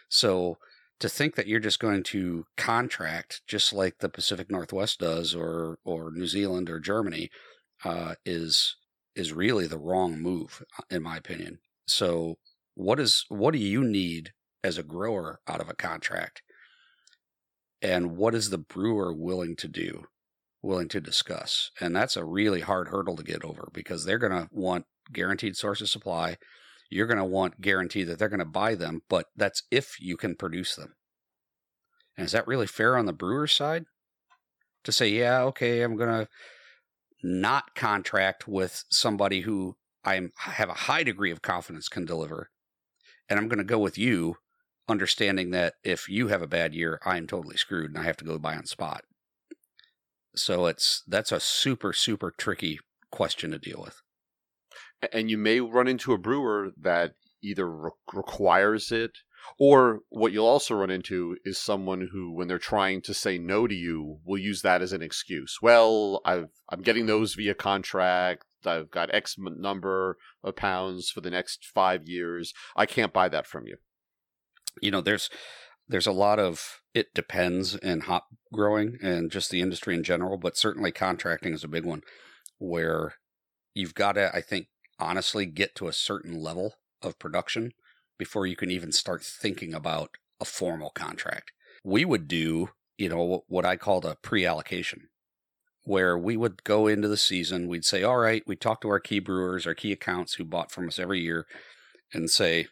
So 0.09 0.59
to 0.99 1.09
think 1.09 1.37
that 1.37 1.47
you're 1.47 1.61
just 1.61 1.79
going 1.79 2.03
to 2.03 2.45
contract 2.57 3.43
just 3.47 3.73
like 3.73 3.99
the 3.99 4.09
Pacific 4.09 4.51
Northwest 4.51 4.99
does 4.99 5.35
or, 5.35 5.79
or 5.85 6.11
New 6.11 6.27
Zealand 6.27 6.69
or 6.69 6.81
Germany 6.81 7.31
uh, 7.85 8.15
is 8.25 8.77
is 9.15 9.33
really 9.33 9.67
the 9.67 9.79
wrong 9.79 10.21
move, 10.21 10.63
in 10.91 11.03
my 11.03 11.17
opinion. 11.17 11.59
So 11.87 12.37
what 12.77 13.01
is 13.01 13.25
what 13.29 13.53
do 13.53 13.59
you 13.59 13.83
need 13.83 14.31
as 14.62 14.79
a 14.79 14.85
grower 14.85 15.41
out 15.49 15.61
of 15.61 15.69
a 15.69 15.75
contract? 15.75 16.43
And 17.83 18.17
what 18.17 18.35
is 18.35 18.51
the 18.51 18.59
brewer 18.59 19.12
willing 19.12 19.57
to 19.57 19.69
do? 19.69 20.05
willing 20.67 20.89
to 20.89 21.01
discuss. 21.01 21.71
And 21.81 21.95
that's 21.95 22.17
a 22.17 22.25
really 22.25 22.61
hard 22.61 22.89
hurdle 22.89 23.17
to 23.17 23.23
get 23.23 23.45
over 23.45 23.71
because 23.73 24.05
they're 24.05 24.19
going 24.19 24.33
to 24.33 24.49
want 24.51 24.85
guaranteed 25.12 25.57
source 25.57 25.81
of 25.81 25.89
supply. 25.89 26.37
You're 26.91 27.07
going 27.07 27.19
to 27.19 27.25
want 27.25 27.61
guarantee 27.61 28.03
that 28.05 28.19
they're 28.19 28.29
going 28.29 28.41
to 28.41 28.45
buy 28.45 28.75
them, 28.75 29.03
but 29.09 29.27
that's 29.37 29.62
if 29.71 30.01
you 30.01 30.17
can 30.17 30.35
produce 30.35 30.75
them. 30.75 30.95
And 32.17 32.27
is 32.27 32.33
that 32.33 32.47
really 32.47 32.67
fair 32.67 32.97
on 32.97 33.07
the 33.07 33.12
brewer's 33.12 33.53
side? 33.53 33.85
To 34.85 34.93
say, 34.93 35.09
yeah, 35.09 35.43
okay, 35.43 35.83
I'm 35.83 35.97
going 35.97 36.11
to 36.11 36.29
not 37.23 37.75
contract 37.75 38.47
with 38.47 38.85
somebody 38.91 39.41
who 39.41 39.77
I 40.05 40.29
have 40.39 40.69
a 40.69 40.75
high 40.75 41.03
degree 41.03 41.33
of 41.33 41.43
confidence 41.43 41.89
can 41.89 42.05
deliver, 42.05 42.51
and 43.29 43.39
I'm 43.39 43.49
going 43.49 43.59
to 43.59 43.65
go 43.65 43.79
with 43.79 43.99
you, 43.99 44.37
understanding 44.89 45.51
that 45.51 45.75
if 45.83 46.09
you 46.09 46.29
have 46.29 46.43
a 46.43 46.47
bad 46.47 46.75
year, 46.75 47.01
I 47.05 47.17
am 47.17 47.27
totally 47.27 47.57
screwed 47.57 47.91
and 47.91 47.99
I 47.99 48.05
have 48.05 48.17
to 48.19 48.25
go 48.25 48.39
buy 48.39 48.57
on 48.57 48.67
spot. 48.67 49.05
So 50.35 50.67
it's 50.67 51.03
that's 51.07 51.33
a 51.33 51.41
super 51.41 51.93
super 51.93 52.31
tricky 52.31 52.79
question 53.11 53.53
to 53.53 53.59
deal 53.59 53.81
with. 53.83 54.03
And 55.12 55.31
you 55.31 55.39
may 55.39 55.61
run 55.61 55.89
into 55.89 56.12
a 56.12 56.19
brewer 56.19 56.73
that 56.81 57.15
either 57.43 57.71
re- 57.71 57.91
requires 58.12 58.93
it 58.93 59.12
or 59.59 60.01
what 60.09 60.33
you'll 60.33 60.47
also 60.47 60.75
run 60.75 60.91
into 60.91 61.37
is 61.45 61.59
someone 61.59 62.09
who 62.13 62.33
when 62.33 62.49
they're 62.49 62.59
trying 62.59 63.03
to 63.03 63.15
say 63.15 63.39
no 63.39 63.67
to 63.67 63.75
you 63.75 64.19
will 64.25 64.39
use 64.39 64.63
that 64.63 64.83
as 64.83 64.93
an 64.93 65.03
excuse. 65.03 65.59
Well, 65.63 66.21
I've 66.25 66.49
I'm 66.71 66.83
getting 66.83 67.07
those 67.07 67.35
via 67.35 67.55
contract. 67.55 68.45
I've 68.65 68.91
got 68.91 69.15
X 69.15 69.37
number 69.39 70.17
of 70.43 70.57
pounds 70.57 71.11
for 71.11 71.21
the 71.21 71.31
next 71.31 71.65
5 71.65 72.09
years. 72.09 72.53
I 72.77 72.87
can't 72.87 73.13
buy 73.13 73.29
that 73.29 73.47
from 73.47 73.67
you. 73.67 73.77
You 74.83 74.91
know, 74.91 75.01
there's 75.01 75.31
there's 75.89 76.07
a 76.07 76.13
lot 76.13 76.39
of 76.39 76.81
it 76.95 77.15
depends 77.15 77.75
in 77.77 78.01
hop 78.01 78.27
growing 78.53 78.99
and 79.03 79.31
just 79.31 79.51
the 79.51 79.61
industry 79.61 79.95
in 79.95 80.03
general, 80.03 80.37
but 80.37 80.57
certainly 80.57 80.91
contracting 80.91 81.53
is 81.53 81.63
a 81.63 81.69
big 81.69 81.85
one 81.85 82.03
where 82.59 83.15
you've 83.75 83.95
got 83.95 84.13
to, 84.13 84.35
I 84.35 84.41
think, 84.41 84.69
honestly 84.99 85.47
get 85.47 85.75
to 85.77 85.89
a 85.89 85.93
certain 85.93 86.41
level 86.41 86.75
of 87.03 87.19
production 87.19 87.73
before 88.19 88.47
you 88.47 88.57
can 88.57 88.71
even 88.71 88.93
start 88.93 89.23
thinking 89.23 89.75
about 89.75 90.11
a 90.41 90.45
formal 90.45 90.91
contract. 90.91 91.53
We 91.85 92.05
would 92.05 92.29
do, 92.29 92.71
you 92.99 93.09
know, 93.09 93.45
what 93.49 93.65
I 93.65 93.77
called 93.77 94.05
a 94.05 94.17
pre 94.23 94.45
allocation, 94.45 95.09
where 95.83 96.19
we 96.19 96.37
would 96.37 96.65
go 96.65 96.87
into 96.87 97.09
the 97.09 97.17
season, 97.17 97.69
we'd 97.69 97.85
say, 97.85 98.03
all 98.03 98.19
right, 98.19 98.43
we 98.47 98.57
talk 98.57 98.81
to 98.81 98.89
our 98.89 99.01
key 99.01 99.19
brewers, 99.19 99.67
our 99.67 99.75
key 99.75 99.93
accounts 99.93 100.35
who 100.35 100.45
bought 100.45 100.73
from 100.73 100.89
us 100.89 100.99
every 100.99 101.21
year, 101.21 101.47
and 102.13 102.31
say, 102.31 102.67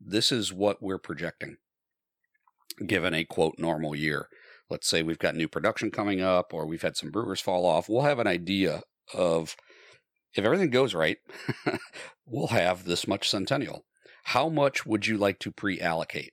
this 0.00 0.30
is 0.30 0.52
what 0.52 0.82
we're 0.82 0.98
projecting 0.98 1.56
given 2.86 3.14
a 3.14 3.24
quote 3.24 3.54
normal 3.58 3.94
year. 3.94 4.28
Let's 4.70 4.88
say 4.88 5.02
we've 5.02 5.18
got 5.18 5.36
new 5.36 5.48
production 5.48 5.90
coming 5.90 6.20
up 6.20 6.52
or 6.52 6.66
we've 6.66 6.82
had 6.82 6.96
some 6.96 7.10
brewers 7.10 7.40
fall 7.40 7.66
off. 7.66 7.88
We'll 7.88 8.02
have 8.02 8.18
an 8.18 8.26
idea 8.26 8.82
of 9.12 9.56
if 10.34 10.44
everything 10.44 10.70
goes 10.70 10.94
right, 10.94 11.18
we'll 12.26 12.48
have 12.48 12.84
this 12.84 13.06
much 13.06 13.28
centennial. 13.28 13.84
How 14.28 14.48
much 14.48 14.86
would 14.86 15.06
you 15.06 15.16
like 15.16 15.38
to 15.40 15.52
pre 15.52 15.80
allocate? 15.80 16.32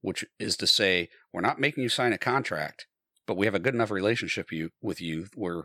Which 0.00 0.24
is 0.38 0.56
to 0.58 0.66
say, 0.66 1.08
we're 1.32 1.40
not 1.40 1.60
making 1.60 1.82
you 1.82 1.88
sign 1.88 2.12
a 2.12 2.18
contract, 2.18 2.86
but 3.26 3.36
we 3.36 3.46
have 3.46 3.54
a 3.54 3.60
good 3.60 3.74
enough 3.74 3.90
relationship 3.90 4.52
you, 4.52 4.70
with 4.80 5.00
you 5.00 5.26
where 5.34 5.64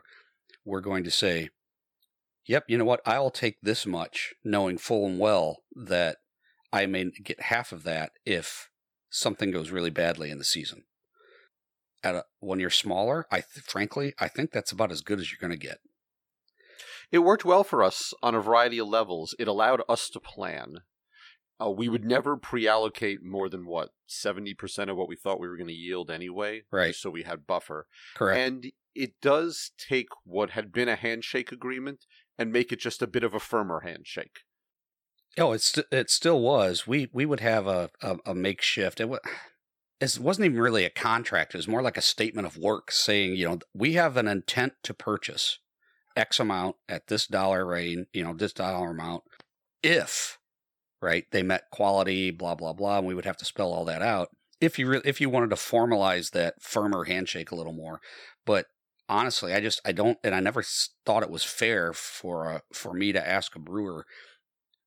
we're 0.65 0.81
going 0.81 1.03
to 1.03 1.11
say, 1.11 1.49
yep, 2.47 2.63
you 2.67 2.77
know 2.77 2.85
what? 2.85 3.01
I'll 3.05 3.29
take 3.29 3.57
this 3.61 3.85
much, 3.85 4.33
knowing 4.43 4.77
full 4.77 5.05
and 5.05 5.19
well 5.19 5.57
that 5.75 6.17
I 6.73 6.85
may 6.87 7.11
get 7.23 7.41
half 7.41 7.71
of 7.71 7.83
that 7.83 8.11
if 8.25 8.69
something 9.09 9.51
goes 9.51 9.71
really 9.71 9.89
badly 9.89 10.31
in 10.31 10.37
the 10.37 10.43
season. 10.43 10.83
At 12.03 12.15
a, 12.15 12.23
when 12.39 12.59
you're 12.59 12.71
smaller, 12.71 13.27
I 13.29 13.41
th- 13.41 13.65
frankly 13.65 14.13
I 14.19 14.27
think 14.27 14.51
that's 14.51 14.71
about 14.71 14.91
as 14.91 15.01
good 15.01 15.19
as 15.19 15.31
you're 15.31 15.39
going 15.39 15.57
to 15.57 15.67
get. 15.67 15.77
It 17.11 17.19
worked 17.19 17.45
well 17.45 17.63
for 17.63 17.83
us 17.83 18.13
on 18.23 18.33
a 18.33 18.41
variety 18.41 18.79
of 18.79 18.87
levels. 18.87 19.35
It 19.37 19.47
allowed 19.47 19.83
us 19.87 20.09
to 20.09 20.19
plan. 20.19 20.77
Uh, 21.61 21.69
we 21.69 21.87
would 21.87 22.05
never 22.05 22.37
pre-allocate 22.37 23.23
more 23.23 23.47
than 23.49 23.65
what 23.65 23.89
seventy 24.07 24.53
percent 24.53 24.89
of 24.89 24.97
what 24.97 25.07
we 25.07 25.15
thought 25.15 25.39
we 25.39 25.47
were 25.47 25.57
going 25.57 25.67
to 25.67 25.73
yield 25.73 26.09
anyway, 26.09 26.63
right? 26.71 26.95
So 26.95 27.09
we 27.09 27.23
had 27.23 27.45
buffer. 27.45 27.87
Correct. 28.15 28.39
And 28.39 28.71
it 28.95 29.13
does 29.21 29.71
take 29.77 30.09
what 30.23 30.51
had 30.51 30.71
been 30.71 30.89
a 30.89 30.95
handshake 30.95 31.51
agreement 31.51 32.05
and 32.37 32.51
make 32.51 32.71
it 32.71 32.79
just 32.79 33.01
a 33.01 33.07
bit 33.07 33.23
of 33.23 33.33
a 33.33 33.39
firmer 33.39 33.81
handshake. 33.81 34.39
Oh, 35.37 35.53
it 35.53 35.61
st- 35.61 35.87
it 35.91 36.09
still 36.09 36.41
was. 36.41 36.87
We 36.87 37.09
we 37.13 37.25
would 37.25 37.39
have 37.39 37.67
a 37.67 37.89
a, 38.01 38.17
a 38.25 38.35
makeshift. 38.35 38.99
It, 38.99 39.07
was, 39.07 39.19
it 39.99 40.17
wasn't 40.19 40.45
even 40.47 40.59
really 40.59 40.83
a 40.83 40.89
contract. 40.89 41.53
It 41.53 41.57
was 41.57 41.67
more 41.67 41.81
like 41.81 41.97
a 41.97 42.01
statement 42.01 42.47
of 42.47 42.57
work 42.57 42.91
saying, 42.91 43.35
you 43.35 43.47
know, 43.47 43.59
we 43.73 43.93
have 43.93 44.17
an 44.17 44.27
intent 44.27 44.73
to 44.83 44.93
purchase 44.93 45.59
X 46.15 46.39
amount 46.39 46.75
at 46.89 47.07
this 47.07 47.27
dollar 47.27 47.65
rate, 47.65 48.07
you 48.13 48.23
know, 48.23 48.33
this 48.33 48.51
dollar 48.51 48.89
amount, 48.89 49.23
if 49.81 50.37
right 51.01 51.25
they 51.31 51.43
met 51.43 51.69
quality, 51.71 52.31
blah 52.31 52.55
blah 52.55 52.73
blah, 52.73 52.99
and 52.99 53.07
we 53.07 53.15
would 53.15 53.25
have 53.25 53.37
to 53.37 53.45
spell 53.45 53.71
all 53.73 53.85
that 53.85 54.01
out. 54.01 54.29
If 54.59 54.77
you 54.77 54.87
re- 54.87 55.01
if 55.05 55.19
you 55.19 55.29
wanted 55.29 55.49
to 55.49 55.55
formalize 55.55 56.31
that 56.31 56.61
firmer 56.61 57.05
handshake 57.05 57.51
a 57.51 57.55
little 57.55 57.73
more, 57.73 57.99
but 58.45 58.67
honestly, 59.11 59.53
I 59.53 59.59
just 59.59 59.81
I 59.85 59.91
don't, 59.91 60.17
and 60.23 60.33
I 60.33 60.39
never 60.39 60.63
thought 61.05 61.23
it 61.23 61.29
was 61.29 61.43
fair 61.43 61.93
for 61.93 62.49
a, 62.49 62.61
for 62.73 62.93
me 62.93 63.11
to 63.11 63.27
ask 63.27 63.55
a 63.55 63.59
brewer 63.59 64.05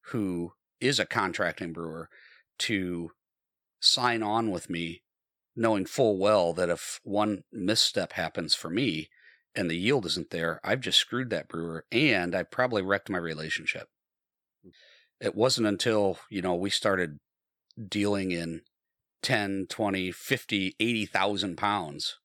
who 0.09 0.53
is 0.81 0.99
a 0.99 1.07
contracting 1.07 1.73
brewer 1.73 2.09
to 2.59 3.11
sign 3.81 4.23
on 4.23 4.51
with 4.51 4.71
me, 4.71 5.03
knowing 5.55 5.85
full 5.85 6.19
well 6.19 6.53
that 6.55 6.71
if 6.71 7.01
one 7.05 7.43
misstep 7.53 8.13
happens 8.13 8.55
for 8.55 8.71
me 8.71 9.09
and 9.55 9.71
the 9.71 9.77
yield 9.77 10.07
isn't 10.07 10.31
there, 10.31 10.61
I've 10.65 10.81
just 10.81 10.99
screwed 10.99 11.31
that 11.31 11.49
brewer 11.49 11.85
and 11.93 12.35
I 12.35 12.43
probably 12.43 12.83
wrecked 12.83 13.11
my 13.11 13.19
relationship. 13.19 13.89
It 15.21 15.35
wasn't 15.35 15.67
until, 15.67 16.19
you 16.31 16.43
know, 16.43 16.55
we 16.55 16.71
started 16.71 17.19
dealing 17.89 18.31
in 18.31 18.63
10, 19.23 19.67
20, 19.69 20.13
50, 20.13 20.75
80,000 20.79 21.57
pounds, 21.57 22.19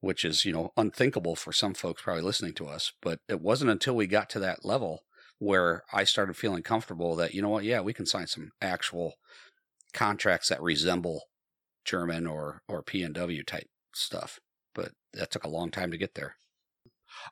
which 0.00 0.24
is, 0.24 0.44
you 0.44 0.52
know, 0.52 0.70
unthinkable 0.76 1.36
for 1.36 1.52
some 1.52 1.74
folks 1.74 2.02
probably 2.02 2.22
listening 2.22 2.54
to 2.54 2.66
us. 2.66 2.92
But 3.02 3.18
it 3.28 3.40
wasn't 3.40 3.70
until 3.70 3.94
we 3.94 4.06
got 4.06 4.30
to 4.30 4.38
that 4.40 4.64
level 4.64 5.00
where 5.38 5.82
I 5.92 6.04
started 6.04 6.36
feeling 6.36 6.62
comfortable 6.62 7.14
that, 7.16 7.34
you 7.34 7.42
know 7.42 7.50
what, 7.50 7.64
yeah, 7.64 7.80
we 7.80 7.92
can 7.92 8.06
sign 8.06 8.26
some 8.26 8.52
actual 8.62 9.14
contracts 9.92 10.48
that 10.48 10.62
resemble 10.62 11.24
German 11.84 12.26
or, 12.26 12.62
or 12.68 12.82
P&W 12.82 13.42
type 13.42 13.68
stuff. 13.94 14.40
But 14.74 14.92
that 15.12 15.30
took 15.30 15.44
a 15.44 15.48
long 15.48 15.70
time 15.70 15.90
to 15.90 15.98
get 15.98 16.14
there. 16.14 16.36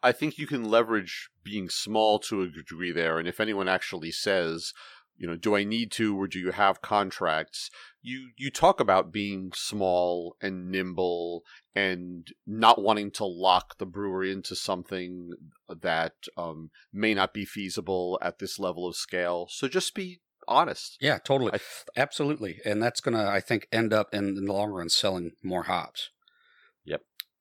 I 0.03 0.12
think 0.12 0.38
you 0.38 0.47
can 0.47 0.70
leverage 0.70 1.31
being 1.42 1.68
small 1.68 2.18
to 2.20 2.42
a 2.42 2.49
degree 2.49 2.92
there. 2.92 3.18
And 3.18 3.29
if 3.29 3.40
anyone 3.40 3.68
actually 3.68 4.11
says, 4.11 4.73
you 5.16 5.27
know, 5.27 5.37
do 5.37 5.55
I 5.55 5.64
need 5.64 5.92
to 5.92 6.16
or 6.16 6.27
do 6.27 6.38
you 6.38 6.51
have 6.51 6.83
contracts? 6.83 7.70
You 8.03 8.31
you 8.37 8.51
talk 8.51 8.81
about 8.81 9.12
being 9.12 9.53
small 9.55 10.37
and 10.40 10.70
nimble 10.70 11.42
and 11.75 12.29
not 12.47 12.83
wanting 12.83 13.11
to 13.12 13.25
lock 13.25 13.79
the 13.79 13.87
brewery 13.87 14.33
into 14.33 14.57
something 14.57 15.31
that 15.68 16.14
um, 16.37 16.70
may 16.92 17.14
not 17.14 17.33
be 17.33 17.44
feasible 17.44 18.18
at 18.20 18.38
this 18.38 18.59
level 18.59 18.88
of 18.88 18.97
scale. 18.97 19.47
So 19.51 19.68
just 19.68 19.94
be 19.94 20.20
honest. 20.49 20.97
Yeah, 21.01 21.18
totally. 21.18 21.53
I, 21.55 21.59
Absolutely. 21.97 22.61
And 22.64 22.83
that's 22.83 23.01
going 23.01 23.16
to, 23.16 23.29
I 23.29 23.40
think, 23.40 23.66
end 23.73 23.92
up 23.92 24.12
in, 24.12 24.37
in 24.37 24.44
the 24.44 24.53
long 24.53 24.70
run 24.70 24.88
selling 24.88 25.33
more 25.42 25.64
hops. 25.64 26.11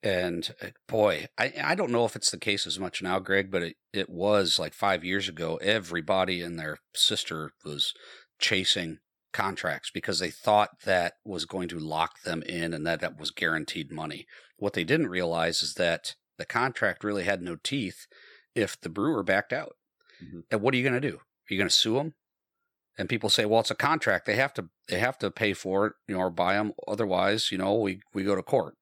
And 0.04 0.54
uh, 0.62 0.68
boy, 0.88 1.28
I, 1.38 1.54
I 1.64 1.76
don't 1.76 1.92
know 1.92 2.04
if 2.04 2.16
it's 2.16 2.30
the 2.30 2.38
case 2.38 2.68
as 2.68 2.78
much 2.78 3.02
now, 3.02 3.20
Greg, 3.20 3.50
but 3.50 3.64
it, 3.64 3.76
it 3.94 4.10
was 4.10 4.60
like 4.60 4.74
five 4.74 5.06
years 5.06 5.30
ago. 5.30 5.56
Everybody 5.62 6.42
and 6.42 6.60
their 6.60 6.80
sister 6.94 7.54
was 7.64 7.94
chasing 8.38 9.00
contracts 9.32 9.90
because 9.92 10.20
they 10.20 10.30
thought 10.30 10.82
that 10.86 11.14
was 11.24 11.46
going 11.46 11.70
to 11.70 11.80
lock 11.80 12.22
them 12.24 12.44
in 12.44 12.74
and 12.74 12.86
that 12.86 13.00
that 13.00 13.18
was 13.18 13.32
guaranteed 13.32 13.92
money. 13.92 14.28
What 14.58 14.74
they 14.74 14.84
didn't 14.84 15.08
realize 15.08 15.64
is 15.64 15.76
that 15.76 16.16
the 16.38 16.46
contract 16.46 17.04
really 17.04 17.24
had 17.24 17.42
no 17.42 17.56
teeth 17.56 18.06
if 18.54 18.80
the 18.80 18.90
brewer 18.90 19.24
backed 19.24 19.54
out. 19.54 19.76
Mm-hmm. 20.22 20.42
And 20.52 20.62
what 20.62 20.74
are 20.74 20.78
you 20.78 20.84
going 20.84 21.02
to 21.02 21.10
do? 21.10 21.16
Are 21.18 21.54
you 21.54 21.58
going 21.58 21.70
to 21.70 21.76
sue 21.76 21.96
them? 21.96 22.14
And 22.98 23.10
people 23.10 23.30
say, 23.30 23.46
well, 23.46 23.62
it's 23.62 23.72
a 23.72 23.76
contract. 23.76 24.26
They 24.26 24.36
have 24.36 24.54
to 24.56 24.70
they 24.88 25.00
have 25.00 25.18
to 25.20 25.32
pay 25.32 25.54
for 25.54 25.88
it, 25.88 25.94
you 26.08 26.16
know, 26.16 26.22
or 26.22 26.30
buy 26.30 26.56
them. 26.56 26.74
Otherwise, 26.88 27.52
you 27.52 27.58
know, 27.58 27.74
we 27.74 28.02
we 28.14 28.24
go 28.24 28.36
to 28.36 28.44
court. 28.44 28.76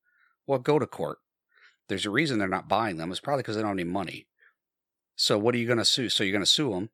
Well, 0.48 0.60
go 0.60 0.80
to 0.80 0.88
court. 0.88 1.20
There's 1.88 2.06
a 2.06 2.12
reason 2.12 2.40
they're 2.40 2.48
not 2.48 2.70
buying 2.70 2.98
them. 2.98 3.12
It's 3.12 3.20
probably 3.20 3.44
because 3.44 3.56
they 3.56 3.62
don't 3.62 3.70
have 3.70 3.78
any 3.78 3.84
money. 3.84 4.28
So 5.16 5.38
what 5.38 5.54
are 5.54 5.58
you 5.58 5.68
going 5.68 5.78
to 5.78 5.86
sue? 5.86 6.10
So 6.10 6.24
you're 6.24 6.32
going 6.32 6.44
to 6.44 6.50
sue 6.50 6.72
them, 6.72 6.90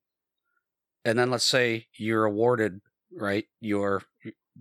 and 1.05 1.17
then 1.17 1.29
let's 1.29 1.45
say 1.45 1.87
you're 1.97 2.25
awarded 2.25 2.81
right 3.15 3.45
your 3.61 4.03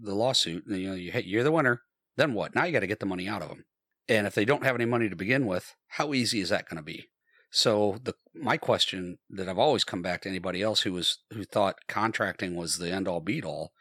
the 0.00 0.14
lawsuit. 0.14 0.64
You 0.68 0.90
know, 0.90 0.94
you 0.94 1.12
you're 1.24 1.42
the 1.42 1.52
winner. 1.52 1.82
Then 2.16 2.34
what? 2.34 2.54
Now 2.54 2.64
you 2.64 2.72
got 2.72 2.80
to 2.80 2.86
get 2.86 3.00
the 3.00 3.06
money 3.06 3.28
out 3.28 3.42
of 3.42 3.48
them. 3.48 3.64
And 4.08 4.26
if 4.26 4.34
they 4.34 4.44
don't 4.44 4.64
have 4.64 4.76
any 4.76 4.84
money 4.84 5.08
to 5.08 5.16
begin 5.16 5.46
with, 5.46 5.74
how 5.88 6.14
easy 6.14 6.40
is 6.40 6.50
that 6.50 6.68
going 6.68 6.76
to 6.76 6.82
be? 6.82 7.08
So 7.50 7.98
the 8.02 8.14
my 8.34 8.56
question 8.56 9.18
that 9.30 9.48
I've 9.48 9.58
always 9.58 9.84
come 9.84 10.02
back 10.02 10.22
to 10.22 10.28
anybody 10.28 10.62
else 10.62 10.82
who 10.82 10.92
was 10.92 11.18
who 11.32 11.44
thought 11.44 11.86
contracting 11.88 12.54
was 12.54 12.76
the 12.76 12.92
end 12.92 13.08
all 13.08 13.20
beat 13.20 13.44
all 13.44 13.72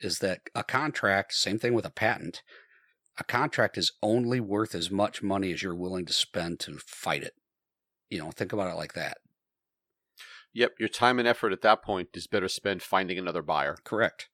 is 0.00 0.20
that 0.20 0.40
a 0.54 0.64
contract, 0.64 1.34
same 1.34 1.58
thing 1.58 1.74
with 1.74 1.84
a 1.84 1.90
patent, 1.90 2.42
a 3.18 3.24
contract 3.24 3.76
is 3.76 3.92
only 4.02 4.40
worth 4.40 4.74
as 4.74 4.90
much 4.90 5.22
money 5.22 5.52
as 5.52 5.62
you're 5.62 5.74
willing 5.74 6.06
to 6.06 6.12
spend 6.12 6.60
to 6.60 6.78
fight 6.78 7.22
it. 7.22 7.34
You 8.08 8.18
know, 8.18 8.30
think 8.30 8.52
about 8.52 8.70
it 8.70 8.76
like 8.76 8.94
that. 8.94 9.18
Yep, 10.52 10.72
your 10.80 10.88
time 10.88 11.18
and 11.18 11.28
effort 11.28 11.52
at 11.52 11.62
that 11.62 11.82
point 11.82 12.08
is 12.14 12.26
better 12.26 12.48
spent 12.48 12.82
finding 12.82 13.18
another 13.18 13.42
buyer. 13.42 13.76
Correct. 13.84 14.28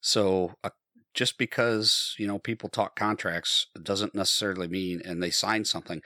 So 0.00 0.54
uh, 0.64 0.70
just 1.14 1.38
because 1.38 2.14
you 2.18 2.26
know 2.26 2.38
people 2.38 2.68
talk 2.68 2.96
contracts 2.96 3.66
doesn't 3.80 4.14
necessarily 4.14 4.66
mean, 4.66 5.00
and 5.04 5.22
they 5.22 5.30
sign 5.30 5.64
something, 5.64 6.02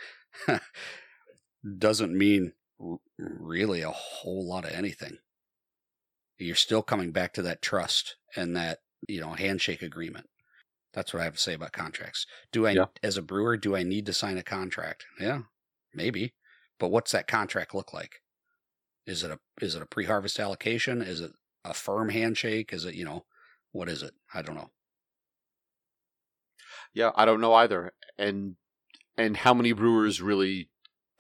doesn't 1.78 2.16
mean 2.16 2.52
r- 2.80 2.98
really 3.18 3.80
a 3.80 3.90
whole 3.90 4.46
lot 4.46 4.64
of 4.64 4.72
anything. 4.72 5.18
You're 6.38 6.56
still 6.56 6.82
coming 6.82 7.12
back 7.12 7.32
to 7.34 7.42
that 7.42 7.62
trust 7.62 8.16
and 8.36 8.54
that 8.56 8.80
you 9.08 9.20
know 9.20 9.32
handshake 9.32 9.82
agreement. 9.82 10.26
That's 10.94 11.12
what 11.12 11.20
I 11.20 11.24
have 11.24 11.34
to 11.34 11.40
say 11.40 11.54
about 11.54 11.72
contracts. 11.72 12.26
Do 12.52 12.66
I, 12.66 12.72
Yeah. 12.72 12.86
as 13.02 13.16
a 13.16 13.22
brewer, 13.22 13.56
do 13.56 13.74
I 13.76 13.82
need 13.82 14.06
to 14.06 14.12
sign 14.12 14.38
a 14.38 14.42
contract? 14.42 15.04
Yeah, 15.20 15.42
maybe. 15.92 16.34
But 16.78 16.88
what's 16.88 17.12
that 17.12 17.26
contract 17.26 17.74
look 17.74 17.92
like? 17.92 18.20
Is 19.06 19.22
it 19.22 19.30
a 19.30 19.38
is 19.60 19.74
it 19.74 19.82
a 19.82 19.86
pre-harvest 19.86 20.38
allocation? 20.40 21.02
Is 21.02 21.20
it 21.20 21.32
a 21.64 21.74
firm 21.74 22.08
handshake? 22.08 22.72
Is 22.72 22.84
it 22.84 22.94
you 22.94 23.04
know 23.04 23.26
what 23.72 23.88
is 23.88 24.02
it? 24.02 24.14
I 24.32 24.40
don't 24.42 24.54
know. 24.54 24.70
Yeah, 26.92 27.10
I 27.16 27.24
don't 27.24 27.40
know 27.40 27.54
either. 27.54 27.92
And 28.18 28.56
and 29.16 29.38
how 29.38 29.54
many 29.54 29.72
brewers 29.72 30.20
really 30.22 30.70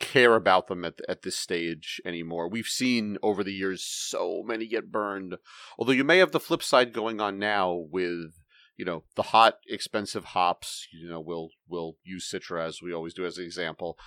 care 0.00 0.34
about 0.34 0.66
them 0.68 0.84
at 0.84 0.94
at 1.08 1.22
this 1.22 1.36
stage 1.36 2.00
anymore? 2.04 2.48
We've 2.48 2.66
seen 2.66 3.18
over 3.22 3.42
the 3.44 3.52
years 3.52 3.84
so 3.84 4.42
many 4.44 4.66
get 4.66 4.90
burned. 4.92 5.36
Although 5.78 5.92
you 5.92 6.04
may 6.04 6.18
have 6.18 6.32
the 6.32 6.40
flip 6.40 6.62
side 6.62 6.92
going 6.92 7.20
on 7.20 7.38
now 7.38 7.72
with 7.90 8.32
you 8.76 8.84
know 8.84 9.04
the 9.16 9.22
hot 9.22 9.54
expensive 9.68 10.24
hops. 10.26 10.88
You 10.92 11.08
know, 11.08 11.20
we'll 11.20 11.50
we'll 11.68 11.96
use 12.02 12.30
Citra 12.30 12.66
as 12.66 12.80
we 12.82 12.92
always 12.92 13.14
do 13.14 13.24
as 13.24 13.38
an 13.38 13.44
example. 13.44 13.98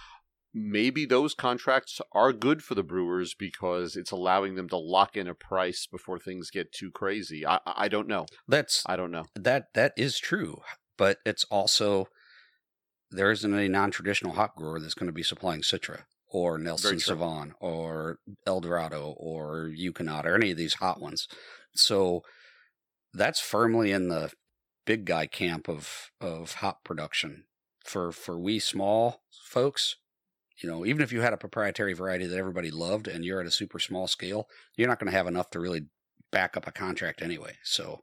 Maybe 0.54 1.06
those 1.06 1.34
contracts 1.34 2.00
are 2.14 2.34
good 2.34 2.64
for 2.64 2.74
the 2.74 2.84
brewers 2.84 3.36
because 3.38 3.96
it's 3.96 4.12
allowing 4.12 4.56
them 4.56 4.70
to 4.70 4.78
lock 4.78 5.16
in 5.16 5.28
a 5.28 5.36
price 5.36 5.86
before 5.86 6.18
things 6.18 6.50
get 6.50 6.72
too 6.72 6.92
crazy. 6.92 7.46
I 7.46 7.60
I 7.66 7.88
don't 7.88 8.08
know. 8.08 8.26
That's 8.48 8.84
I 8.86 8.96
don't 8.96 9.12
know. 9.12 9.26
that 9.36 9.74
that 9.76 9.94
is 9.98 10.20
true, 10.20 10.62
but 10.98 11.18
it's 11.26 11.46
also 11.52 12.08
there 13.12 13.32
isn't 13.32 13.54
any 13.54 13.70
non-traditional 13.70 14.34
hop 14.34 14.56
grower 14.56 14.80
that's 14.80 14.94
going 14.94 15.08
to 15.08 15.14
be 15.14 15.24
supplying 15.24 15.62
Citra 15.62 16.02
or 16.30 16.58
Nelson 16.58 17.00
true. 17.00 17.16
Sauvin 17.16 17.52
or 17.60 18.20
El 18.46 18.60
Dorado 18.60 19.16
or 19.18 19.72
Ekuanot 19.78 20.26
or 20.26 20.36
any 20.36 20.52
of 20.52 20.58
these 20.58 20.76
hot 20.76 21.00
ones. 21.00 21.28
So 21.74 22.24
that's 23.14 23.40
firmly 23.40 23.92
in 23.92 24.10
the 24.10 24.32
big 24.88 25.06
guy 25.06 25.28
camp 25.28 25.70
of 25.70 26.10
of 26.20 26.54
hop 26.56 26.84
production. 26.84 27.44
For 27.86 28.12
for 28.12 28.40
we 28.40 28.58
small 28.58 29.22
folks, 29.30 29.98
you 30.62 30.70
know, 30.70 30.86
even 30.86 31.04
if 31.04 31.12
you 31.12 31.22
had 31.22 31.34
a 31.34 31.38
proprietary 31.38 31.94
variety 31.94 32.26
that 32.26 32.38
everybody 32.38 32.72
loved 32.72 33.08
and 33.08 33.24
you're 33.24 33.40
at 33.40 33.46
a 33.46 33.52
super 33.52 33.78
small 33.78 34.08
scale, 34.08 34.48
you're 34.76 34.88
not 34.88 35.00
going 35.00 35.12
to 35.12 35.18
have 35.18 35.28
enough 35.28 35.52
to 35.52 35.60
really 35.60 35.86
back 36.32 36.58
up 36.58 36.66
a 36.68 36.72
contract 36.72 37.22
anyway. 37.22 37.58
So 37.64 38.02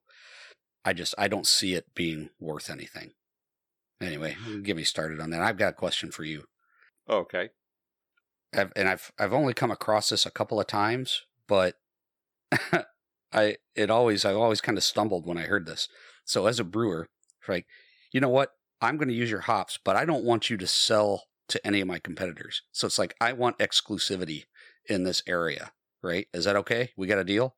I 0.84 0.92
just 0.92 1.14
I 1.18 1.26
don't 1.26 1.46
see 1.46 1.74
it 1.74 1.86
being 1.94 2.30
worth 2.38 2.70
anything. 2.70 3.12
Anyway, 4.00 4.36
mm-hmm. 4.40 4.62
get 4.62 4.76
me 4.76 4.84
started 4.84 5.20
on 5.20 5.30
that. 5.30 5.42
I've 5.42 5.58
got 5.58 5.70
a 5.70 5.76
question 5.76 6.10
for 6.10 6.24
you. 6.24 6.44
Okay. 7.08 7.50
I've, 8.54 8.72
and 8.76 8.88
I've 8.88 9.10
I've 9.18 9.32
only 9.32 9.54
come 9.54 9.70
across 9.70 10.10
this 10.10 10.26
a 10.26 10.30
couple 10.30 10.60
of 10.60 10.66
times, 10.66 11.22
but 11.48 11.74
I 13.32 13.56
it 13.74 13.90
always 13.90 14.24
I 14.24 14.32
always 14.32 14.60
kind 14.60 14.78
of 14.78 14.84
stumbled 14.84 15.26
when 15.26 15.38
I 15.38 15.42
heard 15.42 15.66
this. 15.66 15.88
So 16.24 16.46
as 16.46 16.58
a 16.58 16.64
brewer, 16.64 17.08
like, 17.48 17.66
you 18.12 18.20
know 18.20 18.28
what? 18.28 18.50
I'm 18.80 18.96
going 18.96 19.08
to 19.08 19.14
use 19.14 19.30
your 19.30 19.40
hops, 19.40 19.78
but 19.82 19.96
I 19.96 20.04
don't 20.04 20.24
want 20.24 20.50
you 20.50 20.56
to 20.56 20.66
sell 20.66 21.24
to 21.48 21.66
any 21.66 21.80
of 21.80 21.88
my 21.88 21.98
competitors. 21.98 22.62
So 22.72 22.86
it's 22.86 22.98
like 22.98 23.14
I 23.20 23.32
want 23.32 23.58
exclusivity 23.58 24.44
in 24.88 25.04
this 25.04 25.22
area, 25.26 25.72
right? 26.02 26.26
Is 26.32 26.44
that 26.44 26.56
okay? 26.56 26.90
We 26.96 27.06
got 27.06 27.18
a 27.18 27.24
deal? 27.24 27.56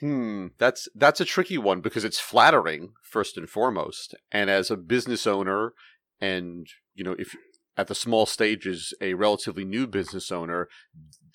Hmm, 0.00 0.48
that's 0.58 0.88
that's 0.94 1.20
a 1.20 1.24
tricky 1.24 1.58
one 1.58 1.80
because 1.80 2.04
it's 2.04 2.20
flattering 2.20 2.92
first 3.02 3.36
and 3.36 3.50
foremost. 3.50 4.14
And 4.30 4.48
as 4.48 4.70
a 4.70 4.76
business 4.76 5.26
owner 5.26 5.72
and, 6.20 6.68
you 6.94 7.02
know, 7.02 7.16
if 7.18 7.34
at 7.76 7.88
the 7.88 7.94
small 7.94 8.26
stages 8.26 8.94
a 9.00 9.14
relatively 9.14 9.64
new 9.64 9.86
business 9.86 10.30
owner, 10.30 10.68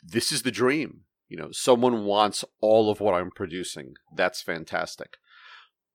this 0.01 0.31
is 0.31 0.43
the 0.43 0.51
dream. 0.51 1.01
You 1.27 1.37
know, 1.37 1.49
someone 1.51 2.05
wants 2.05 2.45
all 2.61 2.89
of 2.89 2.99
what 2.99 3.15
I'm 3.15 3.31
producing. 3.31 3.95
That's 4.15 4.41
fantastic. 4.41 5.17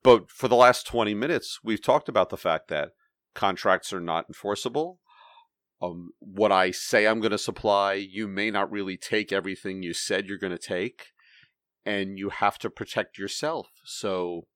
But 0.02 0.30
for 0.30 0.48
the 0.48 0.56
last 0.56 0.86
20 0.86 1.14
minutes, 1.14 1.58
we've 1.62 1.82
talked 1.82 2.08
about 2.08 2.30
the 2.30 2.36
fact 2.36 2.68
that 2.68 2.90
contracts 3.34 3.92
are 3.92 4.00
not 4.00 4.26
enforceable. 4.28 5.00
Um, 5.80 6.10
what 6.18 6.50
I 6.50 6.70
say 6.70 7.06
I'm 7.06 7.20
going 7.20 7.32
to 7.32 7.38
supply, 7.38 7.94
you 7.94 8.26
may 8.26 8.50
not 8.50 8.70
really 8.70 8.96
take 8.96 9.32
everything 9.32 9.82
you 9.82 9.94
said 9.94 10.26
you're 10.26 10.38
going 10.38 10.56
to 10.56 10.58
take 10.58 11.06
and 11.86 12.18
you 12.18 12.30
have 12.30 12.58
to 12.58 12.70
protect 12.70 13.18
yourself. 13.18 13.68
So, 13.84 14.46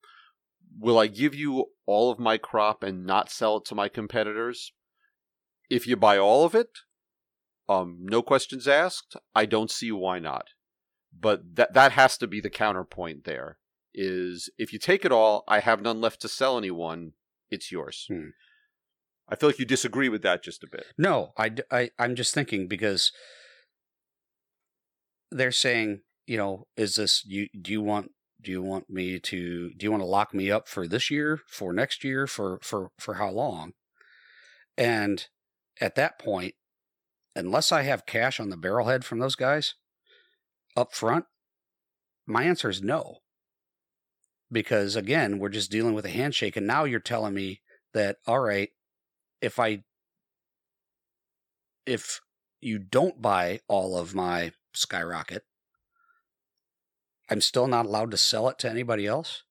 will 0.78 0.98
I 0.98 1.06
give 1.06 1.34
you 1.34 1.66
all 1.86 2.10
of 2.10 2.18
my 2.18 2.38
crop 2.38 2.82
and 2.82 3.06
not 3.06 3.30
sell 3.30 3.58
it 3.58 3.64
to 3.66 3.74
my 3.74 3.88
competitors? 3.88 4.72
If 5.70 5.86
you 5.86 5.96
buy 5.96 6.18
all 6.18 6.44
of 6.44 6.54
it, 6.54 6.70
um, 7.68 7.98
no 8.00 8.20
questions 8.20 8.66
asked. 8.66 9.16
I 9.34 9.46
don't 9.46 9.70
see 9.70 9.92
why 9.92 10.18
not. 10.18 10.48
But 11.18 11.56
that 11.56 11.74
that 11.74 11.92
has 11.92 12.16
to 12.18 12.26
be 12.26 12.40
the 12.40 12.50
counterpoint. 12.50 13.24
There 13.24 13.58
is 13.94 14.50
if 14.58 14.72
you 14.72 14.78
take 14.78 15.04
it 15.04 15.12
all, 15.12 15.44
I 15.46 15.60
have 15.60 15.82
none 15.82 16.00
left 16.00 16.20
to 16.22 16.28
sell 16.28 16.58
anyone. 16.58 17.12
It's 17.50 17.70
yours. 17.70 18.06
Hmm. 18.08 18.30
I 19.28 19.36
feel 19.36 19.48
like 19.48 19.58
you 19.58 19.64
disagree 19.64 20.08
with 20.08 20.22
that 20.22 20.42
just 20.42 20.64
a 20.64 20.68
bit. 20.70 20.86
No, 20.98 21.32
I, 21.38 21.52
I, 21.70 21.90
I'm 21.98 22.14
just 22.14 22.34
thinking 22.34 22.68
because 22.68 23.12
they're 25.30 25.52
saying, 25.52 26.00
you 26.26 26.36
know, 26.36 26.66
is 26.76 26.96
this 26.96 27.24
you? 27.24 27.48
Do 27.60 27.72
you 27.72 27.80
want? 27.80 28.12
Do 28.40 28.50
you 28.50 28.62
want 28.62 28.90
me 28.90 29.18
to? 29.20 29.70
Do 29.70 29.84
you 29.84 29.90
want 29.90 30.02
to 30.02 30.06
lock 30.06 30.34
me 30.34 30.50
up 30.50 30.68
for 30.68 30.86
this 30.86 31.10
year, 31.10 31.40
for 31.48 31.72
next 31.72 32.04
year, 32.04 32.26
for 32.26 32.58
for 32.62 32.90
for 32.98 33.14
how 33.14 33.30
long? 33.30 33.72
And 34.76 35.26
at 35.80 35.94
that 35.94 36.18
point, 36.18 36.54
unless 37.34 37.72
I 37.72 37.82
have 37.82 38.06
cash 38.06 38.38
on 38.40 38.50
the 38.50 38.56
barrelhead 38.56 39.04
from 39.04 39.18
those 39.18 39.34
guys 39.34 39.74
up 40.76 40.92
front, 40.94 41.26
my 42.26 42.44
answer 42.44 42.68
is 42.68 42.82
no. 42.82 43.18
Because 44.52 44.94
again, 44.96 45.38
we're 45.38 45.48
just 45.48 45.70
dealing 45.70 45.94
with 45.94 46.04
a 46.04 46.10
handshake, 46.10 46.56
and 46.56 46.66
now 46.66 46.84
you're 46.84 47.00
telling 47.00 47.34
me 47.34 47.62
that 47.94 48.18
all 48.26 48.40
right, 48.40 48.68
if 49.40 49.58
I 49.58 49.82
if 51.86 52.20
you 52.60 52.78
don't 52.78 53.20
buy 53.20 53.60
all 53.66 53.96
of 53.96 54.14
my 54.14 54.52
skyrocket, 54.72 55.44
I'm 57.30 57.40
still 57.40 57.66
not 57.66 57.86
allowed 57.86 58.10
to 58.10 58.16
sell 58.16 58.48
it 58.48 58.58
to 58.60 58.70
anybody 58.70 59.06
else. 59.06 59.42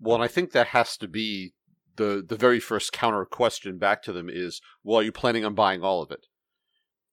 Well, 0.00 0.16
and 0.16 0.24
I 0.24 0.28
think 0.28 0.52
that 0.52 0.68
has 0.68 0.96
to 0.98 1.08
be 1.08 1.52
the 1.96 2.24
the 2.26 2.36
very 2.36 2.60
first 2.60 2.92
counter 2.92 3.24
question 3.24 3.78
back 3.78 4.02
to 4.04 4.12
them 4.12 4.28
is, 4.30 4.60
well, 4.82 5.00
are 5.00 5.02
you 5.02 5.12
planning 5.12 5.44
on 5.44 5.54
buying 5.54 5.82
all 5.82 6.02
of 6.02 6.10
it? 6.10 6.26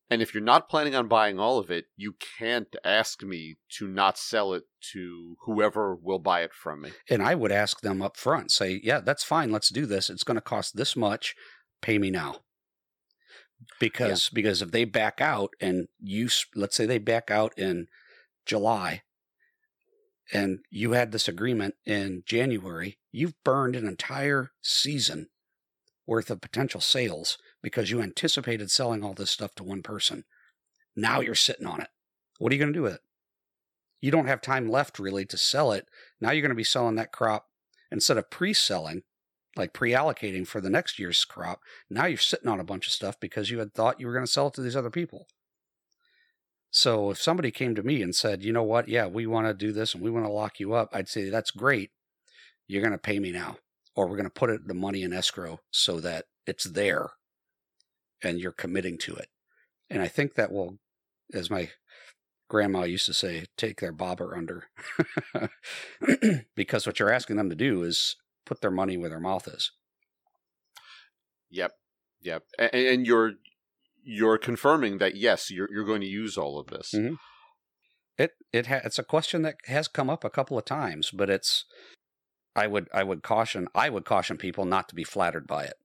And 0.09 0.21
if 0.21 0.33
you're 0.33 0.43
not 0.43 0.69
planning 0.69 0.93
on 0.93 1.07
buying 1.07 1.39
all 1.39 1.57
of 1.57 1.71
it, 1.71 1.85
you 1.97 2.15
can't 2.37 2.75
ask 2.83 3.23
me 3.23 3.55
to 3.77 3.87
not 3.87 4.17
sell 4.19 4.53
it 4.53 4.63
to 4.93 5.35
whoever 5.45 5.95
will 5.95 6.19
buy 6.19 6.41
it 6.41 6.53
from 6.53 6.81
me. 6.81 6.91
And 7.09 7.23
I 7.23 7.33
would 7.33 7.51
ask 7.51 7.81
them 7.81 8.01
up 8.01 8.15
front, 8.15 8.51
say, 8.51 8.79
yeah, 8.83 8.99
that's 8.99 9.23
fine. 9.23 9.51
Let's 9.51 9.69
do 9.69 9.87
this. 9.87 10.09
It's 10.09 10.23
going 10.23 10.35
to 10.35 10.41
cost 10.41 10.75
this 10.75 10.95
much. 10.95 11.35
Pay 11.81 11.97
me 11.97 12.11
now. 12.11 12.37
Because 13.79 14.29
because 14.29 14.61
if 14.61 14.71
they 14.71 14.85
back 14.85 15.21
out 15.21 15.51
and 15.59 15.87
you 15.99 16.29
let's 16.55 16.75
say 16.75 16.85
they 16.85 16.97
back 16.99 17.31
out 17.31 17.57
in 17.57 17.87
July 18.45 19.01
and 20.31 20.59
you 20.69 20.91
had 20.91 21.11
this 21.11 21.27
agreement 21.27 21.75
in 21.85 22.23
January, 22.27 22.99
you've 23.11 23.41
burned 23.43 23.75
an 23.75 23.87
entire 23.87 24.51
season 24.61 25.29
worth 26.05 26.29
of 26.29 26.41
potential 26.41 26.81
sales 26.81 27.37
because 27.65 27.89
you 27.89 27.99
anticipated 27.99 28.69
selling 28.69 29.04
all 29.04 29.15
this 29.15 29.32
stuff 29.32 29.56
to 29.56 29.63
one 29.63 29.82
person. 29.82 30.23
Now 30.95 31.19
you're 31.19 31.36
sitting 31.36 31.65
on 31.65 31.82
it. 31.82 31.89
What 32.38 32.51
are 32.51 32.56
you 32.56 32.60
going 32.60 32.71
to 32.71 32.78
do 32.78 32.84
with 32.84 32.93
it? 32.93 33.01
you 34.06 34.12
don't 34.12 34.28
have 34.28 34.39
time 34.39 34.69
left 34.69 34.99
really 34.99 35.25
to 35.25 35.36
sell 35.36 35.71
it. 35.71 35.88
Now 36.21 36.30
you're 36.30 36.43
going 36.43 36.49
to 36.49 36.56
be 36.56 36.63
selling 36.63 36.93
that 36.95 37.12
crop 37.12 37.47
instead 37.91 38.17
of 38.17 38.30
pre-selling, 38.30 39.01
like 39.56 39.73
pre-allocating 39.73 40.45
for 40.45 40.62
the 40.62 40.69
next 40.69 40.99
year's 40.99 41.25
crop. 41.25 41.62
Now 41.89 42.06
you're 42.06 42.19
sitting 42.19 42.47
on 42.47 42.60
a 42.60 42.63
bunch 42.63 42.86
of 42.86 42.93
stuff 42.93 43.19
because 43.19 43.49
you 43.49 43.58
had 43.58 43.73
thought 43.73 43.99
you 43.99 44.06
were 44.06 44.13
going 44.13 44.25
to 44.25 44.32
sell 44.32 44.47
it 44.47 44.54
to 44.54 44.62
these 44.62 44.75
other 44.75 44.91
people. 44.91 45.28
So 46.69 47.10
if 47.10 47.19
somebody 47.19 47.49
came 47.49 47.73
to 47.73 47.82
me 47.82 48.04
and 48.04 48.13
said, 48.13 48.43
"You 48.43 48.54
know 48.54 48.62
what? 48.62 48.88
Yeah, 48.88 49.08
we 49.08 49.25
want 49.25 49.47
to 49.47 49.56
do 49.56 49.71
this 49.71 49.95
and 49.95 50.04
we 50.04 50.12
want 50.12 50.25
to 50.25 50.32
lock 50.32 50.60
you 50.60 50.73
up," 50.73 50.89
I'd 50.93 51.10
say 51.10 51.30
that's 51.32 51.49
great. 51.49 51.89
You're 52.67 52.84
going 52.84 52.91
to 52.91 52.99
pay 52.99 53.17
me 53.17 53.32
now, 53.32 53.58
or 53.95 54.06
we're 54.06 54.17
going 54.17 54.25
to 54.25 54.30
put 54.30 54.51
it 54.51 54.67
the 54.67 54.75
money 54.75 55.01
in 55.01 55.13
escrow 55.13 55.62
so 55.71 55.99
that 56.01 56.25
it's 56.45 56.65
there, 56.65 57.12
and 58.23 58.39
you're 58.39 58.51
committing 58.51 58.97
to 58.99 59.15
it. 59.15 59.28
And 59.89 60.01
I 60.01 60.08
think 60.08 60.36
that 60.36 60.51
will, 60.51 60.80
as 61.34 61.49
my 61.49 61.69
grandma 62.49 62.84
used 62.84 63.06
to 63.06 63.13
say, 63.13 63.45
take 63.58 63.80
their 63.80 63.91
bobber 63.91 64.36
under. 64.36 64.65
because 66.56 66.86
what 66.86 66.99
you're 66.99 67.12
asking 67.12 67.38
them 67.38 67.49
to 67.49 67.56
do 67.56 67.84
is 67.84 68.15
put 68.45 68.62
their 68.62 68.71
money 68.71 68.97
where 68.97 69.10
their 69.10 69.19
mouth 69.19 69.47
is. 69.47 69.71
Yep. 71.49 71.73
Yep. 72.21 72.43
And, 72.58 72.73
and 72.73 73.08
you're 73.08 73.34
you're 74.04 74.38
confirming 74.38 74.99
that 74.99 75.15
yes, 75.15 75.49
you're 75.49 75.69
you're 75.71 75.86
going 75.86 76.01
to 76.01 76.08
use 76.08 76.38
all 76.38 76.60
of 76.60 76.67
this. 76.67 76.91
Mm-hmm. 76.93 77.15
It 78.17 78.32
it 78.51 78.67
ha- 78.67 78.82
it's 78.84 78.99
a 78.99 79.04
question 79.04 79.41
that 79.43 79.58
has 79.65 79.88
come 79.88 80.10
up 80.10 80.23
a 80.23 80.30
couple 80.30 80.58
of 80.58 80.65
times, 80.65 81.12
but 81.12 81.30
it's 81.30 81.65
I 82.56 82.67
would 82.67 82.88
I 82.93 83.04
would 83.04 83.23
caution 83.23 83.67
I 83.75 83.89
would 83.89 84.06
caution 84.06 84.38
people 84.38 84.65
not 84.65 84.89
to 84.89 84.95
be 84.95 85.04
flattered 85.04 85.47
by 85.47 85.65
it 85.65 85.75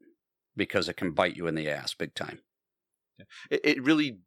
because 0.60 0.90
it 0.90 0.98
can 0.98 1.12
bite 1.12 1.38
you 1.38 1.46
in 1.46 1.54
the 1.54 1.70
ass 1.70 1.94
big 1.94 2.14
time. 2.14 2.40
It, 3.50 3.60
it 3.64 3.82
really 3.82 4.18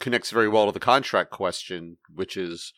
connects 0.00 0.30
very 0.30 0.48
well 0.48 0.64
to 0.64 0.72
the 0.72 0.80
contract 0.80 1.30
question, 1.30 1.98
which 2.10 2.38
is, 2.38 2.72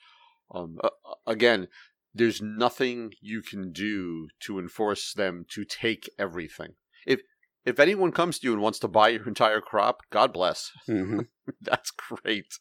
um, 0.52 0.78
uh, 0.82 0.90
again, 1.24 1.68
there's 2.12 2.42
nothing 2.42 3.12
you 3.20 3.42
can 3.42 3.70
do 3.70 4.26
to 4.40 4.58
enforce 4.58 5.12
them 5.12 5.46
to 5.50 5.64
take 5.64 6.10
everything. 6.18 6.74
If 7.06 7.20
if 7.64 7.78
anyone 7.78 8.10
comes 8.10 8.40
to 8.40 8.48
you 8.48 8.52
and 8.54 8.62
wants 8.62 8.80
to 8.80 8.88
buy 8.88 9.10
your 9.10 9.28
entire 9.28 9.60
crop, 9.60 10.00
God 10.10 10.32
bless. 10.32 10.72
Mm-hmm. 10.88 11.20
That's 11.60 11.92
great. 11.92 12.58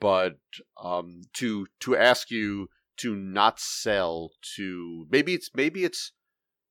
But 0.00 0.38
um, 0.82 1.24
to 1.34 1.66
to 1.80 1.94
ask 1.94 2.30
you 2.30 2.68
to 3.00 3.14
not 3.14 3.60
sell 3.60 4.30
to 4.56 5.06
maybe 5.10 5.34
it's 5.34 5.50
maybe 5.54 5.84
it's 5.84 6.12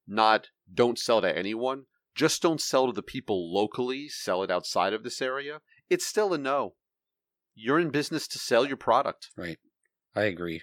not 0.08 0.48
don't 0.74 0.98
sell 0.98 1.22
to 1.22 1.38
anyone. 1.38 1.84
Just 2.16 2.42
don't 2.42 2.62
sell 2.62 2.88
to 2.88 2.94
the 2.94 3.04
people 3.04 3.54
locally. 3.54 4.08
Sell 4.10 4.44
it 4.44 4.52
outside 4.52 4.94
of 4.94 5.04
this 5.04 5.22
area. 5.22 5.62
It's 5.90 6.06
still 6.06 6.34
a 6.34 6.38
no 6.38 6.74
you're 7.56 7.80
in 7.80 7.90
business 7.90 8.28
to 8.30 8.40
sell 8.40 8.66
your 8.66 8.78
product. 8.78 9.30
Right. 9.38 9.58
I 10.16 10.24
agree. 10.24 10.62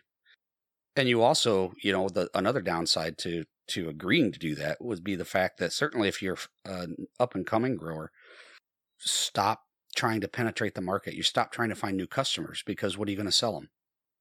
And 0.96 1.08
you 1.08 1.22
also, 1.22 1.72
you 1.82 1.92
know, 1.92 2.08
the 2.08 2.28
another 2.34 2.60
downside 2.60 3.18
to 3.18 3.44
to 3.68 3.88
agreeing 3.88 4.32
to 4.32 4.38
do 4.38 4.54
that 4.54 4.78
would 4.80 5.04
be 5.04 5.14
the 5.14 5.24
fact 5.24 5.58
that 5.58 5.72
certainly 5.72 6.08
if 6.08 6.22
you're 6.22 6.38
an 6.64 7.06
up 7.20 7.34
and 7.34 7.46
coming 7.46 7.76
grower, 7.76 8.10
stop 8.98 9.62
trying 9.94 10.20
to 10.22 10.28
penetrate 10.28 10.74
the 10.74 10.80
market. 10.80 11.14
You 11.14 11.22
stop 11.22 11.52
trying 11.52 11.68
to 11.68 11.74
find 11.74 11.96
new 11.96 12.06
customers 12.06 12.62
because 12.66 12.96
what 12.96 13.08
are 13.08 13.10
you 13.10 13.16
going 13.16 13.26
to 13.26 13.32
sell 13.32 13.52
them? 13.52 13.68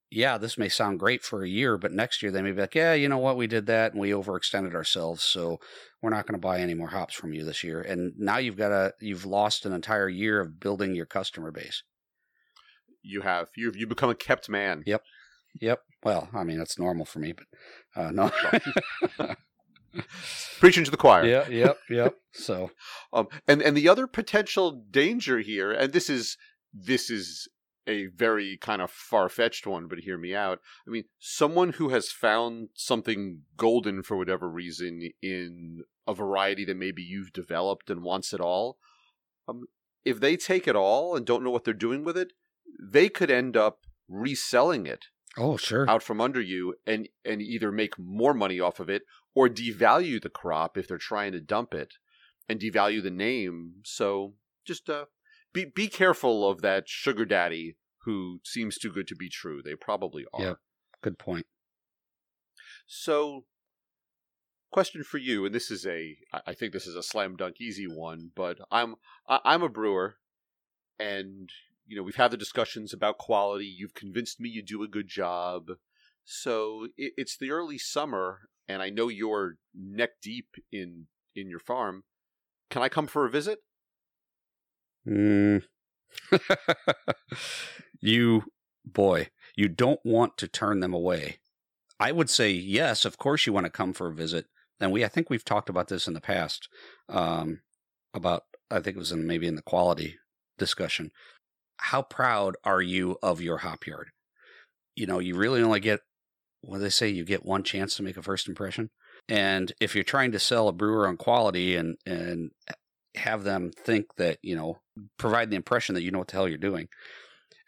Yeah, 0.10 0.38
this 0.38 0.58
may 0.58 0.70
sound 0.70 1.00
great 1.00 1.24
for 1.24 1.44
a 1.44 1.50
year, 1.50 1.78
but 1.78 1.92
next 1.92 2.24
year 2.24 2.32
they 2.32 2.42
may 2.42 2.52
be 2.52 2.62
like, 2.62 2.76
yeah, 2.76 2.94
you 2.94 3.10
know 3.10 3.18
what, 3.18 3.36
we 3.36 3.46
did 3.46 3.66
that 3.66 3.92
and 3.92 4.00
we 4.00 4.12
overextended 4.12 4.74
ourselves, 4.74 5.22
so 5.22 5.60
we're 6.02 6.12
not 6.12 6.26
going 6.26 6.40
to 6.40 6.48
buy 6.48 6.60
any 6.60 6.74
more 6.74 6.88
hops 6.88 7.14
from 7.14 7.34
you 7.34 7.44
this 7.44 7.62
year. 7.62 7.82
And 7.82 8.14
now 8.18 8.38
you've 8.38 8.56
got 8.56 8.72
a 8.72 8.94
you've 9.02 9.26
lost 9.26 9.66
an 9.66 9.74
entire 9.74 10.08
year 10.08 10.40
of 10.40 10.60
building 10.62 10.96
your 10.96 11.06
customer 11.06 11.52
base 11.52 11.84
you 13.08 13.22
have 13.22 13.50
you've 13.56 13.76
you 13.76 13.88
become 13.88 14.10
a 14.10 14.16
kept 14.16 14.50
man. 14.50 14.84
Yep. 14.86 15.04
Yep. 15.62 15.82
Well, 16.04 16.30
I 16.34 16.44
mean 16.44 16.58
that's 16.58 16.78
normal 16.78 17.06
for 17.06 17.20
me, 17.20 17.34
but 17.34 17.46
uh, 17.96 18.12
no. 18.12 18.32
Preaching 20.60 20.84
to 20.84 20.92
the 20.92 20.98
choir. 20.98 21.26
Yeah. 21.26 21.48
Yep. 21.48 21.78
Yep. 21.90 22.16
So, 22.34 22.72
um, 23.14 23.28
and 23.48 23.62
and 23.62 23.76
the 23.76 23.90
other 23.90 24.08
potential 24.08 24.84
danger 24.92 25.40
here, 25.40 25.72
and 25.72 25.94
this 25.94 26.10
is 26.10 26.38
this 26.74 27.10
is 27.10 27.48
a 27.88 28.08
very 28.08 28.58
kind 28.58 28.82
of 28.82 28.92
far 28.92 29.30
fetched 29.30 29.66
one, 29.66 29.88
but 29.88 30.00
hear 30.00 30.18
me 30.18 30.36
out. 30.36 30.60
I 30.86 30.92
mean, 30.92 31.06
someone 31.20 31.74
who 31.74 31.90
has 31.90 32.12
found 32.12 32.70
something 32.74 33.44
golden 33.56 34.04
for 34.04 34.18
whatever 34.18 34.50
reason 34.50 35.12
in 35.22 35.84
a 36.06 36.14
variety 36.14 36.66
that 36.66 36.78
maybe 36.78 37.02
you've 37.02 37.34
developed 37.34 37.90
and 37.90 38.04
wants 38.04 38.34
it 38.34 38.42
all. 38.42 38.78
Um, 39.48 39.66
if 40.06 40.20
they 40.20 40.38
take 40.38 40.68
it 40.68 40.76
all 40.76 41.16
and 41.16 41.26
don't 41.26 41.44
know 41.44 41.52
what 41.52 41.64
they're 41.64 41.74
doing 41.74 42.04
with 42.04 42.18
it, 42.18 42.34
they 42.80 43.10
could 43.10 43.32
end 43.32 43.58
up 43.58 43.80
reselling 44.08 44.86
it 44.86 45.06
oh 45.38 45.58
sure 45.58 45.90
out 45.90 46.02
from 46.02 46.22
under 46.22 46.42
you 46.42 46.76
and 46.86 47.10
and 47.26 47.42
either 47.42 47.72
make 47.72 48.00
more 48.00 48.34
money 48.34 48.60
off 48.60 48.80
of 48.80 48.90
it 48.90 49.04
or 49.36 49.50
devalue 49.50 50.22
the 50.22 50.30
crop 50.30 50.78
if 50.78 50.88
they're 50.88 50.98
trying 50.98 51.34
to 51.34 51.42
dump 51.42 51.74
it 51.74 51.96
and 52.48 52.60
devalue 52.60 53.04
the 53.04 53.12
name 53.12 53.74
so 53.84 54.34
just 54.66 54.90
uh 54.90 55.06
be 55.54 55.66
be 55.66 55.88
careful 55.88 56.50
of 56.50 56.62
that 56.62 56.88
sugar 56.88 57.26
daddy 57.26 57.76
who 58.06 58.40
seems 58.44 58.78
too 58.78 58.92
good 58.92 59.08
to 59.08 59.16
be 59.16 59.30
true 59.30 59.62
they 59.64 59.76
probably 59.76 60.26
are 60.34 60.42
yeah 60.42 60.54
good 61.02 61.18
point 61.18 61.46
so 62.86 63.46
question 64.72 65.04
for 65.04 65.18
you 65.18 65.46
and 65.46 65.56
this 65.56 65.72
is 65.72 65.86
a 65.86 66.18
i 66.46 66.54
think 66.54 66.74
this 66.74 66.88
is 66.88 66.96
a 66.96 67.04
slam 67.04 67.36
dunk 67.36 67.56
easy 67.60 67.88
one 67.88 68.32
but 68.36 68.58
i'm 68.72 68.96
i'm 69.28 69.64
a 69.64 69.70
brewer 69.70 70.18
and 71.00 71.52
you 71.88 71.96
know, 71.96 72.04
we've 72.04 72.16
had 72.16 72.32
the 72.32 72.38
discussions 72.38 72.94
about 72.94 73.18
quality. 73.18 73.66
You've 73.66 73.94
convinced 73.94 74.40
me 74.40 74.50
you 74.50 74.62
do 74.62 74.84
a 74.84 74.88
good 74.88 75.08
job. 75.08 75.70
So 76.26 76.88
it, 76.98 77.14
it's 77.18 77.38
the 77.38 77.52
early 77.52 77.78
summer, 77.78 78.50
and 78.68 78.82
I 78.82 78.90
know 78.90 79.08
you're 79.08 79.58
neck 79.74 80.22
deep 80.22 80.56
in 80.72 81.08
in 81.36 81.50
your 81.50 81.60
farm. 81.60 82.04
Can 82.70 82.82
I 82.82 82.90
come 82.90 83.08
for 83.08 83.26
a 83.26 83.30
visit? 83.30 83.60
Mm. 85.08 85.64
you 88.02 88.44
boy, 88.86 89.30
you 89.56 89.68
don't 89.68 90.00
want 90.04 90.38
to 90.38 90.48
turn 90.48 90.80
them 90.80 90.94
away. 90.94 91.38
I 92.00 92.12
would 92.12 92.30
say 92.30 92.52
yes, 92.52 93.06
of 93.06 93.18
course 93.18 93.46
you 93.46 93.54
want 93.54 93.66
to 93.66 93.72
come 93.72 93.94
for 93.94 94.08
a 94.08 94.14
visit. 94.14 94.46
And 94.80 94.92
we 94.92 95.04
I 95.04 95.08
think 95.08 95.30
we've 95.30 95.46
talked 95.46 95.70
about 95.70 95.88
this 95.88 96.08
in 96.08 96.14
the 96.14 96.22
past. 96.22 96.70
Um, 97.10 97.62
about 98.14 98.44
I 98.70 98.80
think 98.80 98.96
it 98.96 99.00
was 99.00 99.12
in 99.12 99.26
maybe 99.28 99.48
in 99.48 99.56
the 99.56 99.62
quality 99.62 100.18
discussion 100.58 101.12
how 101.78 102.02
proud 102.02 102.56
are 102.64 102.82
you 102.82 103.18
of 103.24 103.42
your 103.42 103.60
hop 103.60 103.86
yard? 103.86 104.10
You 104.96 105.06
know, 105.06 105.20
you 105.20 105.36
really 105.36 105.62
only 105.62 105.80
get 105.80 106.02
what 106.62 106.78
do 106.78 106.84
they 106.84 106.90
say? 106.90 107.08
You 107.08 107.24
get 107.24 107.46
one 107.46 107.64
chance 107.64 107.96
to 107.96 108.04
make 108.04 108.18
a 108.18 108.22
first 108.22 108.48
impression. 108.48 108.90
And 109.30 109.72
if 109.80 109.94
you're 109.94 110.04
trying 110.04 110.32
to 110.32 110.40
sell 110.40 110.68
a 110.68 110.74
brewer 110.74 111.08
on 111.08 111.18
quality 111.18 111.76
and 111.76 111.98
and 112.06 112.52
have 113.18 113.44
them 113.44 113.72
think 113.72 114.16
that 114.16 114.38
you 114.42 114.56
know 114.56 114.80
provide 115.18 115.50
the 115.50 115.56
impression 115.56 115.96
that 115.96 116.04
you 116.04 116.12
know 116.12 116.20
what 116.20 116.28
the 116.28 116.34
hell 116.34 116.48
you're 116.48 116.58
doing, 116.58 116.88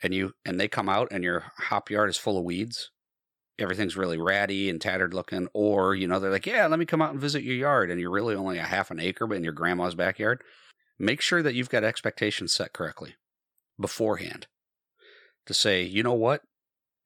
and 0.02 0.14
you 0.14 0.34
and 0.46 0.60
they 0.60 0.68
come 0.68 0.90
out 0.90 1.10
and 1.12 1.24
your 1.24 1.52
hop 1.58 1.90
yard 1.90 2.10
is 2.10 2.18
full 2.18 2.38
of 2.38 2.44
weeds, 2.44 2.92
everything's 3.60 3.98
really 3.98 4.18
ratty 4.18 4.70
and 4.70 4.82
tattered 4.82 5.14
looking, 5.14 5.48
or 5.54 5.96
you 5.96 6.08
know 6.08 6.20
they're 6.20 6.32
like, 6.32 6.46
yeah, 6.46 6.66
let 6.68 6.80
me 6.80 6.86
come 6.86 7.02
out 7.02 7.12
and 7.12 7.22
visit 7.22 7.44
your 7.44 7.56
yard, 7.56 7.92
and 7.92 8.00
you're 8.00 8.10
really 8.12 8.36
only 8.36 8.58
a 8.58 8.64
half 8.64 8.92
an 8.92 9.00
acre, 9.00 9.28
but 9.28 9.38
in 9.38 9.44
your 9.44 9.54
grandma's 9.54 9.96
backyard. 9.96 10.42
Make 10.98 11.22
sure 11.22 11.42
that 11.42 11.56
you've 11.56 11.70
got 11.70 11.86
expectations 11.86 12.54
set 12.54 12.74
correctly 12.74 13.16
beforehand 13.80 14.48
to 15.46 15.54
say, 15.54 15.82
you 15.82 16.04
know 16.04 16.14
what? 16.14 16.42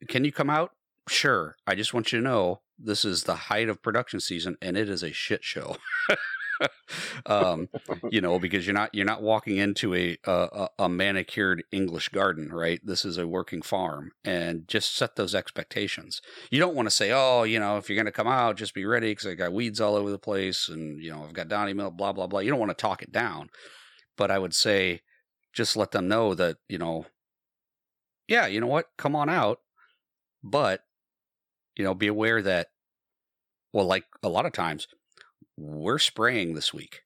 Can 0.08 0.26
you 0.26 0.32
come 0.32 0.50
out? 0.50 0.72
Sure. 1.08 1.56
I 1.68 1.76
just 1.76 1.94
want 1.94 2.12
you 2.12 2.20
to 2.20 2.24
know 2.24 2.62
this 2.80 3.06
is 3.06 3.24
the 3.24 3.36
height 3.36 3.70
of 3.70 3.84
production 3.84 4.20
season 4.20 4.58
and 4.62 4.76
it 4.76 4.90
is 4.90 5.04
a 5.04 5.14
shit 5.14 5.44
show. 5.44 5.78
um, 7.26 7.70
you 8.12 8.22
know, 8.22 8.40
because 8.40 8.66
you're 8.66 8.74
not 8.74 8.94
you're 8.94 9.06
not 9.06 9.22
walking 9.22 9.58
into 9.58 9.94
a, 9.96 10.18
a 10.26 10.68
a 10.80 10.90
manicured 10.90 11.64
English 11.72 12.10
garden, 12.10 12.50
right? 12.52 12.80
This 12.84 13.06
is 13.06 13.18
a 13.18 13.28
working 13.28 13.62
farm, 13.62 14.12
and 14.24 14.68
just 14.68 14.96
set 14.96 15.16
those 15.16 15.36
expectations. 15.36 16.22
You 16.52 16.60
don't 16.60 16.76
want 16.76 16.88
to 16.88 16.96
say, 16.96 17.12
oh, 17.12 17.44
you 17.44 17.60
know, 17.60 17.78
if 17.78 17.90
you're 17.90 17.96
going 17.96 18.06
to 18.06 18.12
come 18.12 18.28
out, 18.28 18.58
just 18.58 18.74
be 18.74 18.86
ready 18.86 19.12
because 19.12 19.28
I 19.28 19.34
got 19.36 19.54
weeds 19.54 19.82
all 19.82 19.96
over 19.96 20.12
the 20.12 20.20
place, 20.20 20.70
and 20.70 21.02
you 21.02 21.12
know, 21.12 21.24
I've 21.24 21.34
got 21.34 21.48
downy 21.48 21.74
milk, 21.74 21.98
blah 21.98 22.14
blah 22.14 22.28
blah. 22.28 22.40
You 22.40 22.50
don't 22.50 22.60
want 22.60 22.72
to 22.72 22.82
talk 22.82 23.02
it 23.02 23.12
down, 23.12 23.50
but 24.18 24.32
I 24.32 24.40
would 24.40 24.54
say, 24.54 25.02
just 25.54 25.78
let 25.78 25.92
them 25.92 26.08
know 26.08 26.34
that, 26.34 26.58
you 26.68 26.78
know, 26.78 27.06
yeah, 28.28 28.48
you 28.48 28.60
know 28.60 28.68
what? 28.68 28.88
Come 28.98 29.16
on 29.16 29.30
out. 29.30 29.60
But, 30.44 30.82
you 31.76 31.84
know, 31.84 31.94
be 31.94 32.08
aware 32.08 32.42
that, 32.42 32.68
well, 33.72 33.86
like 33.86 34.06
a 34.22 34.30
lot 34.30 34.46
of 34.46 34.52
times, 34.52 34.88
we're 35.58 36.00
spraying 36.00 36.54
this 36.54 36.74
week. 36.74 37.02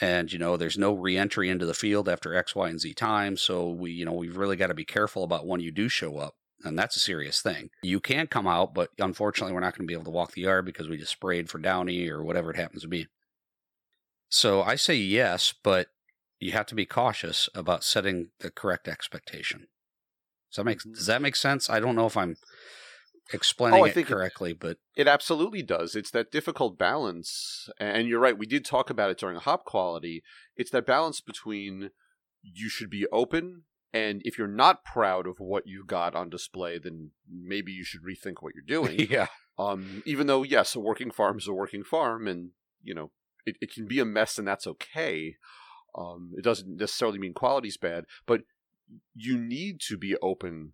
And, 0.00 0.32
you 0.32 0.38
know, 0.38 0.56
there's 0.56 0.78
no 0.78 0.94
reentry 0.94 1.50
into 1.50 1.66
the 1.66 1.74
field 1.74 2.08
after 2.08 2.34
X, 2.34 2.54
Y, 2.54 2.68
and 2.68 2.80
Z 2.80 2.94
time. 2.94 3.36
So 3.36 3.68
we, 3.68 3.92
you 3.92 4.04
know, 4.04 4.12
we've 4.12 4.36
really 4.36 4.56
got 4.56 4.68
to 4.68 4.74
be 4.74 4.84
careful 4.84 5.22
about 5.22 5.46
when 5.46 5.60
you 5.60 5.70
do 5.70 5.88
show 5.88 6.16
up. 6.16 6.34
And 6.64 6.78
that's 6.78 6.96
a 6.96 7.00
serious 7.00 7.42
thing. 7.42 7.70
You 7.82 8.00
can 8.00 8.28
come 8.28 8.46
out, 8.46 8.72
but 8.72 8.90
unfortunately, 8.98 9.52
we're 9.52 9.60
not 9.60 9.76
going 9.76 9.86
to 9.86 9.90
be 9.90 9.94
able 9.94 10.04
to 10.04 10.10
walk 10.10 10.32
the 10.32 10.42
yard 10.42 10.64
because 10.64 10.88
we 10.88 10.96
just 10.96 11.12
sprayed 11.12 11.50
for 11.50 11.58
downy 11.58 12.08
or 12.08 12.22
whatever 12.22 12.50
it 12.50 12.56
happens 12.56 12.82
to 12.82 12.88
be. 12.88 13.08
So 14.28 14.62
I 14.62 14.76
say 14.76 14.94
yes, 14.94 15.52
but 15.62 15.88
you 16.38 16.52
have 16.52 16.66
to 16.66 16.74
be 16.74 16.86
cautious 16.86 17.48
about 17.54 17.84
setting 17.84 18.30
the 18.40 18.50
correct 18.50 18.88
expectation. 18.88 19.66
Does 20.50 20.56
that 20.56 20.64
make 20.64 20.78
mm-hmm. 20.78 20.92
does 20.92 21.06
that 21.06 21.22
make 21.22 21.36
sense? 21.36 21.68
I 21.68 21.80
don't 21.80 21.96
know 21.96 22.06
if 22.06 22.16
I'm 22.16 22.36
explaining 23.32 23.80
Oh, 23.80 23.84
I 23.84 23.88
it 23.88 23.94
think 23.94 24.08
it- 24.08 24.12
correctly, 24.12 24.52
but 24.52 24.78
It 24.96 25.06
absolutely 25.08 25.62
does. 25.62 25.94
It's 25.94 26.10
that 26.10 26.30
difficult 26.32 26.78
balance, 26.78 27.68
and 27.78 28.08
you're 28.08 28.20
right. 28.20 28.36
We 28.38 28.46
did 28.46 28.64
talk 28.64 28.90
about 28.90 29.10
it 29.10 29.18
during 29.18 29.38
hop 29.38 29.64
quality. 29.64 30.22
It's 30.56 30.70
that 30.70 30.86
balance 30.86 31.20
between 31.20 31.90
you 32.42 32.68
should 32.68 32.90
be 32.90 33.06
open, 33.12 33.62
and 33.92 34.20
if 34.24 34.36
you're 34.38 34.48
not 34.48 34.84
proud 34.84 35.26
of 35.26 35.38
what 35.38 35.66
you 35.66 35.84
got 35.86 36.14
on 36.14 36.28
display, 36.30 36.78
then 36.78 37.10
maybe 37.30 37.72
you 37.72 37.84
should 37.84 38.02
rethink 38.02 38.36
what 38.40 38.54
you're 38.54 38.64
doing. 38.84 38.98
yeah, 39.10 39.28
um, 39.58 40.02
even 40.06 40.26
though, 40.26 40.42
yes, 40.42 40.74
a 40.74 40.80
working 40.80 41.10
farm 41.10 41.38
is 41.38 41.46
a 41.46 41.52
working 41.52 41.84
farm, 41.84 42.26
and 42.26 42.50
you 42.82 42.94
know 42.94 43.10
it, 43.46 43.56
it 43.60 43.72
can 43.72 43.86
be 43.86 43.98
a 44.00 44.04
mess, 44.04 44.38
and 44.38 44.46
that's 44.48 44.66
okay. 44.66 45.36
Um, 45.96 46.32
it 46.36 46.42
doesn't 46.42 46.76
necessarily 46.78 47.18
mean 47.18 47.34
quality's 47.34 47.76
bad, 47.76 48.04
but 48.26 48.42
you 49.14 49.38
need 49.38 49.80
to 49.88 49.96
be 49.98 50.16
open 50.22 50.72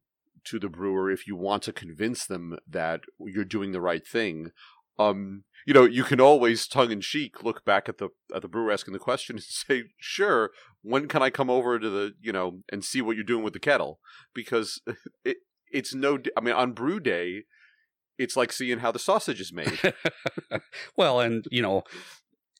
to 0.50 0.58
the 0.58 0.68
brewer 0.68 1.10
if 1.10 1.26
you 1.26 1.36
want 1.36 1.62
to 1.64 1.72
convince 1.72 2.26
them 2.26 2.58
that 2.68 3.00
you're 3.20 3.44
doing 3.44 3.72
the 3.72 3.80
right 3.80 4.06
thing. 4.06 4.50
Um, 4.98 5.44
you 5.66 5.74
know, 5.74 5.84
you 5.84 6.02
can 6.02 6.20
always 6.20 6.66
tongue 6.66 6.90
in 6.90 7.00
cheek 7.00 7.42
look 7.42 7.64
back 7.64 7.88
at 7.88 7.98
the 7.98 8.08
at 8.34 8.42
the 8.42 8.48
brewer 8.48 8.72
asking 8.72 8.94
the 8.94 8.98
question 8.98 9.36
and 9.36 9.42
say, 9.48 9.84
"Sure, 9.98 10.50
when 10.82 11.08
can 11.08 11.22
I 11.22 11.30
come 11.30 11.50
over 11.50 11.78
to 11.78 11.90
the 11.90 12.14
you 12.20 12.32
know 12.32 12.62
and 12.72 12.84
see 12.84 13.00
what 13.00 13.16
you're 13.16 13.24
doing 13.24 13.44
with 13.44 13.52
the 13.52 13.60
kettle?" 13.60 14.00
Because 14.34 14.80
it 15.24 15.38
it's 15.70 15.94
no. 15.94 16.18
I 16.36 16.40
mean, 16.40 16.54
on 16.54 16.72
brew 16.72 17.00
day, 17.00 17.44
it's 18.18 18.36
like 18.36 18.52
seeing 18.52 18.78
how 18.78 18.90
the 18.90 18.98
sausage 18.98 19.40
is 19.40 19.52
made. 19.52 19.94
well, 20.96 21.20
and 21.20 21.46
you 21.50 21.62
know, 21.62 21.82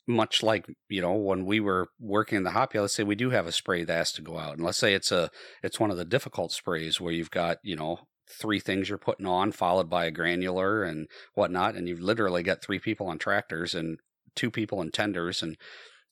much 0.08 0.42
like 0.42 0.66
you 0.88 1.00
know 1.02 1.12
when 1.12 1.44
we 1.44 1.60
were 1.60 1.88
working 2.00 2.38
in 2.38 2.42
the 2.44 2.50
yeah, 2.50 2.80
let's 2.80 2.94
say 2.94 3.04
we 3.04 3.14
do 3.14 3.30
have 3.30 3.46
a 3.46 3.52
spray 3.52 3.84
that 3.84 3.92
has 3.92 4.12
to 4.12 4.22
go 4.22 4.38
out, 4.38 4.56
and 4.56 4.64
let's 4.64 4.78
say 4.78 4.94
it's 4.94 5.12
a 5.12 5.30
it's 5.62 5.78
one 5.78 5.90
of 5.90 5.96
the 5.96 6.04
difficult 6.04 6.50
sprays 6.50 7.00
where 7.00 7.12
you've 7.12 7.30
got 7.30 7.58
you 7.62 7.76
know 7.76 8.00
three 8.40 8.60
things 8.60 8.88
you're 8.88 8.98
putting 8.98 9.26
on, 9.26 9.52
followed 9.52 9.88
by 9.88 10.04
a 10.04 10.10
granular 10.10 10.82
and 10.82 11.08
whatnot, 11.34 11.74
and 11.74 11.88
you've 11.88 12.00
literally 12.00 12.42
got 12.42 12.62
three 12.62 12.78
people 12.78 13.06
on 13.06 13.18
tractors 13.18 13.74
and 13.74 13.98
two 14.34 14.50
people 14.50 14.80
in 14.80 14.90
tenders, 14.90 15.42
and 15.42 15.56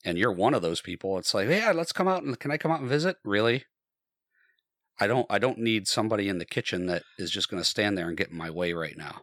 and 0.05 0.17
you're 0.17 0.31
one 0.31 0.53
of 0.53 0.61
those 0.61 0.81
people. 0.81 1.17
It's 1.17 1.33
like, 1.33 1.49
yeah, 1.49 1.71
let's 1.71 1.91
come 1.91 2.07
out 2.07 2.23
and 2.23 2.39
can 2.39 2.51
I 2.51 2.57
come 2.57 2.71
out 2.71 2.81
and 2.81 2.89
visit? 2.89 3.17
Really? 3.23 3.65
I 4.99 5.07
don't. 5.07 5.27
I 5.29 5.39
don't 5.39 5.59
need 5.59 5.87
somebody 5.87 6.29
in 6.29 6.37
the 6.37 6.45
kitchen 6.45 6.87
that 6.87 7.03
is 7.17 7.31
just 7.31 7.49
going 7.49 7.61
to 7.61 7.69
stand 7.69 7.97
there 7.97 8.07
and 8.07 8.17
get 8.17 8.29
in 8.29 8.37
my 8.37 8.49
way 8.49 8.73
right 8.73 8.97
now. 8.97 9.21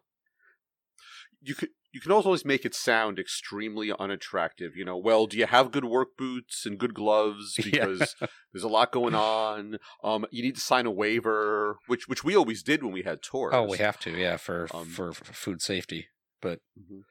you 1.41 1.55
could 1.55 1.70
you 1.95 2.01
can 2.01 2.11
also 2.11 2.29
always 2.31 2.45
make 2.45 2.65
it 2.65 2.75
sound 2.75 3.21
extremely 3.21 3.93
unattractive. 3.99 4.77
You 4.77 4.85
know, 4.85 4.97
well, 4.97 5.27
do 5.27 5.39
you 5.39 5.47
have 5.47 5.71
good 5.71 5.85
work 5.85 6.17
boots 6.19 6.67
and 6.67 6.77
good 6.77 6.93
gloves? 6.93 7.57
Yeah. 7.65 7.87
Because 7.87 8.17
there's 8.53 8.65
a 8.65 8.69
lot 8.69 8.93
going 8.93 9.15
on. 9.15 9.79
Um, 10.03 10.27
you 10.31 10.43
need 10.43 10.57
to 10.57 10.61
sign 10.61 10.87
a 10.87 10.91
waiver, 10.91 11.79
which 11.87 12.09
which 12.09 12.25
we 12.25 12.37
always 12.37 12.63
did 12.63 12.83
when 12.83 12.93
we 12.93 13.03
had 13.03 13.23
tours. 13.23 13.53
Oh, 13.55 13.63
we 13.63 13.79
have 13.79 13.99
to, 14.01 14.11
yeah, 14.11 14.37
for 14.37 14.69
Um, 14.75 14.87
for, 14.87 15.13
for 15.13 15.33
food 15.33 15.63
safety. 15.63 16.09
But 16.43 16.61
Mhm. 16.79 17.05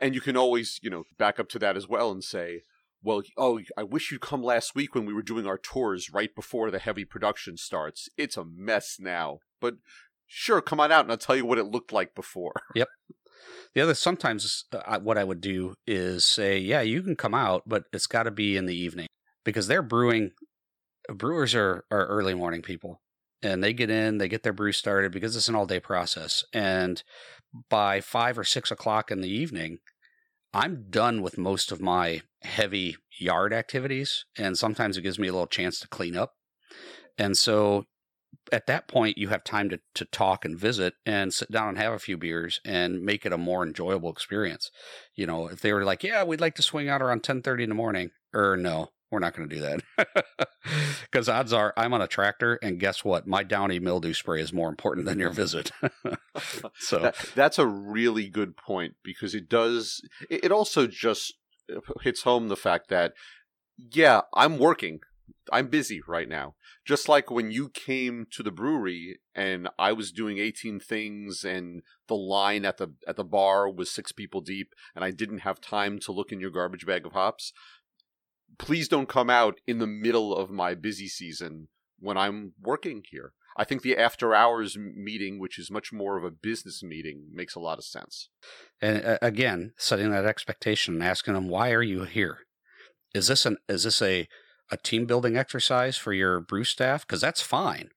And 0.00 0.14
you 0.16 0.20
can 0.20 0.36
always, 0.36 0.80
you 0.82 0.90
know, 0.90 1.04
back 1.16 1.38
up 1.38 1.48
to 1.50 1.58
that 1.60 1.76
as 1.76 1.86
well 1.88 2.10
and 2.10 2.22
say, 2.24 2.62
well, 3.02 3.22
oh, 3.36 3.60
I 3.76 3.84
wish 3.84 4.10
you'd 4.10 4.20
come 4.20 4.42
last 4.42 4.74
week 4.74 4.94
when 4.94 5.06
we 5.06 5.14
were 5.14 5.22
doing 5.22 5.46
our 5.46 5.58
tours 5.58 6.10
right 6.12 6.34
before 6.34 6.72
the 6.72 6.80
heavy 6.80 7.04
production 7.04 7.56
starts. 7.56 8.08
It's 8.16 8.36
a 8.36 8.44
mess 8.44 8.96
now. 8.98 9.38
But 9.60 9.74
sure, 10.26 10.60
come 10.60 10.80
on 10.80 10.90
out 10.90 11.04
and 11.04 11.12
I'll 11.12 11.18
tell 11.18 11.36
you 11.36 11.46
what 11.46 11.58
it 11.58 11.66
looked 11.66 11.92
like 11.92 12.14
before. 12.16 12.54
The 13.74 13.80
other 13.80 13.94
sometimes 13.94 14.64
uh, 14.72 14.98
what 15.00 15.18
I 15.18 15.24
would 15.24 15.40
do 15.40 15.74
is 15.86 16.24
say, 16.24 16.58
yeah, 16.58 16.80
you 16.80 17.02
can 17.02 17.16
come 17.16 17.34
out, 17.34 17.62
but 17.66 17.84
it's 17.92 18.06
got 18.06 18.24
to 18.24 18.30
be 18.30 18.56
in 18.56 18.66
the 18.66 18.76
evening 18.76 19.08
because 19.44 19.66
they're 19.66 19.82
brewing. 19.82 20.32
Brewers 21.08 21.54
are 21.54 21.84
are 21.90 22.06
early 22.06 22.34
morning 22.34 22.62
people, 22.62 23.00
and 23.42 23.62
they 23.62 23.72
get 23.72 23.90
in, 23.90 24.18
they 24.18 24.28
get 24.28 24.42
their 24.42 24.52
brew 24.52 24.72
started 24.72 25.12
because 25.12 25.36
it's 25.36 25.48
an 25.48 25.54
all 25.54 25.66
day 25.66 25.80
process, 25.80 26.44
and 26.52 27.02
by 27.68 28.00
five 28.00 28.38
or 28.38 28.44
six 28.44 28.70
o'clock 28.70 29.10
in 29.10 29.20
the 29.20 29.30
evening. 29.30 29.78
I'm 30.54 30.86
done 30.88 31.20
with 31.20 31.36
most 31.36 31.70
of 31.70 31.82
my 31.82 32.22
heavy 32.42 32.96
yard 33.18 33.52
activities, 33.52 34.24
and 34.38 34.56
sometimes 34.56 34.96
it 34.96 35.02
gives 35.02 35.18
me 35.18 35.28
a 35.28 35.32
little 35.32 35.46
chance 35.46 35.78
to 35.80 35.88
clean 35.88 36.16
up. 36.16 36.32
And 37.18 37.36
so 37.36 37.84
at 38.52 38.66
that 38.66 38.88
point 38.88 39.18
you 39.18 39.28
have 39.28 39.44
time 39.44 39.68
to, 39.70 39.80
to 39.94 40.04
talk 40.04 40.44
and 40.44 40.58
visit 40.58 40.94
and 41.04 41.32
sit 41.32 41.50
down 41.50 41.70
and 41.70 41.78
have 41.78 41.92
a 41.92 41.98
few 41.98 42.16
beers 42.16 42.60
and 42.64 43.02
make 43.02 43.26
it 43.26 43.32
a 43.32 43.38
more 43.38 43.64
enjoyable 43.64 44.10
experience. 44.10 44.70
You 45.14 45.26
know, 45.26 45.48
if 45.48 45.60
they 45.60 45.72
were 45.72 45.84
like, 45.84 46.02
yeah, 46.02 46.24
we'd 46.24 46.40
like 46.40 46.54
to 46.56 46.62
swing 46.62 46.88
out 46.88 47.02
around 47.02 47.18
1030 47.18 47.64
in 47.64 47.68
the 47.68 47.74
morning 47.74 48.10
or 48.32 48.56
no, 48.56 48.90
we're 49.10 49.20
not 49.20 49.34
going 49.34 49.48
to 49.48 49.54
do 49.54 49.62
that. 49.62 50.06
Because 51.02 51.28
odds 51.28 51.52
are 51.52 51.72
I'm 51.76 51.94
on 51.94 52.02
a 52.02 52.08
tractor 52.08 52.58
and 52.60 52.80
guess 52.80 53.04
what? 53.04 53.24
My 53.24 53.44
downy 53.44 53.78
mildew 53.78 54.12
spray 54.12 54.40
is 54.40 54.52
more 54.52 54.68
important 54.68 55.06
than 55.06 55.20
your 55.20 55.30
visit. 55.30 55.70
so 56.78 56.98
That, 56.98 57.30
that's 57.36 57.58
a 57.58 57.66
really 57.66 58.28
good 58.28 58.56
point 58.56 58.94
because 59.04 59.32
it 59.34 59.48
does. 59.48 60.02
It 60.28 60.46
it 60.46 60.52
also 60.52 60.88
just 60.88 61.34
uh, 61.72 61.80
hits 62.02 62.22
home 62.22 62.48
the 62.48 62.56
fact 62.56 62.88
that, 62.88 63.12
yeah, 63.78 64.22
I'm 64.34 64.58
working. 64.58 65.00
I'm 65.52 65.68
busy 65.68 66.00
right 66.06 66.28
now. 66.28 66.54
Just 66.84 67.08
like 67.08 67.30
when 67.30 67.50
you 67.50 67.68
came 67.68 68.26
to 68.32 68.42
the 68.42 68.50
brewery 68.50 69.18
and 69.34 69.68
I 69.78 69.92
was 69.92 70.12
doing 70.12 70.38
18 70.38 70.80
things 70.80 71.44
and 71.44 71.82
the 72.08 72.16
line 72.16 72.64
at 72.64 72.78
the 72.78 72.94
at 73.06 73.16
the 73.16 73.24
bar 73.24 73.70
was 73.70 73.90
six 73.90 74.12
people 74.12 74.40
deep 74.40 74.72
and 74.94 75.04
I 75.04 75.10
didn't 75.10 75.38
have 75.38 75.60
time 75.60 75.98
to 76.00 76.12
look 76.12 76.32
in 76.32 76.40
your 76.40 76.50
garbage 76.50 76.86
bag 76.86 77.06
of 77.06 77.12
hops. 77.12 77.52
Please 78.58 78.88
don't 78.88 79.08
come 79.08 79.30
out 79.30 79.60
in 79.66 79.78
the 79.78 79.86
middle 79.86 80.34
of 80.34 80.50
my 80.50 80.74
busy 80.74 81.08
season 81.08 81.68
when 81.98 82.16
I'm 82.16 82.52
working 82.60 83.02
here. 83.10 83.32
I 83.56 83.64
think 83.64 83.82
the 83.82 83.96
after 83.96 84.34
hours 84.34 84.76
meeting, 84.76 85.38
which 85.38 85.58
is 85.58 85.70
much 85.70 85.92
more 85.92 86.18
of 86.18 86.24
a 86.24 86.30
business 86.30 86.82
meeting, 86.82 87.28
makes 87.32 87.54
a 87.54 87.60
lot 87.60 87.78
of 87.78 87.84
sense. 87.84 88.28
And 88.82 89.04
uh, 89.04 89.18
again, 89.22 89.72
setting 89.78 90.10
that 90.10 90.26
expectation 90.26 90.94
and 90.94 91.02
asking 91.02 91.34
them, 91.34 91.48
why 91.48 91.72
are 91.72 91.82
you 91.82 92.04
here? 92.04 92.40
Is 93.14 93.28
this 93.28 93.46
an 93.46 93.56
is 93.66 93.84
this 93.84 94.02
a 94.02 94.28
a 94.70 94.76
team 94.76 95.06
building 95.06 95.36
exercise 95.36 95.96
for 95.96 96.12
your 96.12 96.40
brew 96.40 96.64
staff? 96.64 97.06
Because 97.06 97.20
that's 97.20 97.42
fine. 97.42 97.90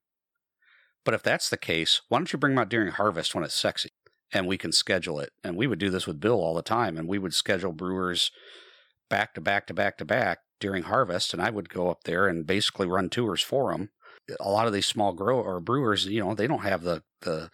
But 1.06 1.14
if 1.14 1.24
that's 1.24 1.50
the 1.50 1.58
case, 1.58 2.02
why 2.10 2.20
don't 2.20 2.32
you 2.32 2.40
bring 2.40 2.56
them 2.56 2.60
out 2.60 2.70
during 2.70 2.92
harvest 2.92 3.34
when 3.34 3.44
it's 3.44 3.56
sexy 3.56 3.90
and 4.32 4.48
we 4.48 4.58
can 4.58 4.72
schedule 4.72 5.20
it? 5.20 5.32
And 5.44 5.56
we 5.56 5.68
would 5.68 5.80
do 5.80 5.90
this 5.90 6.06
with 6.06 6.20
Bill 6.20 6.42
all 6.42 6.54
the 6.54 6.62
time, 6.62 6.98
and 6.98 7.08
we 7.08 7.18
would 7.18 7.34
schedule 7.34 7.72
brewers 7.72 8.32
back 9.10 9.34
to 9.34 9.42
back 9.42 9.66
to 9.68 9.74
back 9.74 9.98
to 9.98 10.06
back 10.06 10.40
during 10.60 10.84
harvest, 10.84 11.34
and 11.34 11.42
I 11.42 11.50
would 11.50 11.70
go 11.70 11.90
up 11.90 12.04
there 12.04 12.28
and 12.28 12.46
basically 12.46 12.88
run 12.88 13.10
tours 13.10 13.42
for 13.42 13.72
them. 13.72 13.90
A 14.40 14.50
lot 14.50 14.68
of 14.68 14.74
these 14.74 14.86
small 14.86 15.14
grow 15.14 15.40
or 15.40 15.60
brewers, 15.60 16.06
you 16.06 16.20
know, 16.24 16.36
they 16.36 16.48
don't 16.48 16.60
have 16.60 16.84
the 16.84 17.02
the 17.22 17.50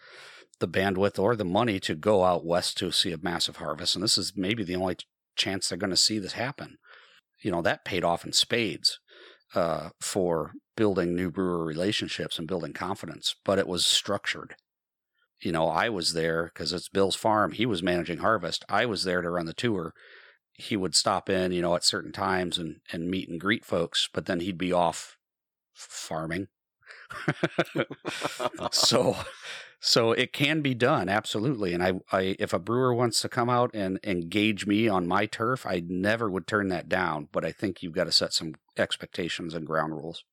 the 0.58 0.68
bandwidth 0.68 1.18
or 1.18 1.36
the 1.36 1.44
money 1.44 1.78
to 1.80 1.94
go 1.94 2.24
out 2.24 2.44
west 2.44 2.78
to 2.78 2.90
see 2.90 3.12
a 3.12 3.18
massive 3.18 3.56
harvest. 3.56 3.94
And 3.94 4.02
this 4.02 4.18
is 4.18 4.32
maybe 4.36 4.64
the 4.64 4.76
only 4.76 4.96
chance 5.36 5.68
they're 5.68 5.78
going 5.78 5.90
to 5.90 5.96
see 5.96 6.18
this 6.18 6.32
happen. 6.32 6.78
You 7.42 7.50
know, 7.50 7.62
that 7.62 7.84
paid 7.84 8.04
off 8.04 8.24
in 8.24 8.32
spades 8.32 8.98
uh, 9.54 9.90
for 10.00 10.52
building 10.76 11.14
new 11.14 11.30
brewer 11.30 11.64
relationships 11.64 12.38
and 12.38 12.48
building 12.48 12.72
confidence, 12.72 13.34
but 13.44 13.58
it 13.58 13.66
was 13.66 13.86
structured. 13.86 14.56
You 15.40 15.52
know, 15.52 15.68
I 15.68 15.88
was 15.88 16.12
there 16.12 16.50
because 16.52 16.72
it's 16.72 16.88
Bill's 16.88 17.16
farm. 17.16 17.52
He 17.52 17.66
was 17.66 17.82
managing 17.82 18.18
harvest. 18.18 18.64
I 18.68 18.86
was 18.86 19.04
there 19.04 19.22
to 19.22 19.30
run 19.30 19.46
the 19.46 19.52
tour. 19.52 19.92
He 20.54 20.76
would 20.76 20.94
stop 20.94 21.28
in, 21.28 21.52
you 21.52 21.60
know, 21.60 21.74
at 21.74 21.84
certain 21.84 22.12
times 22.12 22.56
and, 22.56 22.76
and 22.90 23.10
meet 23.10 23.28
and 23.28 23.40
greet 23.40 23.64
folks, 23.64 24.08
but 24.12 24.26
then 24.26 24.40
he'd 24.40 24.58
be 24.58 24.72
off 24.72 25.16
farming. 25.74 26.48
so 28.72 29.16
so 29.80 30.12
it 30.12 30.32
can 30.32 30.62
be 30.62 30.74
done 30.74 31.08
absolutely 31.08 31.74
and 31.74 31.82
I, 31.82 31.94
I 32.10 32.36
if 32.38 32.52
a 32.52 32.58
brewer 32.58 32.94
wants 32.94 33.20
to 33.20 33.28
come 33.28 33.50
out 33.50 33.70
and 33.74 34.00
engage 34.04 34.66
me 34.66 34.88
on 34.88 35.06
my 35.06 35.26
turf 35.26 35.66
i 35.66 35.82
never 35.86 36.30
would 36.30 36.46
turn 36.46 36.68
that 36.68 36.88
down 36.88 37.28
but 37.32 37.44
i 37.44 37.52
think 37.52 37.82
you've 37.82 37.92
got 37.94 38.04
to 38.04 38.12
set 38.12 38.32
some 38.32 38.54
expectations 38.76 39.54
and 39.54 39.66
ground 39.66 39.94
rules 39.94 40.24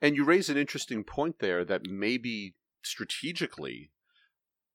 And 0.00 0.16
you 0.16 0.24
raise 0.24 0.48
an 0.48 0.56
interesting 0.56 1.04
point 1.04 1.38
there 1.38 1.64
that 1.64 1.86
maybe 1.86 2.54
strategically 2.82 3.90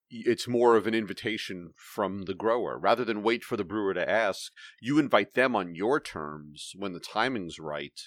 it's 0.10 0.48
more 0.48 0.76
of 0.76 0.88
an 0.88 0.94
invitation 0.94 1.74
from 1.76 2.24
the 2.24 2.34
grower 2.34 2.78
rather 2.80 3.04
than 3.04 3.24
wait 3.24 3.44
for 3.44 3.58
the 3.58 3.66
brewer 3.66 3.94
to 3.94 4.10
ask. 4.10 4.52
You 4.82 5.00
invite 5.00 5.34
them 5.34 5.56
on 5.56 5.76
your 5.76 6.00
terms 6.00 6.72
when 6.76 6.94
the 6.94 7.00
timing's 7.00 7.60
right. 7.60 8.00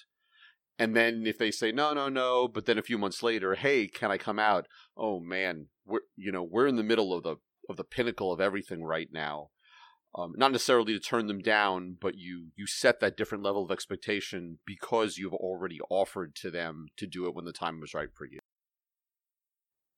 And 0.81 0.97
then 0.97 1.27
if 1.27 1.37
they 1.39 1.51
say 1.51 1.73
no, 1.73 1.93
no, 1.93 2.09
no, 2.09 2.49
but 2.49 2.65
then 2.67 2.79
a 2.79 2.83
few 2.83 2.97
months 2.99 3.23
later, 3.23 3.55
hey, 3.55 3.87
can 3.87 4.11
I 4.11 4.17
come 4.19 4.39
out? 4.39 4.67
Oh 4.97 5.21
man, 5.21 5.67
we're 5.87 6.01
you 6.17 6.33
know 6.33 6.43
we're 6.43 6.67
in 6.67 6.77
the 6.77 6.83
middle 6.83 7.13
of 7.13 7.23
the 7.23 7.37
of 7.69 7.77
the 7.77 7.85
pinnacle 7.85 8.33
of 8.33 8.41
everything 8.41 8.83
right 8.83 9.09
now. 9.13 9.51
Um, 10.15 10.33
not 10.37 10.53
necessarily 10.53 10.93
to 10.95 10.99
turn 11.01 11.27
them 11.29 11.41
down, 11.41 11.99
but 12.01 12.17
you 12.17 12.49
you 12.57 12.67
set 12.67 12.99
that 13.01 13.17
different 13.17 13.45
level 13.45 13.63
of 13.63 13.71
expectation 13.71 14.59
because 14.67 15.19
you've 15.19 15.35
already 15.35 15.81
offered 15.91 16.35
to 16.37 16.51
them 16.51 16.87
to 16.97 17.07
do 17.07 17.27
it 17.27 17.35
when 17.35 17.45
the 17.45 17.53
time 17.53 17.79
was 17.81 17.95
right 17.95 18.09
for 18.15 18.27
you. 18.27 18.41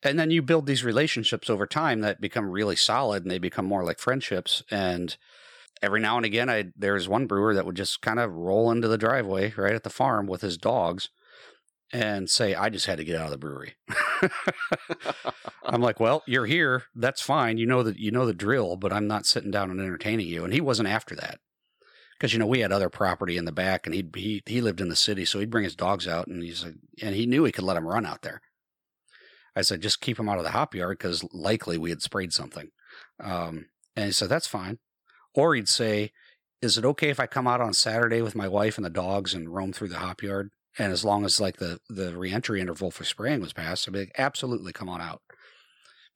and 0.03 0.18
then 0.18 0.30
you 0.30 0.43
build 0.43 0.66
these 0.66 0.85
relationships 0.85 1.49
over 1.49 1.66
time 1.66 2.01
that 2.01 2.20
become 2.20 2.51
really 2.51 2.76
solid 2.76 3.22
and 3.22 3.30
they 3.30 3.39
become 3.39 3.64
more 3.64 3.85
like 3.85 3.99
friendships 3.99 4.62
and 4.70 5.16
every 5.83 6.01
now 6.01 6.16
and 6.16 6.24
again 6.24 6.49
i 6.49 6.64
there's 6.76 7.09
one 7.09 7.26
brewer 7.26 7.55
that 7.55 7.66
would 7.66 7.76
just 7.76 8.01
kind 8.01 8.18
of 8.18 8.33
roll 8.33 8.70
into 8.70 8.89
the 8.89 8.99
driveway 8.99 9.53
right 9.57 9.74
at 9.74 9.83
the 9.83 9.91
farm 9.91 10.26
with 10.26 10.41
his 10.41 10.57
dogs 10.57 11.11
and 11.93 12.30
say, 12.30 12.55
I 12.55 12.70
just 12.70 12.87
had 12.87 12.99
to 12.99 13.05
get 13.05 13.16
out 13.16 13.26
of 13.26 13.30
the 13.30 13.39
brewery. 13.39 13.74
I'm 15.64 15.83
like, 15.83 16.01
well, 16.01 16.22
you're 16.26 16.47
here. 16.47 16.85
That's 16.95 17.20
fine. 17.20 17.59
You 17.59 17.66
know 17.66 17.83
that 17.83 17.99
you 17.99 18.11
know 18.11 18.24
the 18.24 18.33
drill, 18.33 18.76
but 18.76 18.93
I'm 18.93 19.07
not 19.07 19.26
sitting 19.26 19.51
down 19.51 19.70
and 19.70 19.78
entertaining 19.80 20.26
you. 20.26 20.43
And 20.43 20.55
he 20.55 20.61
wasn't 20.61 20.89
after 20.89 21.14
that 21.16 21.39
because 22.18 22.33
you 22.33 22.39
know 22.39 22.47
we 22.47 22.61
had 22.61 22.72
other 22.72 22.89
property 22.89 23.37
in 23.37 23.45
the 23.45 23.53
back, 23.53 23.87
and 23.87 23.95
he 23.95 24.09
he 24.14 24.43
he 24.47 24.61
lived 24.61 24.80
in 24.80 24.89
the 24.89 24.97
city, 24.97 25.24
so 25.24 25.39
he'd 25.39 25.51
bring 25.51 25.64
his 25.64 25.76
dogs 25.76 26.09
out, 26.09 26.28
and 26.28 26.43
he's 26.43 26.64
like, 26.64 26.74
and 27.03 27.14
he 27.14 27.26
knew 27.26 27.45
he 27.45 27.53
could 27.53 27.64
let 27.64 27.74
them 27.74 27.87
run 27.87 28.07
out 28.07 28.22
there. 28.22 28.41
I 29.55 29.61
said, 29.61 29.83
just 29.83 30.01
keep 30.01 30.18
him 30.18 30.30
out 30.30 30.39
of 30.39 30.45
the 30.45 30.53
hop 30.53 30.74
yard 30.74 30.97
because 30.97 31.24
likely 31.35 31.76
we 31.76 31.91
had 31.91 32.01
sprayed 32.01 32.33
something. 32.33 32.70
Um, 33.20 33.66
and 33.95 34.07
he 34.07 34.12
said, 34.12 34.30
that's 34.30 34.47
fine. 34.47 34.78
Or 35.35 35.55
he'd 35.55 35.68
say, 35.68 36.12
is 36.61 36.78
it 36.78 36.85
okay 36.85 37.09
if 37.09 37.18
I 37.18 37.26
come 37.26 37.49
out 37.49 37.61
on 37.61 37.74
Saturday 37.74 38.22
with 38.22 38.35
my 38.35 38.49
wife 38.49 38.76
and 38.76 38.85
the 38.85 38.91
dogs 38.91 39.35
and 39.35 39.53
roam 39.53 39.72
through 39.72 39.89
the 39.89 39.99
hop 39.99 40.22
yard? 40.22 40.51
And 40.78 40.93
as 40.93 41.05
long 41.05 41.24
as 41.24 41.41
like 41.41 41.57
the, 41.59 41.80
the 41.89 42.16
reentry 42.16 42.61
interval 42.61 42.91
for 42.91 43.05
spraying 43.05 43.41
was 43.41 43.53
passed, 43.53 43.87
I'd 43.87 43.93
be 43.93 44.01
like, 44.01 44.12
absolutely 44.16 44.72
come 44.72 44.89
on 44.89 45.01
out 45.01 45.20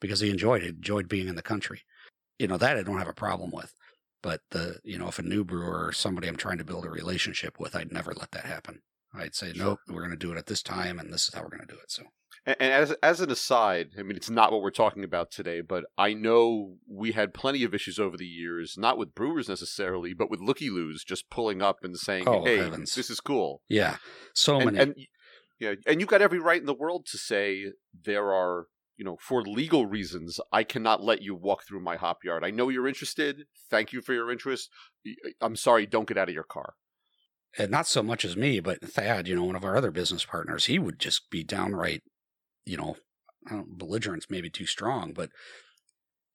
because 0.00 0.20
he 0.20 0.30
enjoyed 0.30 0.62
it, 0.62 0.76
enjoyed 0.76 1.08
being 1.08 1.28
in 1.28 1.34
the 1.34 1.42
country. 1.42 1.82
You 2.38 2.46
know, 2.46 2.56
that 2.58 2.76
I 2.76 2.82
don't 2.82 2.98
have 2.98 3.08
a 3.08 3.14
problem 3.14 3.50
with. 3.50 3.74
But 4.22 4.40
the, 4.50 4.78
you 4.82 4.98
know, 4.98 5.08
if 5.08 5.18
a 5.18 5.22
new 5.22 5.44
brewer 5.44 5.86
or 5.86 5.92
somebody 5.92 6.28
I'm 6.28 6.36
trying 6.36 6.58
to 6.58 6.64
build 6.64 6.84
a 6.84 6.90
relationship 6.90 7.60
with, 7.60 7.76
I'd 7.76 7.92
never 7.92 8.12
let 8.14 8.30
that 8.32 8.44
happen. 8.44 8.80
I'd 9.14 9.34
say, 9.34 9.52
sure. 9.52 9.64
nope, 9.64 9.80
we're 9.88 10.00
going 10.00 10.10
to 10.10 10.16
do 10.16 10.32
it 10.32 10.38
at 10.38 10.46
this 10.46 10.62
time 10.62 10.98
and 10.98 11.12
this 11.12 11.28
is 11.28 11.34
how 11.34 11.42
we're 11.42 11.48
going 11.48 11.66
to 11.66 11.74
do 11.74 11.80
it. 11.80 11.90
So 11.90 12.02
and, 12.46 12.56
as 12.60 12.92
as 13.02 13.20
an 13.20 13.30
aside, 13.30 13.90
I 13.98 14.02
mean, 14.02 14.16
it's 14.16 14.30
not 14.30 14.52
what 14.52 14.62
we're 14.62 14.70
talking 14.70 15.04
about 15.04 15.30
today, 15.30 15.60
but 15.60 15.84
I 15.98 16.14
know 16.14 16.76
we 16.88 17.12
had 17.12 17.34
plenty 17.34 17.64
of 17.64 17.74
issues 17.74 17.98
over 17.98 18.16
the 18.16 18.26
years, 18.26 18.76
not 18.78 18.98
with 18.98 19.14
brewers 19.14 19.48
necessarily, 19.48 20.14
but 20.14 20.30
with 20.30 20.40
looky 20.40 20.70
loos 20.70 21.04
just 21.04 21.28
pulling 21.28 21.60
up 21.60 21.78
and 21.82 21.96
saying, 21.96 22.24
oh, 22.26 22.44
"Hey, 22.44 22.58
heavens. 22.58 22.94
this 22.94 23.10
is 23.10 23.20
cool." 23.20 23.62
Yeah, 23.68 23.96
so 24.32 24.56
and, 24.56 24.64
many. 24.64 24.78
And, 24.78 24.94
yeah, 25.58 25.74
and 25.86 26.00
you 26.00 26.06
got 26.06 26.22
every 26.22 26.38
right 26.38 26.60
in 26.60 26.66
the 26.66 26.74
world 26.74 27.06
to 27.06 27.18
say 27.18 27.72
there 28.04 28.32
are, 28.32 28.66
you 28.96 29.04
know, 29.04 29.16
for 29.20 29.42
legal 29.42 29.86
reasons, 29.86 30.38
I 30.52 30.64
cannot 30.64 31.02
let 31.02 31.22
you 31.22 31.34
walk 31.34 31.64
through 31.66 31.80
my 31.80 31.96
hop 31.96 32.18
yard. 32.24 32.44
I 32.44 32.50
know 32.50 32.68
you're 32.68 32.88
interested. 32.88 33.46
Thank 33.70 33.92
you 33.92 34.02
for 34.02 34.12
your 34.12 34.30
interest. 34.30 34.70
I'm 35.40 35.56
sorry, 35.56 35.86
don't 35.86 36.06
get 36.06 36.18
out 36.18 36.28
of 36.28 36.34
your 36.34 36.44
car 36.44 36.74
and 37.58 37.70
not 37.70 37.86
so 37.86 38.02
much 38.02 38.24
as 38.24 38.36
me, 38.36 38.60
but 38.60 38.82
Thad, 38.82 39.26
you 39.26 39.34
know, 39.34 39.44
one 39.44 39.56
of 39.56 39.64
our 39.64 39.76
other 39.76 39.90
business 39.90 40.24
partners, 40.24 40.66
he 40.66 40.78
would 40.78 40.98
just 40.98 41.30
be 41.30 41.42
downright 41.42 42.02
you 42.66 42.76
know, 42.76 42.96
belligerence 43.66 44.26
maybe 44.28 44.50
too 44.50 44.66
strong, 44.66 45.12
but 45.12 45.30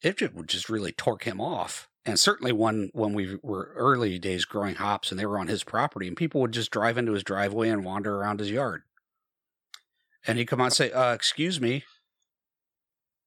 it 0.01 0.33
would 0.33 0.47
just 0.47 0.69
really 0.69 0.91
torque 0.91 1.23
him 1.23 1.39
off. 1.39 1.87
And 2.05 2.19
certainly 2.19 2.51
when 2.51 2.89
when 2.93 3.13
we 3.13 3.37
were 3.43 3.73
early 3.75 4.17
days 4.17 4.45
growing 4.45 4.75
hops 4.75 5.11
and 5.11 5.19
they 5.19 5.25
were 5.25 5.37
on 5.37 5.47
his 5.47 5.63
property, 5.63 6.07
and 6.07 6.17
people 6.17 6.41
would 6.41 6.51
just 6.51 6.71
drive 6.71 6.97
into 6.97 7.11
his 7.13 7.23
driveway 7.23 7.69
and 7.69 7.85
wander 7.85 8.15
around 8.15 8.39
his 8.39 8.49
yard, 8.49 8.81
and 10.25 10.37
he'd 10.39 10.45
come 10.45 10.61
out 10.61 10.65
and 10.65 10.73
say, 10.73 10.91
uh, 10.91 11.13
"Excuse 11.13 11.61
me, 11.61 11.83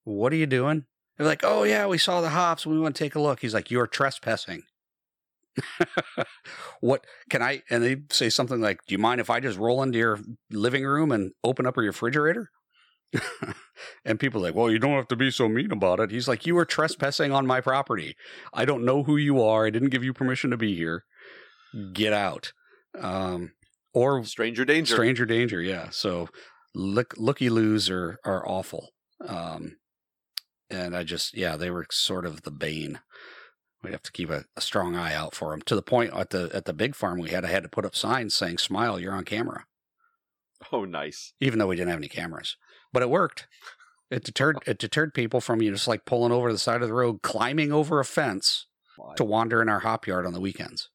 what 0.05 0.33
are 0.33 0.37
you 0.37 0.47
doing?" 0.47 0.87
They're 1.17 1.27
like, 1.27 1.45
"Oh 1.45 1.63
yeah, 1.63 1.87
we 1.87 1.99
saw 1.99 2.21
the 2.21 2.31
hops. 2.31 2.67
We 2.67 2.79
want 2.81 2.97
to 2.97 3.05
take 3.05 3.15
a 3.15 3.21
look." 3.21 3.41
He's 3.41 3.55
like, 3.55 3.71
"You're 3.71 3.87
trespassing." 3.87 4.65
what 6.81 7.07
can 7.31 7.43
I? 7.43 7.63
And 7.71 7.83
they 7.85 7.99
say 8.11 8.29
something 8.29 8.61
like, 8.61 8.85
"Do 8.87 8.95
you 8.95 8.99
mind 8.99 9.21
if 9.21 9.31
I 9.31 9.39
just 9.39 9.59
roll 9.59 9.83
into 9.83 9.99
your 9.99 10.19
living 10.51 10.85
room 10.85 11.13
and 11.13 11.33
open 11.45 11.67
up 11.67 11.77
your 11.77 11.87
refrigerator?" 11.87 12.51
And 14.05 14.19
people 14.19 14.41
are 14.41 14.49
like, 14.49 14.55
well, 14.55 14.71
you 14.71 14.79
don't 14.79 14.97
have 14.97 15.09
to 15.09 15.17
be 15.17 15.31
so 15.31 15.49
mean 15.49 15.73
about 15.73 16.01
it. 16.01 16.11
He's 16.11 16.29
like, 16.29 16.47
you 16.47 16.57
are 16.59 16.65
trespassing 16.65 17.33
on 17.33 17.47
my 17.47 17.61
property. 17.61 18.17
I 18.53 18.65
don't 18.65 18.85
know 18.85 19.03
who 19.03 19.17
you 19.17 19.43
are. 19.43 19.67
I 19.67 19.71
didn't 19.71 19.91
give 19.91 20.05
you 20.05 20.13
permission 20.13 20.51
to 20.51 20.57
be 20.57 20.75
here. 20.75 21.05
Get 21.93 22.13
out. 22.13 22.53
Um, 22.99 23.53
or 23.93 24.25
stranger 24.25 24.65
danger. 24.65 24.95
Stranger 24.95 25.27
danger. 25.27 25.61
Yeah. 25.61 25.89
So 25.91 26.29
look, 26.75 27.15
looky 27.17 27.51
loos 27.51 27.91
are, 27.91 28.19
are 28.25 28.47
awful. 28.47 28.91
Um, 29.27 29.77
and 30.71 30.97
I 30.97 31.05
just, 31.05 31.37
yeah, 31.37 31.57
they 31.57 31.71
were 31.71 31.87
sort 31.91 32.27
of 32.27 32.43
the 32.43 32.51
bane. 32.51 33.01
We'd 33.83 33.93
have 33.93 34.03
to 34.03 34.13
keep 34.13 34.31
a, 34.31 34.45
a 34.57 34.61
strong 34.61 34.97
eye 34.97 35.15
out 35.15 35.35
for 35.35 35.51
them 35.51 35.63
to 35.63 35.75
the 35.75 35.83
point 35.83 36.15
at 36.15 36.31
the, 36.31 36.51
at 36.55 36.65
the 36.65 36.73
big 36.73 36.95
farm 36.95 37.19
we 37.19 37.31
had, 37.31 37.45
I 37.45 37.49
had 37.49 37.65
to 37.65 37.69
put 37.69 37.85
up 37.85 37.95
signs 37.95 38.35
saying, 38.35 38.59
smile, 38.59 38.99
you're 38.99 39.13
on 39.13 39.25
camera. 39.25 39.67
Oh, 40.73 40.85
nice. 40.85 41.35
Even 41.41 41.59
though 41.59 41.67
we 41.67 41.77
didn't 41.77 41.91
have 41.91 41.99
any 41.99 42.09
cameras 42.09 42.57
but 42.95 43.03
it 43.03 43.11
worked. 43.11 43.47
It 44.11 44.25
deterred 44.25 44.59
it 44.67 44.79
deterred 44.79 45.13
people 45.13 45.41
from 45.41 45.61
you 45.61 45.73
just 45.73 45.89
like 45.89 46.07
pulling 46.07 46.33
over 46.33 46.51
the 46.51 46.59
side 46.59 46.81
of 46.81 46.89
the 46.89 46.95
road, 46.95 47.21
climbing 47.21 47.73
over 47.73 48.01
a 48.01 48.05
fence 48.05 48.67
to 49.17 49.25
wander 49.25 49.61
in 49.61 49.69
our 49.69 49.81
hop 49.81 50.07
yard 50.07 50.25
on 50.25 50.33
the 50.33 50.41
weekends. 50.41 50.89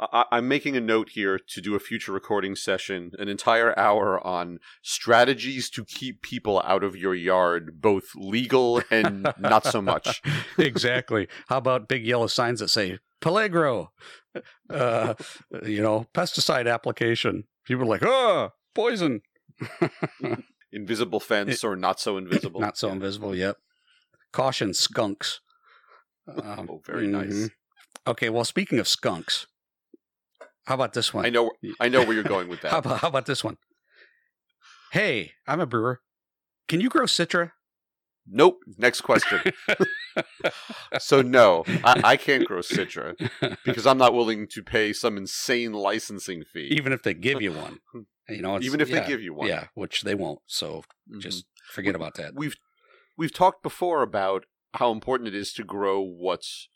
I, 0.00 0.26
am 0.30 0.46
making 0.46 0.76
a 0.76 0.80
note 0.80 1.10
here 1.10 1.40
to 1.40 1.60
do 1.60 1.74
a 1.74 1.80
future 1.80 2.12
recording 2.12 2.54
session, 2.54 3.10
an 3.18 3.28
entire 3.28 3.76
hour 3.76 4.24
on 4.24 4.60
strategies 4.80 5.68
to 5.70 5.84
keep 5.84 6.22
people 6.22 6.62
out 6.64 6.84
of 6.84 6.94
your 6.94 7.16
yard, 7.16 7.80
both 7.80 8.12
legal 8.14 8.80
and 8.92 9.32
not 9.40 9.64
so 9.64 9.82
much. 9.82 10.22
exactly. 10.58 11.26
How 11.48 11.56
about 11.56 11.88
big 11.88 12.06
yellow 12.06 12.28
signs 12.28 12.60
that 12.60 12.68
say 12.68 13.00
Peligro, 13.20 13.88
uh, 14.70 15.14
you 15.64 15.82
know, 15.82 16.06
pesticide 16.14 16.72
application? 16.72 17.44
People 17.64 17.82
are 17.82 17.88
like, 17.88 18.04
oh, 18.04 18.52
poison 18.76 19.22
invisible 20.72 21.20
fence 21.20 21.64
or 21.64 21.76
not 21.76 22.00
so 22.00 22.16
invisible. 22.18 22.60
Not 22.60 22.76
so 22.76 22.90
invisible. 22.90 23.34
Yep. 23.34 23.56
Caution, 24.32 24.74
skunks. 24.74 25.40
Um, 26.26 26.68
oh, 26.70 26.82
very 26.84 27.06
mm-hmm. 27.06 27.40
nice. 27.40 27.50
Okay, 28.06 28.28
well, 28.28 28.44
speaking 28.44 28.78
of 28.78 28.88
skunks, 28.88 29.46
how 30.66 30.74
about 30.74 30.92
this 30.92 31.14
one? 31.14 31.24
I 31.24 31.30
know, 31.30 31.50
I 31.80 31.88
know 31.88 32.04
where 32.04 32.12
you're 32.12 32.22
going 32.22 32.48
with 32.48 32.60
that. 32.62 32.70
how, 32.70 32.78
about, 32.78 33.00
how 33.00 33.08
about 33.08 33.26
this 33.26 33.42
one? 33.42 33.56
Hey, 34.92 35.32
I'm 35.46 35.60
a 35.60 35.66
brewer. 35.66 36.00
Can 36.68 36.80
you 36.80 36.88
grow 36.88 37.04
citra? 37.04 37.52
Nope. 38.30 38.58
Next 38.76 39.00
question. 39.00 39.40
so 40.98 41.22
no, 41.22 41.64
I, 41.82 42.00
I, 42.04 42.16
can't 42.16 42.44
grow 42.44 42.60
citra 42.60 43.16
because 43.64 43.86
I'm 43.86 43.96
not 43.96 44.12
willing 44.12 44.46
to 44.48 44.62
pay 44.62 44.92
some 44.92 45.16
insane 45.16 45.72
licensing 45.72 46.44
fee, 46.44 46.68
even 46.72 46.92
if 46.92 47.02
they 47.02 47.14
give 47.14 47.40
you 47.40 47.52
one. 47.52 47.78
You 48.28 48.42
know, 48.42 48.60
even 48.60 48.80
if 48.80 48.88
yeah, 48.88 49.00
they 49.00 49.06
give 49.06 49.22
you 49.22 49.34
one, 49.34 49.48
yeah, 49.48 49.68
which 49.74 50.02
they 50.02 50.14
won't. 50.14 50.40
So 50.46 50.82
mm-hmm. 51.10 51.20
just 51.20 51.46
forget 51.70 51.94
about 51.94 52.14
that. 52.14 52.34
We've 52.34 52.56
we've 53.16 53.32
talked 53.32 53.62
before 53.62 54.02
about 54.02 54.44
how 54.74 54.92
important 54.92 55.28
it 55.28 55.34
is 55.34 55.52
to 55.54 55.64
grow 55.64 56.00
what's 56.00 56.68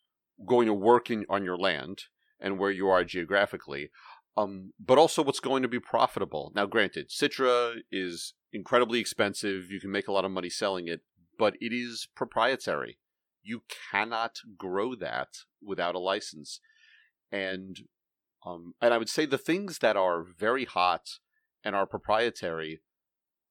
going 0.46 0.66
to 0.66 0.74
work 0.74 1.10
in 1.10 1.26
on 1.28 1.44
your 1.44 1.58
land 1.58 2.04
and 2.40 2.58
where 2.58 2.70
you 2.70 2.88
are 2.88 3.04
geographically, 3.04 3.90
um, 4.36 4.72
but 4.80 4.98
also 4.98 5.22
what's 5.22 5.40
going 5.40 5.62
to 5.62 5.68
be 5.68 5.78
profitable. 5.78 6.52
Now, 6.54 6.66
granted, 6.66 7.10
Citra 7.10 7.76
is 7.90 8.34
incredibly 8.52 8.98
expensive. 8.98 9.70
You 9.70 9.80
can 9.80 9.90
make 9.90 10.08
a 10.08 10.12
lot 10.12 10.24
of 10.24 10.30
money 10.30 10.50
selling 10.50 10.88
it, 10.88 11.02
but 11.38 11.54
it 11.60 11.72
is 11.72 12.08
proprietary. 12.16 12.98
You 13.42 13.62
cannot 13.90 14.38
grow 14.56 14.94
that 14.94 15.28
without 15.62 15.94
a 15.94 16.00
license, 16.00 16.60
and 17.30 17.76
um, 18.44 18.74
and 18.80 18.94
I 18.94 18.98
would 18.98 19.08
say 19.08 19.26
the 19.26 19.38
things 19.38 19.78
that 19.78 19.96
are 19.96 20.24
very 20.24 20.64
hot 20.64 21.18
and 21.64 21.74
are 21.74 21.86
proprietary 21.86 22.80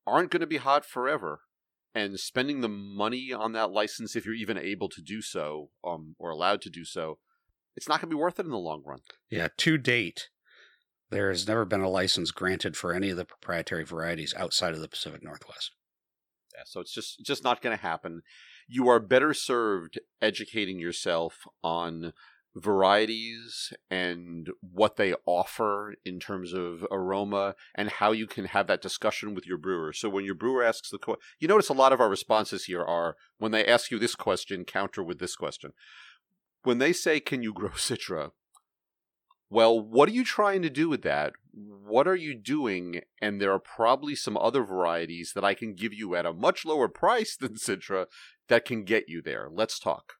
aren't 0.05 0.31
going 0.31 0.41
to 0.41 0.47
be 0.47 0.57
hot 0.57 0.85
forever. 0.85 1.41
And 1.93 2.19
spending 2.19 2.61
the 2.61 2.69
money 2.69 3.33
on 3.33 3.51
that 3.51 3.71
license, 3.71 4.15
if 4.15 4.25
you're 4.25 4.33
even 4.33 4.57
able 4.57 4.87
to 4.89 5.01
do 5.01 5.21
so, 5.21 5.71
um, 5.85 6.15
or 6.17 6.29
allowed 6.29 6.61
to 6.61 6.69
do 6.69 6.85
so, 6.85 7.19
it's 7.75 7.87
not 7.87 7.99
going 7.99 8.09
to 8.09 8.15
be 8.15 8.19
worth 8.19 8.39
it 8.39 8.45
in 8.45 8.51
the 8.51 8.57
long 8.57 8.81
run. 8.85 8.99
Yeah, 9.29 9.49
to 9.57 9.77
date, 9.77 10.29
there 11.09 11.29
has 11.29 11.47
never 11.47 11.65
been 11.65 11.81
a 11.81 11.89
license 11.89 12.31
granted 12.31 12.77
for 12.77 12.93
any 12.93 13.09
of 13.09 13.17
the 13.17 13.25
proprietary 13.25 13.83
varieties 13.83 14.33
outside 14.37 14.73
of 14.73 14.79
the 14.79 14.87
Pacific 14.87 15.21
Northwest. 15.21 15.71
Yeah, 16.55 16.63
so 16.65 16.79
it's 16.79 16.93
just 16.93 17.23
just 17.25 17.43
not 17.43 17.61
going 17.61 17.75
to 17.75 17.81
happen. 17.81 18.21
You 18.67 18.87
are 18.87 18.99
better 18.99 19.33
served 19.33 19.99
educating 20.21 20.79
yourself 20.79 21.39
on 21.63 22.13
varieties 22.55 23.71
and 23.89 24.49
what 24.61 24.97
they 24.97 25.13
offer 25.25 25.95
in 26.03 26.19
terms 26.19 26.53
of 26.53 26.85
aroma 26.91 27.55
and 27.75 27.89
how 27.89 28.11
you 28.11 28.27
can 28.27 28.45
have 28.45 28.67
that 28.67 28.81
discussion 28.81 29.33
with 29.33 29.45
your 29.45 29.57
brewer. 29.57 29.93
So 29.93 30.09
when 30.09 30.25
your 30.25 30.35
brewer 30.35 30.63
asks 30.63 30.89
the 30.89 30.97
question, 30.97 31.21
you 31.39 31.47
notice 31.47 31.69
a 31.69 31.73
lot 31.73 31.93
of 31.93 32.01
our 32.01 32.09
responses 32.09 32.65
here 32.65 32.83
are 32.83 33.15
when 33.37 33.51
they 33.51 33.65
ask 33.65 33.91
you 33.91 33.99
this 33.99 34.15
question, 34.15 34.65
counter 34.65 35.03
with 35.03 35.19
this 35.19 35.35
question. 35.35 35.71
When 36.63 36.77
they 36.77 36.93
say, 36.93 37.19
Can 37.19 37.41
you 37.41 37.53
grow 37.53 37.69
Citra? 37.75 38.31
Well, 39.49 39.81
what 39.81 40.07
are 40.07 40.13
you 40.13 40.23
trying 40.23 40.61
to 40.61 40.69
do 40.69 40.87
with 40.87 41.01
that? 41.01 41.33
What 41.53 42.07
are 42.07 42.15
you 42.15 42.35
doing? 42.35 43.01
And 43.21 43.41
there 43.41 43.51
are 43.51 43.59
probably 43.59 44.15
some 44.15 44.37
other 44.37 44.63
varieties 44.63 45.33
that 45.35 45.43
I 45.43 45.55
can 45.55 45.73
give 45.73 45.93
you 45.93 46.15
at 46.15 46.25
a 46.25 46.31
much 46.31 46.63
lower 46.63 46.87
price 46.87 47.35
than 47.39 47.55
Citra 47.55 48.05
that 48.47 48.65
can 48.65 48.83
get 48.83 49.09
you 49.09 49.21
there. 49.21 49.49
Let's 49.51 49.79
talk. 49.79 50.13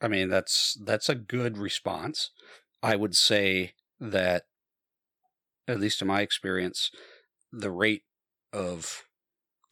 I 0.00 0.08
mean, 0.08 0.28
that's 0.28 0.76
that's 0.84 1.08
a 1.08 1.14
good 1.14 1.58
response. 1.58 2.30
I 2.82 2.96
would 2.96 3.16
say 3.16 3.72
that, 3.98 4.44
at 5.66 5.80
least 5.80 6.02
in 6.02 6.08
my 6.08 6.20
experience, 6.20 6.90
the 7.52 7.70
rate 7.70 8.02
of 8.52 9.04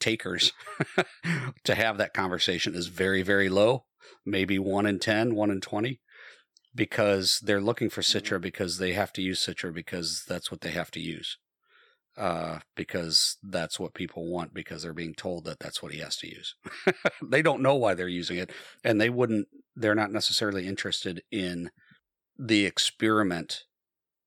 takers 0.01 0.53
to 1.65 1.75
have 1.75 1.99
that 1.99 2.15
conversation 2.15 2.75
is 2.75 2.89
very, 2.89 3.23
very 3.23 3.49
low. 3.49 3.85
Maybe 4.25 4.59
one 4.59 4.87
in 4.87 4.99
10, 4.99 5.35
one 5.35 5.51
in 5.51 5.61
20, 5.61 6.01
because 6.75 7.41
they're 7.43 7.61
looking 7.61 7.91
for 7.91 8.01
Citra 8.01 8.35
mm-hmm. 8.35 8.43
because 8.43 8.79
they 8.79 8.93
have 8.93 9.13
to 9.15 9.23
use 9.23 9.45
Citra 9.45 9.73
because 9.73 10.25
that's 10.29 10.51
what 10.51 10.63
they 10.63 10.71
have 10.71 10.91
to 10.93 11.01
use. 11.01 11.39
Uh, 12.17 12.61
because 12.77 13.37
that's 13.43 13.81
what 13.81 13.95
people 13.95 14.31
want 14.31 14.55
because 14.55 14.83
they're 14.83 14.93
being 14.93 15.15
told 15.15 15.45
that 15.45 15.59
that's 15.59 15.83
what 15.83 15.93
he 15.93 15.99
has 15.99 16.17
to 16.17 16.29
use. 16.29 16.55
they 17.23 17.43
don't 17.43 17.63
know 17.63 17.75
why 17.75 17.95
they're 17.95 18.09
using 18.09 18.37
it, 18.37 18.51
and 18.85 19.01
they 19.01 19.11
wouldn't. 19.11 19.49
They're 19.77 19.95
not 19.95 20.13
necessarily 20.13 20.69
interested 20.69 21.23
in 21.33 21.71
the 22.39 22.65
experiment 22.65 23.65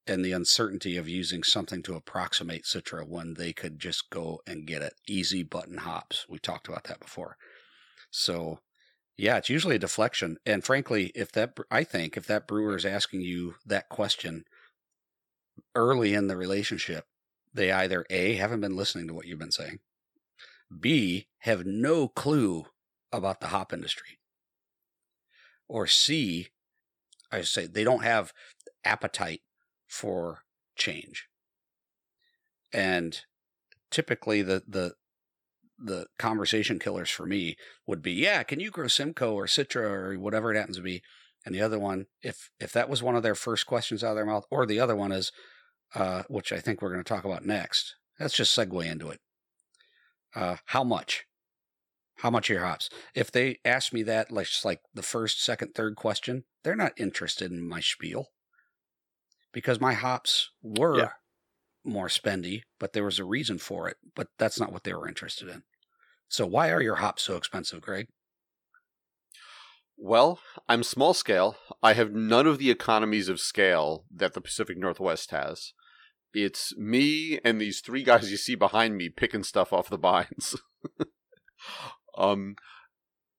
and 0.06 0.24
the 0.24 0.32
uncertainty 0.32 0.98
of 0.98 1.08
using 1.08 1.44
something 1.44 1.84
to 1.84 1.96
approximate 1.96 2.64
Citra 2.64 3.08
when 3.08 3.34
they 3.34 3.54
could 3.54 3.80
just 3.80 4.10
go 4.10 4.42
and 4.48 4.66
get 4.66 4.82
it. 4.82 4.94
Easy 5.08 5.44
button 5.44 5.80
hops. 5.80 6.26
We 6.30 6.40
talked 6.40 6.68
about 6.68 6.86
that 6.86 7.00
before. 7.00 7.36
So, 8.10 8.60
yeah, 9.18 9.38
it's 9.38 9.50
usually 9.50 9.76
a 9.76 9.80
deflection. 9.80 10.38
And 10.46 10.64
frankly, 10.64 11.12
if 11.14 11.32
that, 11.34 11.58
I 11.70 11.84
think 11.84 12.16
if 12.16 12.26
that 12.28 12.48
brewer 12.48 12.78
is 12.78 12.86
asking 12.86 13.22
you 13.22 13.56
that 13.66 13.90
question 13.90 14.46
early 15.76 16.14
in 16.14 16.28
the 16.28 16.38
relationship, 16.38 17.06
they 17.58 17.72
either 17.72 18.06
A, 18.10 18.36
haven't 18.36 18.62
been 18.62 18.78
listening 18.78 19.08
to 19.08 19.14
what 19.14 19.26
you've 19.26 19.40
been 19.40 19.52
saying, 19.52 19.80
B, 20.80 21.28
have 21.40 21.66
no 21.66 22.08
clue 22.08 22.66
about 23.12 23.42
the 23.42 23.48
hop 23.48 23.74
industry, 23.74 24.20
or 25.68 25.88
C, 25.88 26.48
I 27.32 27.42
say 27.42 27.66
they 27.66 27.84
don't 27.84 28.04
have 28.04 28.32
appetite 28.86 29.42
for 29.88 30.44
change. 30.78 31.28
And 32.72 33.20
typically 33.92 34.42
the 34.42 34.64
the 34.68 34.94
the 35.80 36.08
conversation 36.18 36.80
killers 36.80 37.10
for 37.10 37.26
me 37.26 37.56
would 37.86 38.02
be, 38.02 38.12
yeah, 38.14 38.44
can 38.44 38.60
you 38.60 38.72
grow 38.72 38.88
Simcoe 38.88 39.34
or 39.34 39.46
Citra 39.46 39.84
or 39.84 40.20
whatever 40.20 40.52
it 40.52 40.58
happens 40.58 40.78
to 40.78 40.84
be? 40.84 41.02
And 41.46 41.54
the 41.54 41.62
other 41.62 41.80
one, 41.80 42.08
if 42.22 42.50
if 42.60 42.72
that 42.74 42.90
was 42.90 43.04
one 43.04 43.16
of 43.16 43.24
their 43.24 43.36
first 43.36 43.66
questions 43.66 44.04
out 44.04 44.12
of 44.12 44.16
their 44.16 44.26
mouth, 44.26 44.46
or 44.52 44.66
the 44.66 44.80
other 44.80 44.96
one 44.96 45.12
is, 45.12 45.32
uh, 45.96 46.24
which 46.28 46.52
I 46.52 46.60
think 46.60 46.82
we're 46.82 46.92
going 46.92 47.04
to 47.04 47.14
talk 47.14 47.26
about 47.26 47.46
next. 47.46 47.96
Let's 48.20 48.36
just 48.36 48.58
segue 48.58 48.86
into 48.86 49.10
it. 49.10 49.20
Uh, 50.36 50.58
how 50.66 50.84
much? 50.84 51.26
How 52.18 52.32
much 52.32 52.50
are 52.50 52.54
your 52.54 52.66
hops? 52.66 52.90
If 53.14 53.32
they 53.32 53.60
ask 53.64 53.94
me 53.94 54.04
that, 54.04 54.32
like 54.32 54.48
just 54.48 54.66
like 54.66 54.82
the 54.94 55.04
first, 55.04 55.44
second, 55.44 55.76
third 55.76 55.96
question, 55.96 56.46
they're 56.64 56.76
not 56.76 56.94
interested 56.98 57.52
in 57.52 57.68
my 57.68 57.80
spiel 57.80 58.28
because 59.52 59.80
my 59.80 59.94
hops 59.94 60.50
were 60.62 60.98
yeah. 60.98 61.10
more 61.84 62.08
spendy, 62.08 62.64
but 62.80 62.94
there 62.94 63.04
was 63.04 63.20
a 63.20 63.26
reason 63.26 63.60
for 63.60 63.88
it. 63.88 63.98
But 64.16 64.30
that's 64.40 64.60
not 64.60 64.72
what 64.72 64.84
they 64.84 64.94
were 64.94 65.08
interested 65.08 65.48
in. 65.48 65.64
So 66.28 66.46
why 66.46 66.72
are 66.72 66.82
your 66.82 66.96
hops 66.96 67.24
so 67.24 67.38
expensive, 67.38 67.82
Greg? 67.82 68.08
Well, 69.98 70.40
I'm 70.70 70.84
small 70.84 71.14
scale. 71.16 71.58
I 71.82 71.94
have 71.94 72.14
none 72.14 72.46
of 72.46 72.60
the 72.60 72.70
economies 72.70 73.30
of 73.30 73.40
scale 73.40 74.06
that 74.14 74.34
the 74.34 74.42
Pacific 74.42 74.78
Northwest 74.78 75.32
has. 75.32 75.74
It's 76.34 76.78
me 76.78 77.40
and 77.44 77.60
these 77.60 77.82
three 77.82 78.04
guys 78.04 78.30
you 78.30 78.38
see 78.38 78.54
behind 78.54 78.96
me 78.96 79.10
picking 79.10 79.44
stuff 79.44 79.74
off 79.74 79.90
the 79.90 79.98
vines. 79.98 80.56
um, 82.18 82.56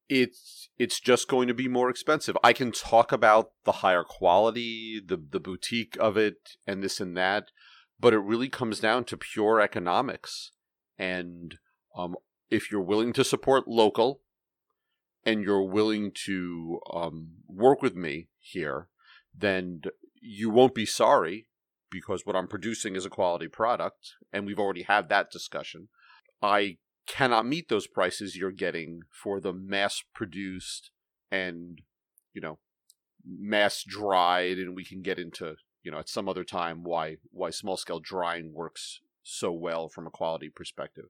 it's 0.09 0.69
it's 0.79 0.99
just 1.01 1.29
going 1.29 1.47
to 1.49 1.55
be 1.55 1.69
more 1.69 1.91
expensive. 1.91 2.37
I 2.43 2.53
can 2.53 2.73
talk 2.73 3.13
about 3.13 3.53
the 3.65 3.73
higher 3.73 4.05
quality, 4.05 5.01
the 5.05 5.17
the 5.17 5.41
boutique 5.41 5.97
of 6.01 6.17
it, 6.17 6.57
and 6.67 6.83
this 6.83 7.01
and 7.01 7.17
that, 7.17 7.51
but 8.01 8.15
it 8.15 8.19
really 8.19 8.49
comes 8.49 8.81
down 8.81 9.05
to 9.05 9.17
pure 9.17 9.61
economics. 9.61 10.53
And 10.99 11.59
um, 11.97 12.17
if 12.51 12.73
you're 12.73 12.81
willing 12.81 13.13
to 13.13 13.25
support 13.25 13.69
local, 13.69 14.23
and 15.25 15.43
you're 15.43 15.63
willing 15.63 16.13
to 16.27 16.81
um, 16.93 17.29
work 17.49 17.83
with 17.83 17.95
me 17.95 18.29
here, 18.39 18.89
then 19.37 19.83
you 20.21 20.51
won't 20.51 20.75
be 20.75 20.87
sorry 20.87 21.49
because 21.91 22.25
what 22.25 22.37
I'm 22.37 22.49
producing 22.49 22.97
is 22.97 23.07
a 23.07 23.11
quality 23.11 23.49
product, 23.49 24.15
and 24.33 24.47
we've 24.47 24.59
already 24.59 24.83
had 24.83 25.09
that 25.09 25.31
discussion. 25.31 25.89
I 26.43 26.79
cannot 27.07 27.47
meet 27.47 27.69
those 27.69 27.87
prices 27.87 28.37
you're 28.37 28.51
getting 28.51 29.01
for 29.11 29.41
the 29.41 29.53
mass 29.53 30.03
produced 30.15 30.91
and, 31.31 31.81
you 32.35 32.41
know, 32.41 32.59
mass 33.27 33.83
dried, 33.87 34.59
and 34.59 34.77
we 34.77 34.85
can 34.85 35.03
get 35.03 35.19
into, 35.19 35.57
you 35.83 35.91
know, 35.91 35.99
at 35.99 36.09
some 36.09 36.29
other 36.29 36.45
time 36.45 36.83
why 36.85 37.17
why 37.31 37.51
small 37.51 37.77
scale 37.77 38.01
drying 38.01 38.53
works 38.53 39.01
so 39.23 39.53
well 39.53 39.89
from 39.89 40.07
a 40.07 40.11
quality 40.11 40.49
perspective. 40.49 41.07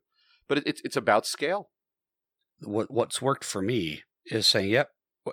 But 0.49 0.59
it, 0.59 0.67
it's 0.67 0.81
it's 0.85 0.97
about 0.97 1.27
scale. 1.27 1.71
What 2.61 2.91
what's 2.91 3.23
worked 3.23 3.45
for 3.45 3.63
me 3.63 4.03
is 4.27 4.47
saying, 4.47 4.71
"Yep," 4.71 4.91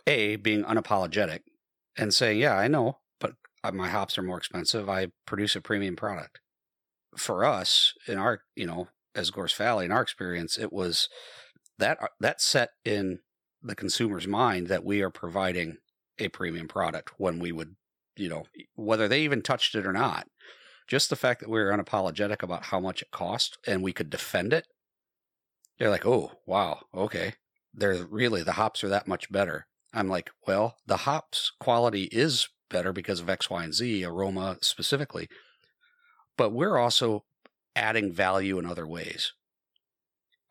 a 0.08 0.36
being 0.38 0.64
unapologetic 0.64 1.42
and 1.98 2.14
saying, 2.14 2.40
"Yeah, 2.40 2.56
I 2.56 2.68
know, 2.68 3.00
but 3.20 3.34
uh, 3.64 3.72
my 3.72 3.90
hops 3.90 4.18
are 4.18 4.24
more 4.24 4.38
expensive. 4.38 4.90
I 4.90 5.08
produce 5.26 5.56
a 5.56 5.62
premium 5.62 5.96
product." 5.96 6.40
For 7.18 7.46
us, 7.46 7.94
in 8.08 8.18
our 8.18 8.42
you 8.56 8.68
know 8.68 8.90
as 9.16 9.32
Gorst 9.32 9.56
Valley, 9.56 9.86
in 9.86 9.92
our 9.92 10.02
experience, 10.02 10.58
it 10.58 10.72
was 10.72 11.10
that 11.80 11.98
uh, 12.02 12.08
that 12.20 12.42
set 12.42 12.72
in 12.84 13.20
the 13.64 13.76
consumer's 13.76 14.28
mind 14.28 14.68
that 14.68 14.86
we 14.86 15.02
are 15.02 15.10
providing 15.10 15.78
a 16.20 16.28
premium 16.30 16.68
product 16.68 17.14
when 17.18 17.40
we 17.40 17.52
would, 17.52 17.76
you 18.16 18.30
know, 18.30 18.46
whether 18.76 19.08
they 19.08 19.22
even 19.22 19.42
touched 19.42 19.76
it 19.76 19.86
or 19.86 19.94
not. 19.94 20.28
Just 20.88 21.10
the 21.10 21.16
fact 21.16 21.40
that 21.40 21.50
we 21.50 21.60
were 21.60 21.76
unapologetic 21.76 22.44
about 22.44 22.66
how 22.66 22.80
much 22.80 23.02
it 23.02 23.10
cost 23.12 23.58
and 23.66 23.82
we 23.82 23.92
could 23.92 24.10
defend 24.10 24.54
it, 24.54 24.68
they're 25.78 25.90
like, 25.90 26.06
oh, 26.06 26.32
wow, 26.46 26.82
okay. 26.94 27.34
They're 27.74 28.06
really, 28.06 28.44
the 28.44 28.54
hops 28.54 28.84
are 28.84 28.90
that 28.90 29.08
much 29.08 29.32
better. 29.32 29.68
I'm 29.94 30.08
like, 30.08 30.32
well, 30.48 30.78
the 30.86 30.98
hops 30.98 31.52
quality 31.60 32.04
is 32.12 32.50
better 32.70 32.94
because 32.94 33.20
of 33.20 33.30
X, 33.30 33.50
Y, 33.50 33.64
and 33.64 33.74
Z, 33.74 34.04
aroma 34.04 34.58
specifically. 34.62 35.30
But 36.38 36.52
we're 36.52 36.78
also 36.78 37.24
adding 37.76 38.12
value 38.12 38.58
in 38.58 38.66
other 38.66 38.88
ways. 38.88 39.34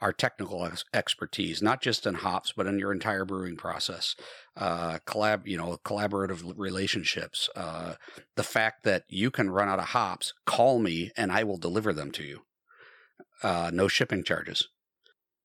Our 0.01 0.13
technical 0.13 0.65
ex- 0.67 0.85
expertise, 0.93 1.63
not 1.63 1.81
just 1.81 2.07
in 2.07 2.17
hops, 2.17 2.53
but 2.55 2.67
in 2.67 2.79
your 2.79 2.93
entire 2.93 3.25
brewing 3.25 3.57
process, 3.57 4.17
uh, 4.57 4.99
collab, 5.07 5.47
you 5.47 5.57
know, 5.57 5.79
collaborative 5.85 6.43
relationships. 6.57 7.49
Uh, 7.57 7.95
the 8.37 8.43
fact 8.43 8.85
that 8.85 9.05
you 9.09 9.31
can 9.31 9.51
run 9.51 9.69
out 9.69 9.79
of 9.79 9.87
hops, 9.87 10.35
call 10.45 10.79
me 10.79 11.11
and 11.17 11.33
I 11.33 11.45
will 11.45 11.57
deliver 11.57 11.93
them 11.93 12.11
to 12.13 12.23
you. 12.23 12.41
Uh, 13.43 13.71
no 13.73 13.89
shipping 13.89 14.25
charges. 14.25 14.69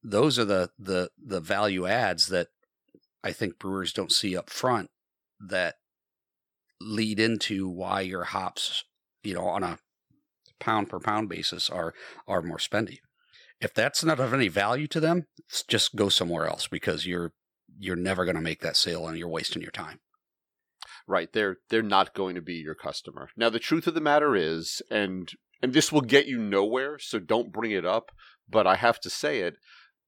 Those 0.04 0.40
are 0.40 0.46
the 0.46 0.70
the 0.80 1.10
the 1.18 1.42
value 1.42 1.86
adds 1.86 2.28
that 2.28 2.48
I 3.24 3.32
think 3.32 3.60
brewers 3.60 3.94
don't 3.94 4.12
see 4.12 4.38
up 4.38 4.50
front 4.50 4.90
that 5.40 5.76
lead 6.82 7.20
into 7.20 7.68
why 7.68 8.02
your 8.02 8.26
hops, 8.26 8.84
you 9.24 9.34
know, 9.34 9.46
on 9.46 9.64
a 9.64 9.80
pound 10.60 10.90
per 10.90 11.00
pound 11.00 11.30
basis 11.30 11.70
are 11.70 11.94
are 12.28 12.42
more 12.42 12.58
spendy. 12.58 13.00
If 13.62 13.74
that's 13.74 14.04
not 14.04 14.20
of 14.20 14.34
any 14.34 14.48
value 14.48 14.88
to 14.88 15.00
them, 15.00 15.26
just 15.68 15.96
go 15.96 16.10
somewhere 16.10 16.48
else 16.48 16.68
because 16.68 17.06
you're 17.06 17.34
you're 17.78 17.96
never 17.96 18.26
going 18.26 18.36
to 18.36 18.42
make 18.42 18.62
that 18.62 18.78
sale 18.78 19.08
and 19.08 19.18
you're 19.18 19.28
wasting 19.28 19.62
your 19.62 19.72
time. 19.72 20.00
Right, 21.08 21.32
they're 21.34 21.58
they're 21.70 21.82
not 21.82 22.14
going 22.14 22.36
to 22.36 22.42
be 22.42 22.56
your 22.56 22.76
customer. 22.76 23.30
Now 23.36 23.50
the 23.50 23.60
truth 23.60 23.88
of 23.88 23.96
the 23.96 24.02
matter 24.02 24.36
is 24.36 24.82
and 24.90 25.32
and 25.62 25.74
this 25.74 25.92
will 25.92 26.02
get 26.02 26.28
you 26.28 26.38
nowhere, 26.38 27.00
so 27.00 27.20
don't 27.20 27.52
bring 27.52 27.72
it 27.72 27.86
up, 27.86 28.12
but 28.48 28.66
I 28.66 28.76
have 28.76 29.00
to 29.02 29.10
say 29.10 29.42
it. 29.42 29.56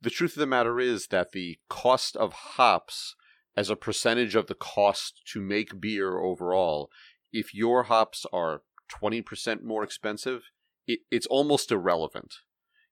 The 0.01 0.09
truth 0.09 0.31
of 0.31 0.39
the 0.39 0.47
matter 0.47 0.79
is 0.79 1.07
that 1.07 1.31
the 1.31 1.59
cost 1.69 2.15
of 2.15 2.33
hops 2.33 3.15
as 3.55 3.69
a 3.69 3.75
percentage 3.75 4.35
of 4.35 4.47
the 4.47 4.55
cost 4.55 5.21
to 5.33 5.41
make 5.41 5.79
beer 5.79 6.17
overall, 6.17 6.89
if 7.31 7.53
your 7.53 7.83
hops 7.83 8.25
are 8.33 8.63
20% 8.91 9.61
more 9.63 9.83
expensive, 9.83 10.43
it, 10.87 10.99
it's 11.11 11.27
almost 11.27 11.71
irrelevant 11.71 12.35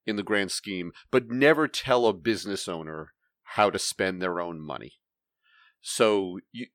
in 0.05 0.15
the 0.15 0.23
grand 0.23 0.51
scheme, 0.51 0.91
but 1.11 1.29
never 1.29 1.67
tell 1.67 2.05
a 2.05 2.13
business 2.13 2.67
owner 2.67 3.13
how 3.55 3.69
to 3.69 3.79
spend 3.79 4.21
their 4.21 4.39
own 4.39 4.61
money. 4.61 4.93
So 5.81 6.39
you, 6.51 6.67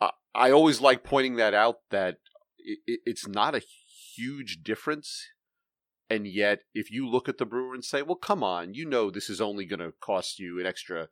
I, 0.00 0.10
I 0.34 0.50
always 0.50 0.80
like 0.80 1.04
pointing 1.04 1.36
that 1.36 1.54
out 1.54 1.78
that 1.90 2.18
it, 2.58 3.00
it's 3.04 3.28
not 3.28 3.54
a 3.54 3.62
huge 4.16 4.62
difference. 4.62 5.26
And 6.10 6.26
yet, 6.26 6.62
if 6.74 6.90
you 6.90 7.08
look 7.08 7.28
at 7.28 7.38
the 7.38 7.46
brewer 7.46 7.72
and 7.72 7.84
say, 7.84 8.02
well, 8.02 8.16
come 8.16 8.42
on, 8.42 8.74
you 8.74 8.84
know 8.84 9.10
this 9.10 9.30
is 9.30 9.40
only 9.40 9.64
going 9.64 9.78
to 9.78 9.92
cost 10.00 10.40
you 10.40 10.58
an 10.58 10.66
extra 10.66 11.08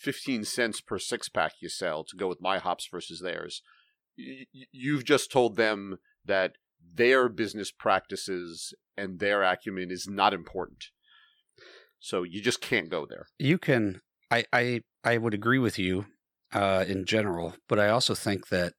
15 0.00 0.44
cents 0.44 0.80
per 0.80 0.98
six 0.98 1.28
pack 1.28 1.52
you 1.60 1.68
sell 1.68 2.02
to 2.02 2.16
go 2.16 2.26
with 2.26 2.40
my 2.40 2.58
hops 2.58 2.88
versus 2.90 3.20
theirs. 3.20 3.62
You've 4.16 5.04
just 5.04 5.30
told 5.30 5.56
them 5.56 5.98
that 6.24 6.54
their 6.94 7.28
business 7.28 7.70
practices 7.70 8.74
and 8.96 9.20
their 9.20 9.42
acumen 9.44 9.92
is 9.92 10.08
not 10.08 10.34
important. 10.34 10.86
So 12.00 12.24
you 12.24 12.42
just 12.42 12.60
can't 12.60 12.90
go 12.90 13.06
there. 13.06 13.26
You 13.38 13.58
can 13.58 14.00
I 14.30 14.44
I 14.52 14.80
I 15.04 15.18
would 15.18 15.34
agree 15.34 15.60
with 15.60 15.78
you 15.78 16.06
uh 16.52 16.84
in 16.86 17.06
general, 17.06 17.54
but 17.68 17.78
I 17.78 17.88
also 17.88 18.14
think 18.14 18.48
that 18.48 18.72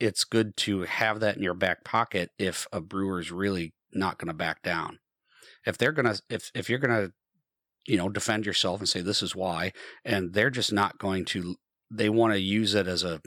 it's 0.00 0.24
good 0.24 0.56
to 0.56 0.82
have 0.82 1.20
that 1.20 1.36
in 1.36 1.42
your 1.42 1.54
back 1.54 1.84
pocket 1.84 2.30
if 2.36 2.66
a 2.72 2.80
brewer 2.80 3.20
is 3.20 3.30
really 3.30 3.72
not 3.92 4.18
going 4.18 4.28
to 4.28 4.34
back 4.34 4.60
down. 4.62 4.98
If 5.66 5.78
they're 5.78 5.92
to 5.92 6.20
if 6.28 6.50
if 6.54 6.68
you're 6.68 6.78
to 6.78 7.12
you 7.86 7.96
know 7.96 8.08
defend 8.08 8.46
yourself 8.46 8.80
and 8.80 8.88
say 8.88 9.00
this 9.00 9.22
is 9.22 9.36
why 9.36 9.72
and 10.04 10.32
they're 10.32 10.50
just 10.50 10.72
not 10.72 10.98
going 10.98 11.24
to 11.26 11.56
they 11.90 12.08
want 12.08 12.32
to 12.32 12.40
use 12.40 12.74
it 12.74 12.86
as 12.86 13.04
a 13.04 13.20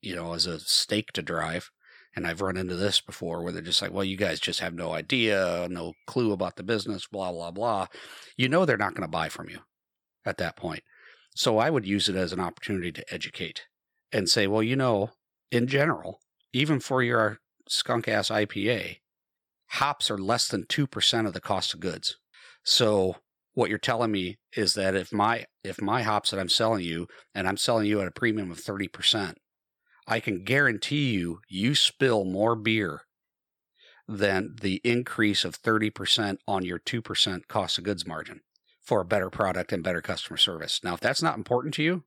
you 0.00 0.14
know 0.14 0.34
as 0.34 0.46
a 0.46 0.60
stake 0.60 1.12
to 1.12 1.22
drive 1.22 1.70
and 2.18 2.26
I've 2.26 2.40
run 2.40 2.56
into 2.56 2.74
this 2.74 3.00
before 3.00 3.42
where 3.42 3.52
they're 3.52 3.62
just 3.62 3.80
like, 3.80 3.92
well, 3.92 4.04
you 4.04 4.16
guys 4.16 4.40
just 4.40 4.60
have 4.60 4.74
no 4.74 4.92
idea, 4.92 5.68
no 5.70 5.92
clue 6.06 6.32
about 6.32 6.56
the 6.56 6.64
business, 6.64 7.06
blah, 7.06 7.30
blah, 7.30 7.52
blah. 7.52 7.86
You 8.36 8.48
know, 8.48 8.64
they're 8.64 8.76
not 8.76 8.94
going 8.94 9.06
to 9.06 9.08
buy 9.08 9.28
from 9.28 9.48
you 9.48 9.60
at 10.24 10.38
that 10.38 10.56
point. 10.56 10.82
So 11.36 11.58
I 11.58 11.70
would 11.70 11.86
use 11.86 12.08
it 12.08 12.16
as 12.16 12.32
an 12.32 12.40
opportunity 12.40 12.90
to 12.90 13.14
educate 13.14 13.66
and 14.10 14.28
say, 14.28 14.48
well, 14.48 14.62
you 14.62 14.74
know, 14.74 15.10
in 15.52 15.68
general, 15.68 16.18
even 16.52 16.80
for 16.80 17.02
your 17.02 17.38
skunk 17.68 18.08
ass 18.08 18.30
IPA, 18.30 18.96
hops 19.72 20.10
are 20.10 20.18
less 20.18 20.48
than 20.48 20.64
2% 20.64 21.26
of 21.26 21.32
the 21.32 21.40
cost 21.40 21.74
of 21.74 21.80
goods. 21.80 22.16
So 22.64 23.16
what 23.54 23.70
you're 23.70 23.78
telling 23.78 24.12
me 24.12 24.38
is 24.56 24.74
that 24.74 24.94
if 24.94 25.12
my 25.12 25.46
if 25.64 25.80
my 25.80 26.02
hops 26.02 26.30
that 26.30 26.40
I'm 26.40 26.48
selling 26.48 26.84
you 26.84 27.08
and 27.34 27.48
I'm 27.48 27.56
selling 27.56 27.86
you 27.86 28.00
at 28.00 28.06
a 28.06 28.12
premium 28.12 28.50
of 28.50 28.58
30%, 28.58 29.34
I 30.06 30.20
can 30.20 30.44
guarantee 30.44 31.10
you, 31.10 31.40
you 31.48 31.74
spill 31.74 32.24
more 32.24 32.54
beer 32.54 33.02
than 34.06 34.56
the 34.60 34.80
increase 34.84 35.44
of 35.44 35.60
30% 35.60 36.38
on 36.46 36.64
your 36.64 36.78
2% 36.78 37.48
cost 37.48 37.76
of 37.78 37.84
goods 37.84 38.06
margin 38.06 38.40
for 38.80 39.00
a 39.02 39.04
better 39.04 39.28
product 39.28 39.70
and 39.70 39.82
better 39.82 40.00
customer 40.00 40.38
service. 40.38 40.80
Now, 40.82 40.94
if 40.94 41.00
that's 41.00 41.22
not 41.22 41.36
important 41.36 41.74
to 41.74 41.82
you, 41.82 42.04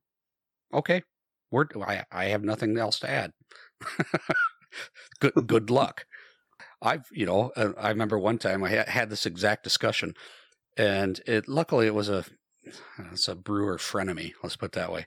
okay, 0.74 1.02
we're, 1.52 1.66
I, 1.80 2.04
I 2.10 2.24
have 2.26 2.42
nothing 2.42 2.76
else 2.76 2.98
to 3.00 3.10
add. 3.10 3.32
good, 5.20 5.46
good 5.46 5.70
luck. 5.70 6.06
I've, 6.82 7.06
you 7.12 7.24
know, 7.24 7.52
uh, 7.56 7.72
I 7.78 7.88
remember 7.90 8.18
one 8.18 8.38
time 8.38 8.64
I 8.64 8.70
had 8.70 9.08
this 9.08 9.24
exact 9.24 9.64
discussion 9.64 10.14
and 10.76 11.20
it, 11.26 11.48
luckily 11.48 11.86
it 11.86 11.94
was 11.94 12.08
a, 12.08 12.24
it's 13.12 13.28
a 13.28 13.34
brewer 13.34 13.78
frenemy. 13.78 14.32
Let's 14.42 14.56
put 14.56 14.66
it 14.66 14.72
that 14.72 14.92
way 14.92 15.06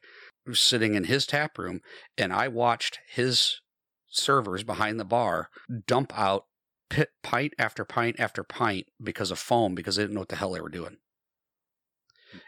sitting 0.53 0.93
in 0.93 1.05
his 1.05 1.25
tap 1.25 1.57
room, 1.57 1.81
and 2.17 2.31
I 2.31 2.47
watched 2.47 2.99
his 3.09 3.61
servers 4.07 4.63
behind 4.63 4.99
the 4.99 5.05
bar 5.05 5.49
dump 5.87 6.17
out 6.17 6.45
pit, 6.89 7.09
pint 7.23 7.53
after 7.57 7.83
pint 7.83 8.19
after 8.19 8.43
pint 8.43 8.85
because 9.01 9.31
of 9.31 9.39
foam 9.39 9.75
because 9.75 9.95
they 9.95 10.03
didn't 10.03 10.13
know 10.13 10.21
what 10.21 10.29
the 10.29 10.35
hell 10.35 10.51
they 10.51 10.61
were 10.61 10.69
doing. 10.69 10.97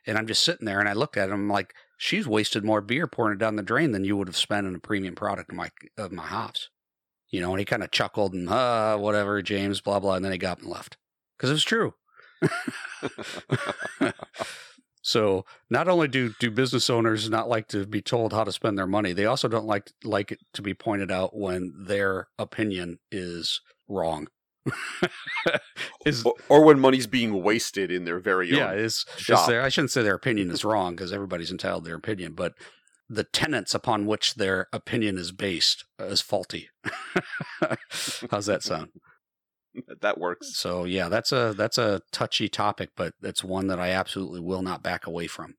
And 0.05 0.17
I'm 0.17 0.27
just 0.27 0.43
sitting 0.43 0.65
there 0.65 0.79
and 0.79 0.89
I 0.89 0.93
looked 0.93 1.17
at 1.17 1.29
him 1.29 1.35
I'm 1.35 1.49
like, 1.49 1.73
she's 1.97 2.27
wasted 2.27 2.63
more 2.63 2.81
beer 2.81 3.07
pouring 3.07 3.35
it 3.35 3.39
down 3.39 3.55
the 3.55 3.63
drain 3.63 3.91
than 3.91 4.03
you 4.03 4.17
would 4.17 4.27
have 4.27 4.37
spent 4.37 4.67
on 4.67 4.75
a 4.75 4.79
premium 4.79 5.15
product 5.15 5.51
of 5.51 5.57
my 5.57 5.69
of 5.97 6.11
my 6.11 6.25
hops. 6.25 6.69
You 7.29 7.41
know, 7.41 7.51
and 7.51 7.59
he 7.59 7.65
kind 7.65 7.83
of 7.83 7.91
chuckled 7.91 8.33
and 8.33 8.49
uh 8.49 8.97
whatever, 8.97 9.41
James, 9.41 9.81
blah 9.81 9.99
blah, 9.99 10.15
and 10.15 10.25
then 10.25 10.31
he 10.31 10.37
got 10.37 10.53
up 10.53 10.61
and 10.61 10.69
left. 10.69 10.97
Because 11.37 11.49
it 11.49 11.53
was 11.53 11.63
true. 11.63 11.93
So 15.07 15.45
not 15.69 15.87
only 15.87 16.09
do 16.09 16.33
do 16.37 16.51
business 16.51 16.89
owners 16.89 17.29
not 17.29 17.47
like 17.47 17.69
to 17.69 17.85
be 17.85 18.01
told 18.01 18.33
how 18.33 18.43
to 18.43 18.51
spend 18.51 18.77
their 18.77 18.85
money, 18.85 19.13
they 19.13 19.23
also 19.23 19.47
don't 19.47 19.65
like 19.65 19.89
like 20.03 20.33
it 20.33 20.39
to 20.51 20.61
be 20.61 20.73
pointed 20.73 21.09
out 21.09 21.33
when 21.33 21.73
their 21.77 22.27
opinion 22.37 22.99
is 23.09 23.61
wrong. 23.87 24.27
is 26.05 26.25
or, 26.25 26.33
or, 26.49 26.65
when 26.65 26.77
money's 26.81 27.07
being 27.07 27.41
wasted 27.41 27.89
in 27.89 28.03
their 28.03 28.19
very 28.19 28.51
yeah, 28.51 28.73
is, 28.73 29.05
is 29.17 29.45
their, 29.47 29.61
I 29.61 29.69
shouldn't 29.69 29.91
say 29.91 30.03
their 30.03 30.15
opinion 30.15 30.51
is 30.51 30.65
wrong 30.65 30.93
because 30.93 31.13
everybody's 31.13 31.51
entitled 31.51 31.85
to 31.85 31.87
their 31.87 31.95
opinion, 31.95 32.33
but 32.33 32.55
the 33.09 33.23
tenets 33.23 33.73
upon 33.73 34.05
which 34.05 34.35
their 34.35 34.67
opinion 34.73 35.17
is 35.17 35.31
based 35.31 35.85
is 35.99 36.21
faulty. 36.21 36.69
How's 38.31 38.45
that 38.47 38.63
sound? 38.63 38.89
that 40.01 40.17
works. 40.17 40.57
So 40.57 40.83
yeah, 40.83 41.09
that's 41.09 41.31
a 41.31 41.53
that's 41.55 41.77
a 41.77 42.01
touchy 42.11 42.49
topic, 42.49 42.91
but 42.95 43.13
it's 43.21 43.43
one 43.43 43.67
that 43.67 43.79
I 43.79 43.89
absolutely 43.89 44.39
will 44.39 44.61
not 44.61 44.83
back 44.83 45.05
away 45.05 45.27
from. 45.27 45.55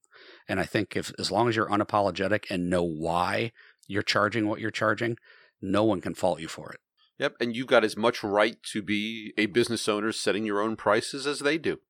And 0.48 0.60
I 0.60 0.64
think 0.64 0.96
if 0.96 1.12
as 1.18 1.30
long 1.30 1.48
as 1.48 1.56
you're 1.56 1.70
unapologetic 1.70 2.44
and 2.50 2.70
know 2.70 2.82
why 2.82 3.52
you're 3.86 4.02
charging 4.02 4.46
what 4.46 4.60
you're 4.60 4.70
charging, 4.70 5.16
no 5.62 5.84
one 5.84 6.00
can 6.00 6.14
fault 6.14 6.40
you 6.40 6.48
for 6.48 6.72
it. 6.72 6.80
Yep, 7.18 7.34
and 7.40 7.56
you've 7.56 7.66
got 7.66 7.84
as 7.84 7.96
much 7.96 8.22
right 8.22 8.62
to 8.72 8.80
be 8.80 9.32
a 9.36 9.46
business 9.46 9.88
owner 9.88 10.12
setting 10.12 10.44
your 10.44 10.60
own 10.60 10.76
prices 10.76 11.26
as 11.26 11.40
they 11.40 11.58
do. 11.58 11.80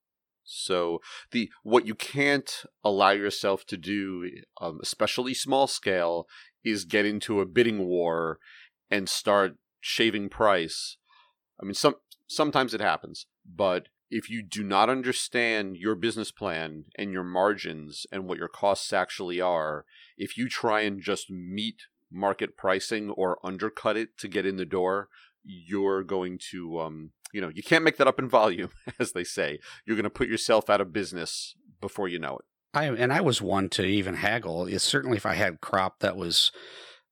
So 0.49 1.01
the 1.31 1.51
what 1.63 1.87
you 1.87 1.95
can't 1.95 2.51
allow 2.83 3.11
yourself 3.11 3.67
to 3.67 3.77
do, 3.77 4.31
um, 4.61 4.81
especially 4.83 5.35
small 5.35 5.67
scale, 5.67 6.27
is 6.65 6.85
get 6.85 7.05
into 7.05 7.41
a 7.41 7.47
bidding 7.47 7.87
war 7.87 8.39
and 8.91 9.09
start 9.09 9.57
shaving 9.81 10.29
price. 10.29 10.97
I 11.61 11.65
mean, 11.65 11.75
some 11.75 11.97
sometimes 12.27 12.73
it 12.73 12.81
happens, 12.81 13.27
but 13.45 13.89
if 14.11 14.31
you 14.31 14.43
do 14.43 14.63
not 14.63 14.89
understand 14.89 15.77
your 15.77 15.95
business 15.95 16.33
plan 16.33 16.85
and 16.97 17.13
your 17.13 17.25
margins 17.25 18.07
and 18.11 18.27
what 18.27 18.39
your 18.39 18.49
costs 18.49 18.93
actually 18.93 19.41
are, 19.41 19.85
if 20.17 20.39
you 20.39 20.49
try 20.49 20.81
and 20.81 21.03
just 21.03 21.31
meet 21.31 21.83
market 22.11 22.57
pricing 22.57 23.11
or 23.11 23.39
undercut 23.45 23.99
it 23.99 24.17
to 24.17 24.29
get 24.29 24.47
in 24.47 24.57
the 24.57 24.65
door, 24.65 25.09
you're 25.45 26.03
going 26.03 26.39
to, 26.51 26.81
um, 26.81 27.11
you 27.33 27.41
know, 27.41 27.49
you 27.49 27.63
can't 27.63 27.85
make 27.85 27.97
that 27.97 28.07
up 28.07 28.19
in 28.19 28.29
volume, 28.29 28.71
as 28.99 29.13
they 29.13 29.25
say. 29.25 29.59
You're 29.87 29.97
going 29.97 30.05
to 30.05 30.11
put 30.11 30.29
yourself 30.29 30.71
out 30.71 30.81
of 30.81 30.93
business 30.93 31.55
before 31.81 32.09
you 32.09 32.19
know 32.19 32.37
it. 32.37 32.45
I 32.75 32.85
and 32.85 33.13
I 33.13 33.21
was 33.21 33.41
one 33.41 33.69
to 33.71 33.85
even 33.85 34.17
haggle. 34.17 34.67
It's 34.67 34.85
certainly 34.85 35.17
if 35.17 35.27
I 35.27 35.35
had 35.35 35.61
crop 35.61 36.01
that 36.01 36.17
was 36.17 36.53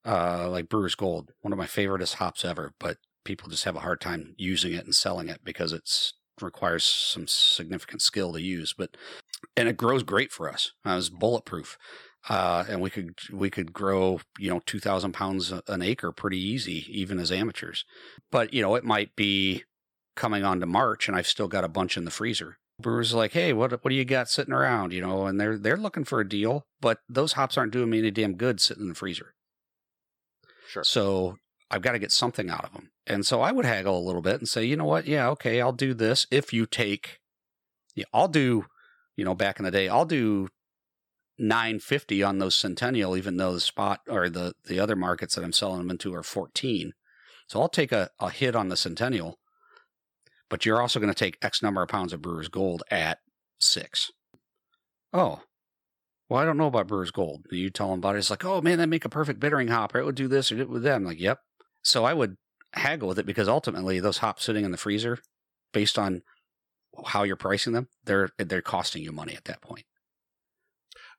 uh, 0.05 0.49
like 0.49 0.69
Brewer's 0.69 0.95
Gold, 0.95 1.31
one 1.41 1.51
of 1.51 1.57
my 1.57 1.65
favoriteest 1.65 2.15
hops 2.15 2.45
ever, 2.45 2.73
but 2.79 2.97
people 3.25 3.49
just 3.49 3.65
have 3.65 3.75
a 3.75 3.81
hard 3.81 3.99
time 3.99 4.35
using 4.37 4.73
it 4.73 4.85
and 4.85 4.95
selling 4.95 5.29
it 5.29 5.41
because 5.43 5.73
it's 5.73 6.13
requires 6.41 6.83
some 6.83 7.27
significant 7.27 8.01
skill 8.01 8.33
to 8.33 8.41
use. 8.41 8.73
But 8.77 8.95
and 9.55 9.67
it 9.67 9.77
grows 9.77 10.03
great 10.03 10.31
for 10.31 10.49
us. 10.49 10.73
Uh, 10.85 10.95
it's 10.97 11.09
bulletproof. 11.09 11.77
Uh, 12.29 12.65
and 12.67 12.81
we 12.81 12.89
could 12.89 13.17
we 13.31 13.49
could 13.49 13.71
grow 13.71 14.19
you 14.37 14.49
know 14.49 14.61
two 14.65 14.79
thousand 14.79 15.13
pounds 15.13 15.53
an 15.67 15.81
acre 15.81 16.11
pretty 16.11 16.39
easy 16.39 16.85
even 16.89 17.19
as 17.19 17.31
amateurs, 17.31 17.85
but 18.31 18.53
you 18.53 18.61
know 18.61 18.75
it 18.75 18.83
might 18.83 19.15
be 19.15 19.63
coming 20.17 20.43
on 20.43 20.59
to 20.59 20.65
March 20.65 21.07
and 21.07 21.15
I've 21.15 21.27
still 21.27 21.47
got 21.47 21.63
a 21.63 21.69
bunch 21.69 21.95
in 21.95 22.05
the 22.05 22.11
freezer. 22.11 22.57
Brewers 22.79 23.13
like, 23.13 23.31
hey, 23.31 23.53
what 23.53 23.71
what 23.83 23.89
do 23.89 23.95
you 23.95 24.05
got 24.05 24.29
sitting 24.29 24.53
around? 24.53 24.93
You 24.93 25.01
know, 25.01 25.25
and 25.25 25.39
they're 25.39 25.57
they're 25.57 25.77
looking 25.77 26.03
for 26.03 26.19
a 26.19 26.27
deal, 26.27 26.67
but 26.81 26.99
those 27.09 27.33
hops 27.33 27.57
aren't 27.57 27.71
doing 27.71 27.89
me 27.89 27.99
any 27.99 28.11
damn 28.11 28.35
good 28.35 28.59
sitting 28.59 28.83
in 28.83 28.89
the 28.89 28.95
freezer. 28.95 29.33
Sure. 30.67 30.83
So 30.83 31.37
I've 31.69 31.81
got 31.81 31.93
to 31.93 31.99
get 31.99 32.11
something 32.11 32.49
out 32.49 32.65
of 32.65 32.73
them. 32.73 32.91
And 33.05 33.25
so 33.25 33.41
I 33.41 33.51
would 33.51 33.65
haggle 33.65 33.97
a 33.97 34.05
little 34.05 34.21
bit 34.21 34.39
and 34.39 34.47
say, 34.47 34.63
you 34.65 34.75
know 34.75 34.85
what? 34.85 35.07
Yeah, 35.07 35.29
okay, 35.29 35.61
I'll 35.61 35.73
do 35.73 35.93
this 35.93 36.27
if 36.31 36.53
you 36.53 36.65
take, 36.65 37.19
yeah, 37.95 38.05
I'll 38.13 38.27
do, 38.27 38.65
you 39.15 39.25
know, 39.25 39.35
back 39.35 39.59
in 39.59 39.65
the 39.65 39.71
day, 39.71 39.87
I'll 39.89 40.05
do 40.05 40.49
950 41.37 42.23
on 42.23 42.39
those 42.39 42.55
Centennial, 42.55 43.15
even 43.15 43.37
though 43.37 43.53
the 43.53 43.59
spot 43.59 44.01
or 44.07 44.29
the, 44.29 44.53
the 44.65 44.79
other 44.79 44.95
markets 44.95 45.35
that 45.35 45.43
I'm 45.43 45.53
selling 45.53 45.79
them 45.79 45.91
into 45.91 46.13
are 46.13 46.23
14. 46.23 46.93
So 47.47 47.61
I'll 47.61 47.69
take 47.69 47.91
a, 47.91 48.09
a 48.19 48.29
hit 48.29 48.55
on 48.55 48.69
the 48.69 48.77
Centennial, 48.77 49.39
but 50.49 50.65
you're 50.65 50.81
also 50.81 50.99
going 50.99 51.13
to 51.13 51.17
take 51.17 51.37
X 51.41 51.61
number 51.61 51.81
of 51.81 51.89
pounds 51.89 52.13
of 52.13 52.21
Brewer's 52.21 52.47
Gold 52.47 52.83
at 52.89 53.19
six. 53.59 54.11
Oh, 55.13 55.41
well, 56.29 56.41
I 56.41 56.45
don't 56.45 56.57
know 56.57 56.67
about 56.67 56.87
Brewer's 56.87 57.11
Gold. 57.11 57.45
You 57.51 57.69
tell 57.69 57.89
them 57.89 57.99
about 57.99 58.15
it. 58.15 58.19
It's 58.19 58.29
like, 58.29 58.45
oh 58.45 58.61
man, 58.61 58.79
that 58.79 58.87
make 58.87 59.05
a 59.05 59.09
perfect 59.09 59.39
bittering 59.39 59.69
hopper. 59.69 59.99
It 59.99 60.05
would 60.05 60.15
do 60.15 60.27
this 60.27 60.51
or 60.51 60.59
it 60.59 60.69
with 60.69 60.83
them. 60.83 61.05
Like, 61.05 61.19
yep. 61.19 61.39
So 61.83 62.03
I 62.05 62.13
would 62.13 62.35
haggle 62.73 63.07
with 63.07 63.19
it 63.19 63.25
because 63.25 63.47
ultimately 63.47 63.99
those 63.99 64.17
hops 64.17 64.43
sitting 64.43 64.65
in 64.65 64.71
the 64.71 64.77
freezer, 64.77 65.19
based 65.73 65.97
on 65.97 66.21
how 67.05 67.23
you're 67.23 67.35
pricing 67.35 67.73
them, 67.73 67.87
they're 68.03 68.29
they're 68.37 68.61
costing 68.61 69.03
you 69.03 69.11
money 69.11 69.35
at 69.35 69.45
that 69.45 69.61
point. 69.61 69.85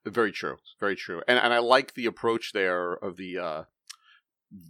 Very 0.05 0.33
true. 0.33 0.57
Very 0.81 0.97
true. 0.97 1.22
And 1.26 1.39
and 1.39 1.53
I 1.53 1.59
like 1.59 1.95
the 1.95 2.07
approach 2.07 2.53
there 2.53 2.93
of 2.93 3.16
the 3.16 3.39
uh 3.39 3.62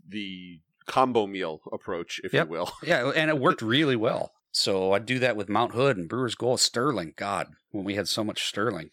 the 0.08 0.60
combo 0.86 1.26
meal 1.26 1.60
approach, 1.72 2.20
if 2.24 2.32
yep. 2.32 2.46
you 2.46 2.52
will. 2.52 2.72
Yeah, 2.82 3.10
and 3.14 3.30
it 3.30 3.38
worked 3.38 3.62
really 3.76 3.96
well. 3.96 4.32
So 4.58 4.92
I'd 4.92 5.06
do 5.06 5.20
that 5.20 5.36
with 5.36 5.48
Mount 5.48 5.72
Hood 5.72 5.96
and 5.96 6.08
Brewer's 6.08 6.34
Gold, 6.34 6.58
Sterling. 6.58 7.14
God, 7.16 7.46
when 7.70 7.84
we 7.84 7.94
had 7.94 8.08
so 8.08 8.24
much 8.24 8.44
Sterling. 8.44 8.90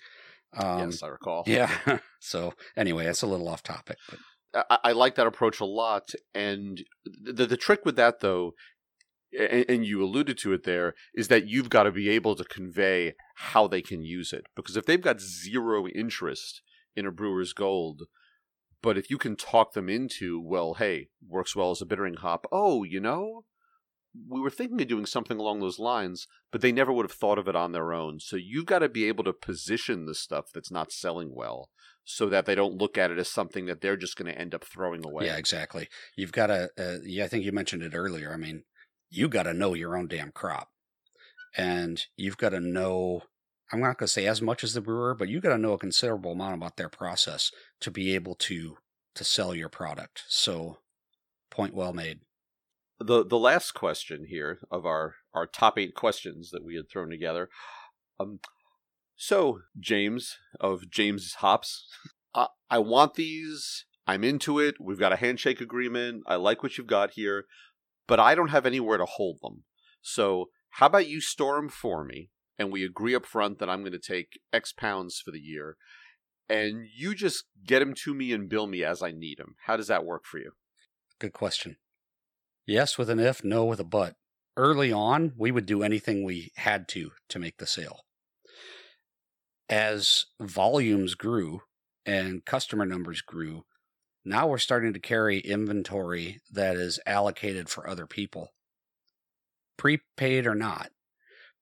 Um, 0.53 0.91
yes, 0.91 1.01
I 1.01 1.07
recall. 1.07 1.43
Yeah. 1.47 1.71
so 2.19 2.53
anyway, 2.77 3.05
that's 3.05 3.23
a 3.23 3.27
little 3.27 3.49
off 3.49 3.63
topic, 3.63 3.97
but 4.07 4.19
I, 4.69 4.89
I 4.89 4.91
like 4.91 5.15
that 5.15 5.25
approach 5.25 5.59
a 5.59 5.65
lot. 5.65 6.11
And 6.35 6.83
the 7.05 7.47
the 7.47 7.57
trick 7.57 7.83
with 7.83 7.95
that 7.95 8.19
though, 8.19 8.53
and 9.37 9.83
you 9.83 10.03
alluded 10.03 10.37
to 10.39 10.53
it 10.53 10.65
there, 10.65 10.93
is 11.15 11.29
that 11.29 11.47
you've 11.47 11.71
got 11.71 11.83
to 11.83 11.91
be 11.91 12.09
able 12.09 12.35
to 12.35 12.43
convey 12.43 13.15
how 13.35 13.67
they 13.67 13.81
can 13.81 14.03
use 14.03 14.33
it. 14.33 14.45
Because 14.55 14.77
if 14.77 14.85
they've 14.85 15.01
got 15.01 15.19
zero 15.19 15.87
interest 15.87 16.61
in 16.95 17.07
a 17.07 17.11
brewer's 17.11 17.53
gold, 17.53 18.03
but 18.83 18.99
if 18.99 19.09
you 19.09 19.17
can 19.17 19.35
talk 19.35 19.73
them 19.73 19.89
into, 19.89 20.39
well, 20.39 20.75
hey, 20.75 21.07
works 21.27 21.55
well 21.55 21.71
as 21.71 21.81
a 21.81 21.87
bittering 21.87 22.17
hop. 22.17 22.45
Oh, 22.51 22.83
you 22.83 22.99
know, 22.99 23.45
we 24.29 24.41
were 24.41 24.49
thinking 24.49 24.81
of 24.81 24.87
doing 24.87 25.05
something 25.05 25.37
along 25.37 25.59
those 25.59 25.79
lines, 25.79 26.27
but 26.51 26.61
they 26.61 26.71
never 26.71 26.91
would 26.91 27.05
have 27.05 27.17
thought 27.17 27.37
of 27.37 27.47
it 27.47 27.55
on 27.55 27.71
their 27.71 27.93
own. 27.93 28.19
So 28.19 28.35
you've 28.35 28.65
got 28.65 28.79
to 28.79 28.89
be 28.89 29.07
able 29.07 29.23
to 29.25 29.33
position 29.33 30.05
the 30.05 30.15
stuff 30.15 30.45
that's 30.53 30.71
not 30.71 30.91
selling 30.91 31.33
well 31.33 31.69
so 32.03 32.27
that 32.29 32.45
they 32.45 32.55
don't 32.55 32.77
look 32.77 32.97
at 32.97 33.11
it 33.11 33.17
as 33.17 33.29
something 33.29 33.65
that 33.65 33.81
they're 33.81 33.97
just 33.97 34.15
going 34.15 34.31
to 34.31 34.39
end 34.39 34.53
up 34.53 34.63
throwing 34.63 35.05
away. 35.05 35.25
Yeah, 35.25 35.37
exactly. 35.37 35.87
You've 36.15 36.31
got 36.31 36.47
to, 36.47 36.69
uh, 36.77 36.97
yeah, 37.03 37.25
I 37.25 37.27
think 37.27 37.43
you 37.43 37.51
mentioned 37.51 37.83
it 37.83 37.95
earlier. 37.95 38.31
I 38.33 38.37
mean, 38.37 38.63
you 39.09 39.27
got 39.27 39.43
to 39.43 39.53
know 39.53 39.73
your 39.73 39.97
own 39.97 40.07
damn 40.07 40.31
crop. 40.31 40.69
And 41.57 42.03
you've 42.17 42.37
got 42.37 42.49
to 42.49 42.59
know, 42.59 43.23
I'm 43.71 43.79
not 43.79 43.97
going 43.97 44.07
to 44.07 44.13
say 44.13 44.27
as 44.27 44.41
much 44.41 44.63
as 44.63 44.73
the 44.73 44.81
brewer, 44.81 45.15
but 45.15 45.29
you 45.29 45.39
got 45.39 45.49
to 45.49 45.57
know 45.57 45.73
a 45.73 45.79
considerable 45.79 46.33
amount 46.33 46.55
about 46.55 46.77
their 46.77 46.89
process 46.89 47.49
to 47.81 47.91
be 47.91 48.13
able 48.13 48.35
to 48.35 48.77
to 49.15 49.23
sell 49.23 49.55
your 49.55 49.69
product. 49.69 50.23
So, 50.27 50.79
point 51.49 51.73
well 51.73 51.93
made. 51.93 52.19
The 52.99 53.25
the 53.25 53.37
last 53.37 53.73
question 53.73 54.25
here 54.29 54.59
of 54.71 54.85
our 54.85 55.15
our 55.33 55.45
top 55.45 55.77
eight 55.77 55.95
questions 55.95 56.51
that 56.51 56.63
we 56.63 56.75
had 56.75 56.89
thrown 56.89 57.09
together. 57.09 57.49
Um, 58.19 58.39
so 59.15 59.61
James 59.79 60.37
of 60.59 60.89
James 60.89 61.35
Hops, 61.35 61.87
uh, 62.35 62.47
I 62.69 62.79
want 62.79 63.15
these. 63.15 63.85
I'm 64.07 64.23
into 64.23 64.59
it. 64.59 64.75
We've 64.79 64.99
got 64.99 65.13
a 65.13 65.17
handshake 65.17 65.59
agreement. 65.59 66.23
I 66.27 66.35
like 66.35 66.61
what 66.61 66.77
you've 66.77 66.87
got 66.87 67.11
here, 67.11 67.45
but 68.07 68.19
I 68.19 68.35
don't 68.35 68.49
have 68.49 68.65
anywhere 68.65 68.97
to 68.97 69.05
hold 69.05 69.39
them. 69.41 69.63
So 70.01 70.49
how 70.71 70.85
about 70.85 71.07
you 71.07 71.21
store 71.21 71.55
them 71.55 71.69
for 71.69 72.03
me, 72.03 72.29
and 72.59 72.71
we 72.71 72.85
agree 72.85 73.15
up 73.15 73.25
front 73.25 73.59
that 73.59 73.69
I'm 73.69 73.81
going 73.81 73.93
to 73.93 73.99
take 73.99 74.39
X 74.53 74.73
pounds 74.73 75.19
for 75.23 75.31
the 75.31 75.39
year, 75.39 75.77
and 76.47 76.85
you 76.95 77.15
just 77.15 77.45
get 77.65 77.79
them 77.79 77.93
to 78.03 78.13
me 78.13 78.31
and 78.31 78.47
bill 78.47 78.67
me 78.67 78.83
as 78.83 79.01
I 79.01 79.11
need 79.11 79.39
them. 79.39 79.55
How 79.65 79.75
does 79.75 79.87
that 79.87 80.05
work 80.05 80.25
for 80.25 80.37
you? 80.37 80.51
Good 81.17 81.33
question. 81.33 81.77
Yes 82.65 82.97
with 82.97 83.09
an 83.09 83.19
if, 83.19 83.43
no 83.43 83.65
with 83.65 83.79
a 83.79 83.83
but. 83.83 84.15
Early 84.57 84.91
on, 84.91 85.33
we 85.37 85.51
would 85.51 85.65
do 85.65 85.83
anything 85.83 86.23
we 86.23 86.51
had 86.55 86.87
to 86.89 87.11
to 87.29 87.39
make 87.39 87.57
the 87.57 87.67
sale. 87.67 88.01
As 89.69 90.25
volumes 90.39 91.15
grew 91.15 91.61
and 92.05 92.45
customer 92.45 92.85
numbers 92.85 93.21
grew, 93.21 93.65
now 94.23 94.47
we're 94.47 94.57
starting 94.57 94.93
to 94.93 94.99
carry 94.99 95.39
inventory 95.39 96.39
that 96.51 96.75
is 96.75 96.99
allocated 97.05 97.69
for 97.69 97.87
other 97.87 98.07
people, 98.07 98.53
prepaid 99.77 100.47
or 100.47 100.55
not. 100.55 100.89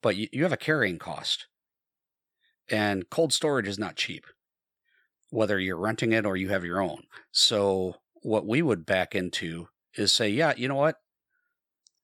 But 0.01 0.16
you, 0.16 0.43
have 0.43 0.54
a 0.54 0.58
carrying 0.58 0.99
cost. 0.99 1.47
And 2.70 3.10
cold 3.10 3.34
storage 3.34 3.68
is 3.68 3.80
not 3.80 3.95
cheap, 3.95 4.26
whether 5.30 5.60
you're 5.60 5.78
renting 5.78 6.14
it 6.14 6.26
or 6.26 6.38
you 6.38 6.49
have 6.49 6.66
your 6.66 6.82
own. 6.82 7.04
So, 7.32 7.95
what 8.22 8.45
we 8.45 8.62
would 8.62 8.86
back 8.86 9.16
into 9.16 9.68
is 9.96 10.12
say, 10.12 10.30
yeah, 10.30 10.54
you 10.56 10.68
know 10.68 10.76
what? 10.76 10.96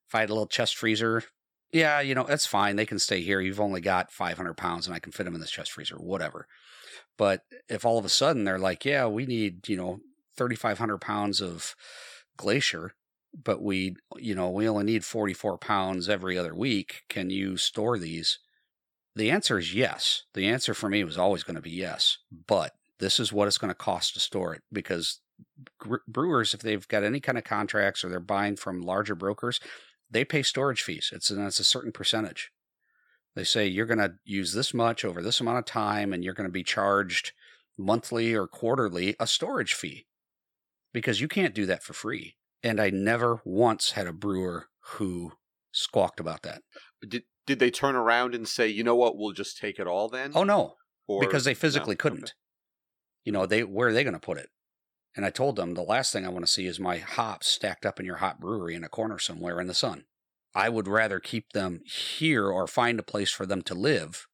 If 0.07 0.15
I 0.15 0.21
had 0.21 0.29
a 0.29 0.33
little 0.33 0.47
chest 0.47 0.75
freezer, 0.75 1.23
yeah, 1.71 2.01
you 2.01 2.15
know, 2.15 2.23
that's 2.23 2.45
fine. 2.45 2.75
They 2.75 2.85
can 2.85 2.99
stay 2.99 3.21
here. 3.21 3.39
You've 3.39 3.59
only 3.59 3.81
got 3.81 4.11
500 4.11 4.55
pounds 4.55 4.87
and 4.87 4.95
I 4.95 4.99
can 4.99 5.11
fit 5.11 5.25
them 5.25 5.35
in 5.35 5.41
this 5.41 5.51
chest 5.51 5.71
freezer, 5.71 5.95
whatever. 5.97 6.47
But 7.17 7.41
if 7.67 7.85
all 7.85 7.99
of 7.99 8.05
a 8.05 8.09
sudden 8.09 8.43
they're 8.43 8.57
like, 8.57 8.85
yeah, 8.85 9.05
we 9.05 9.25
need, 9.25 9.67
you 9.69 9.77
know, 9.77 9.99
3,500 10.37 10.97
pounds 10.99 11.41
of 11.41 11.75
glacier, 12.37 12.93
but 13.43 13.61
we, 13.61 13.95
you 14.17 14.33
know, 14.33 14.49
we 14.49 14.67
only 14.67 14.85
need 14.85 15.05
44 15.05 15.57
pounds 15.57 16.09
every 16.09 16.37
other 16.37 16.55
week. 16.55 17.03
Can 17.09 17.29
you 17.29 17.57
store 17.57 17.99
these? 17.99 18.39
The 19.15 19.29
answer 19.29 19.59
is 19.59 19.75
yes. 19.75 20.23
The 20.33 20.47
answer 20.47 20.73
for 20.73 20.89
me 20.89 21.03
was 21.03 21.17
always 21.17 21.43
going 21.43 21.55
to 21.55 21.61
be 21.61 21.71
yes, 21.71 22.17
but 22.47 22.71
this 22.99 23.19
is 23.19 23.33
what 23.33 23.47
it's 23.47 23.57
going 23.57 23.69
to 23.69 23.75
cost 23.75 24.13
to 24.13 24.19
store 24.19 24.55
it 24.55 24.61
because 24.71 25.19
brewers, 26.07 26.53
if 26.53 26.61
they've 26.61 26.87
got 26.87 27.03
any 27.03 27.19
kind 27.19 27.37
of 27.37 27.43
contracts 27.43 28.03
or 28.03 28.09
they're 28.09 28.19
buying 28.19 28.55
from 28.55 28.81
larger 28.81 29.15
brokers, 29.15 29.59
they 30.09 30.25
pay 30.25 30.41
storage 30.41 30.81
fees. 30.81 31.11
It's, 31.13 31.29
and 31.29 31.45
it's 31.45 31.59
a 31.59 31.63
certain 31.63 31.91
percentage. 31.91 32.51
They 33.35 33.43
say 33.43 33.67
you're 33.67 33.85
going 33.85 33.99
to 33.99 34.15
use 34.25 34.53
this 34.53 34.73
much 34.73 35.05
over 35.05 35.21
this 35.21 35.39
amount 35.39 35.59
of 35.59 35.65
time 35.65 36.13
and 36.13 36.23
you're 36.23 36.33
going 36.33 36.47
to 36.47 36.51
be 36.51 36.63
charged 36.63 37.31
monthly 37.77 38.33
or 38.33 38.47
quarterly 38.47 39.15
a 39.19 39.27
storage 39.27 39.73
fee 39.73 40.05
because 40.93 41.21
you 41.21 41.27
can't 41.27 41.55
do 41.55 41.65
that 41.65 41.83
for 41.83 41.93
free. 41.93 42.35
And 42.61 42.81
I 42.81 42.89
never 42.89 43.41
once 43.45 43.91
had 43.91 44.07
a 44.07 44.13
brewer 44.13 44.67
who 44.79 45.33
squawked 45.71 46.19
about 46.19 46.43
that. 46.43 46.61
Did 47.07 47.23
did 47.45 47.59
they 47.59 47.71
turn 47.71 47.95
around 47.95 48.35
and 48.35 48.47
say, 48.47 48.67
you 48.67 48.83
know 48.83 48.95
what, 48.95 49.17
we'll 49.17 49.31
just 49.31 49.57
take 49.57 49.79
it 49.79 49.87
all 49.87 50.07
then? 50.07 50.33
Oh 50.35 50.43
no, 50.43 50.75
or, 51.07 51.21
because 51.21 51.45
they 51.45 51.53
physically 51.53 51.95
no? 51.95 51.97
couldn't. 51.97 52.23
Okay. 52.23 52.33
You 53.25 53.31
know, 53.31 53.45
they 53.45 53.63
where 53.63 53.87
are 53.87 53.93
they 53.93 54.03
going 54.03 54.13
to 54.13 54.19
put 54.19 54.37
it? 54.37 54.49
And 55.15 55.25
I 55.25 55.29
told 55.29 55.55
them 55.55 55.73
the 55.73 55.81
last 55.81 56.13
thing 56.13 56.25
I 56.25 56.29
want 56.29 56.45
to 56.45 56.51
see 56.51 56.65
is 56.65 56.79
my 56.79 56.97
hops 56.97 57.47
stacked 57.47 57.85
up 57.85 57.99
in 57.99 58.05
your 58.05 58.17
hop 58.17 58.39
brewery 58.39 58.75
in 58.75 58.83
a 58.83 58.89
corner 58.89 59.19
somewhere 59.19 59.59
in 59.59 59.67
the 59.67 59.73
sun. 59.73 60.05
I 60.55 60.69
would 60.69 60.87
rather 60.87 61.19
keep 61.19 61.51
them 61.51 61.81
here 61.85 62.47
or 62.47 62.67
find 62.67 62.99
a 62.99 63.03
place 63.03 63.31
for 63.31 63.45
them 63.45 63.61
to 63.63 63.73
live. 63.73 64.27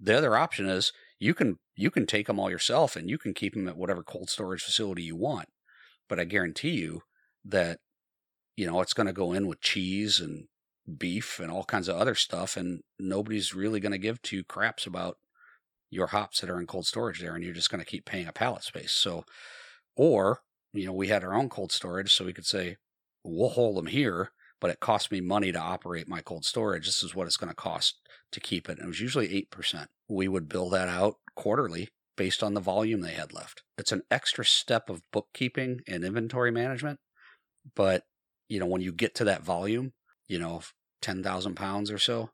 The 0.00 0.16
other 0.16 0.36
option 0.36 0.66
is 0.66 0.92
you 1.18 1.34
can 1.34 1.58
you 1.76 1.90
can 1.90 2.06
take 2.06 2.26
them 2.26 2.38
all 2.38 2.50
yourself 2.50 2.96
and 2.96 3.08
you 3.08 3.18
can 3.18 3.34
keep 3.34 3.54
them 3.54 3.68
at 3.68 3.76
whatever 3.76 4.02
cold 4.02 4.30
storage 4.30 4.62
facility 4.62 5.02
you 5.02 5.16
want. 5.16 5.48
But 6.08 6.20
I 6.20 6.24
guarantee 6.24 6.70
you 6.70 7.02
that, 7.44 7.80
you 8.56 8.66
know, 8.66 8.80
it's 8.80 8.92
going 8.92 9.06
to 9.06 9.12
go 9.12 9.32
in 9.32 9.46
with 9.46 9.60
cheese 9.60 10.20
and 10.20 10.46
beef 10.98 11.40
and 11.40 11.50
all 11.50 11.64
kinds 11.64 11.88
of 11.88 11.96
other 11.96 12.14
stuff. 12.14 12.56
And 12.56 12.82
nobody's 12.98 13.54
really 13.54 13.80
going 13.80 13.92
to 13.92 13.98
give 13.98 14.22
two 14.22 14.44
craps 14.44 14.86
about 14.86 15.18
your 15.90 16.08
hops 16.08 16.40
that 16.40 16.50
are 16.50 16.60
in 16.60 16.66
cold 16.66 16.86
storage 16.86 17.20
there. 17.20 17.34
And 17.34 17.42
you're 17.42 17.54
just 17.54 17.70
going 17.70 17.82
to 17.82 17.90
keep 17.90 18.04
paying 18.04 18.26
a 18.26 18.32
pallet 18.32 18.62
space. 18.62 18.92
So, 18.92 19.24
or, 19.96 20.40
you 20.72 20.86
know, 20.86 20.92
we 20.92 21.08
had 21.08 21.24
our 21.24 21.34
own 21.34 21.48
cold 21.48 21.72
storage. 21.72 22.12
So 22.12 22.24
we 22.24 22.32
could 22.32 22.46
say, 22.46 22.76
we'll 23.24 23.50
hold 23.50 23.76
them 23.76 23.86
here, 23.86 24.32
but 24.60 24.70
it 24.70 24.80
cost 24.80 25.10
me 25.10 25.20
money 25.20 25.52
to 25.52 25.58
operate 25.58 26.08
my 26.08 26.20
cold 26.20 26.44
storage. 26.44 26.86
This 26.86 27.02
is 27.02 27.14
what 27.14 27.26
it's 27.26 27.36
going 27.36 27.50
to 27.50 27.54
cost 27.54 28.00
to 28.32 28.40
keep 28.40 28.68
it. 28.68 28.78
And 28.78 28.86
it 28.86 28.88
was 28.88 29.00
usually 29.00 29.46
8%. 29.50 29.86
We 30.08 30.28
would 30.28 30.48
bill 30.48 30.68
that 30.70 30.88
out 30.88 31.16
quarterly 31.36 31.88
based 32.16 32.42
on 32.42 32.54
the 32.54 32.60
volume 32.60 33.00
they 33.00 33.12
had 33.12 33.32
left. 33.32 33.62
It's 33.78 33.92
an 33.92 34.02
extra 34.10 34.44
step 34.44 34.88
of 34.88 35.02
bookkeeping 35.12 35.80
and 35.88 36.04
inventory 36.04 36.50
management. 36.50 37.00
But, 37.74 38.04
you 38.48 38.60
know, 38.60 38.66
when 38.66 38.82
you 38.82 38.92
get 38.92 39.14
to 39.16 39.24
that 39.24 39.42
volume, 39.42 39.92
you 40.28 40.38
know, 40.38 40.60
10,000 41.02 41.54
pounds 41.54 41.90
or 41.90 41.98
so 41.98 42.30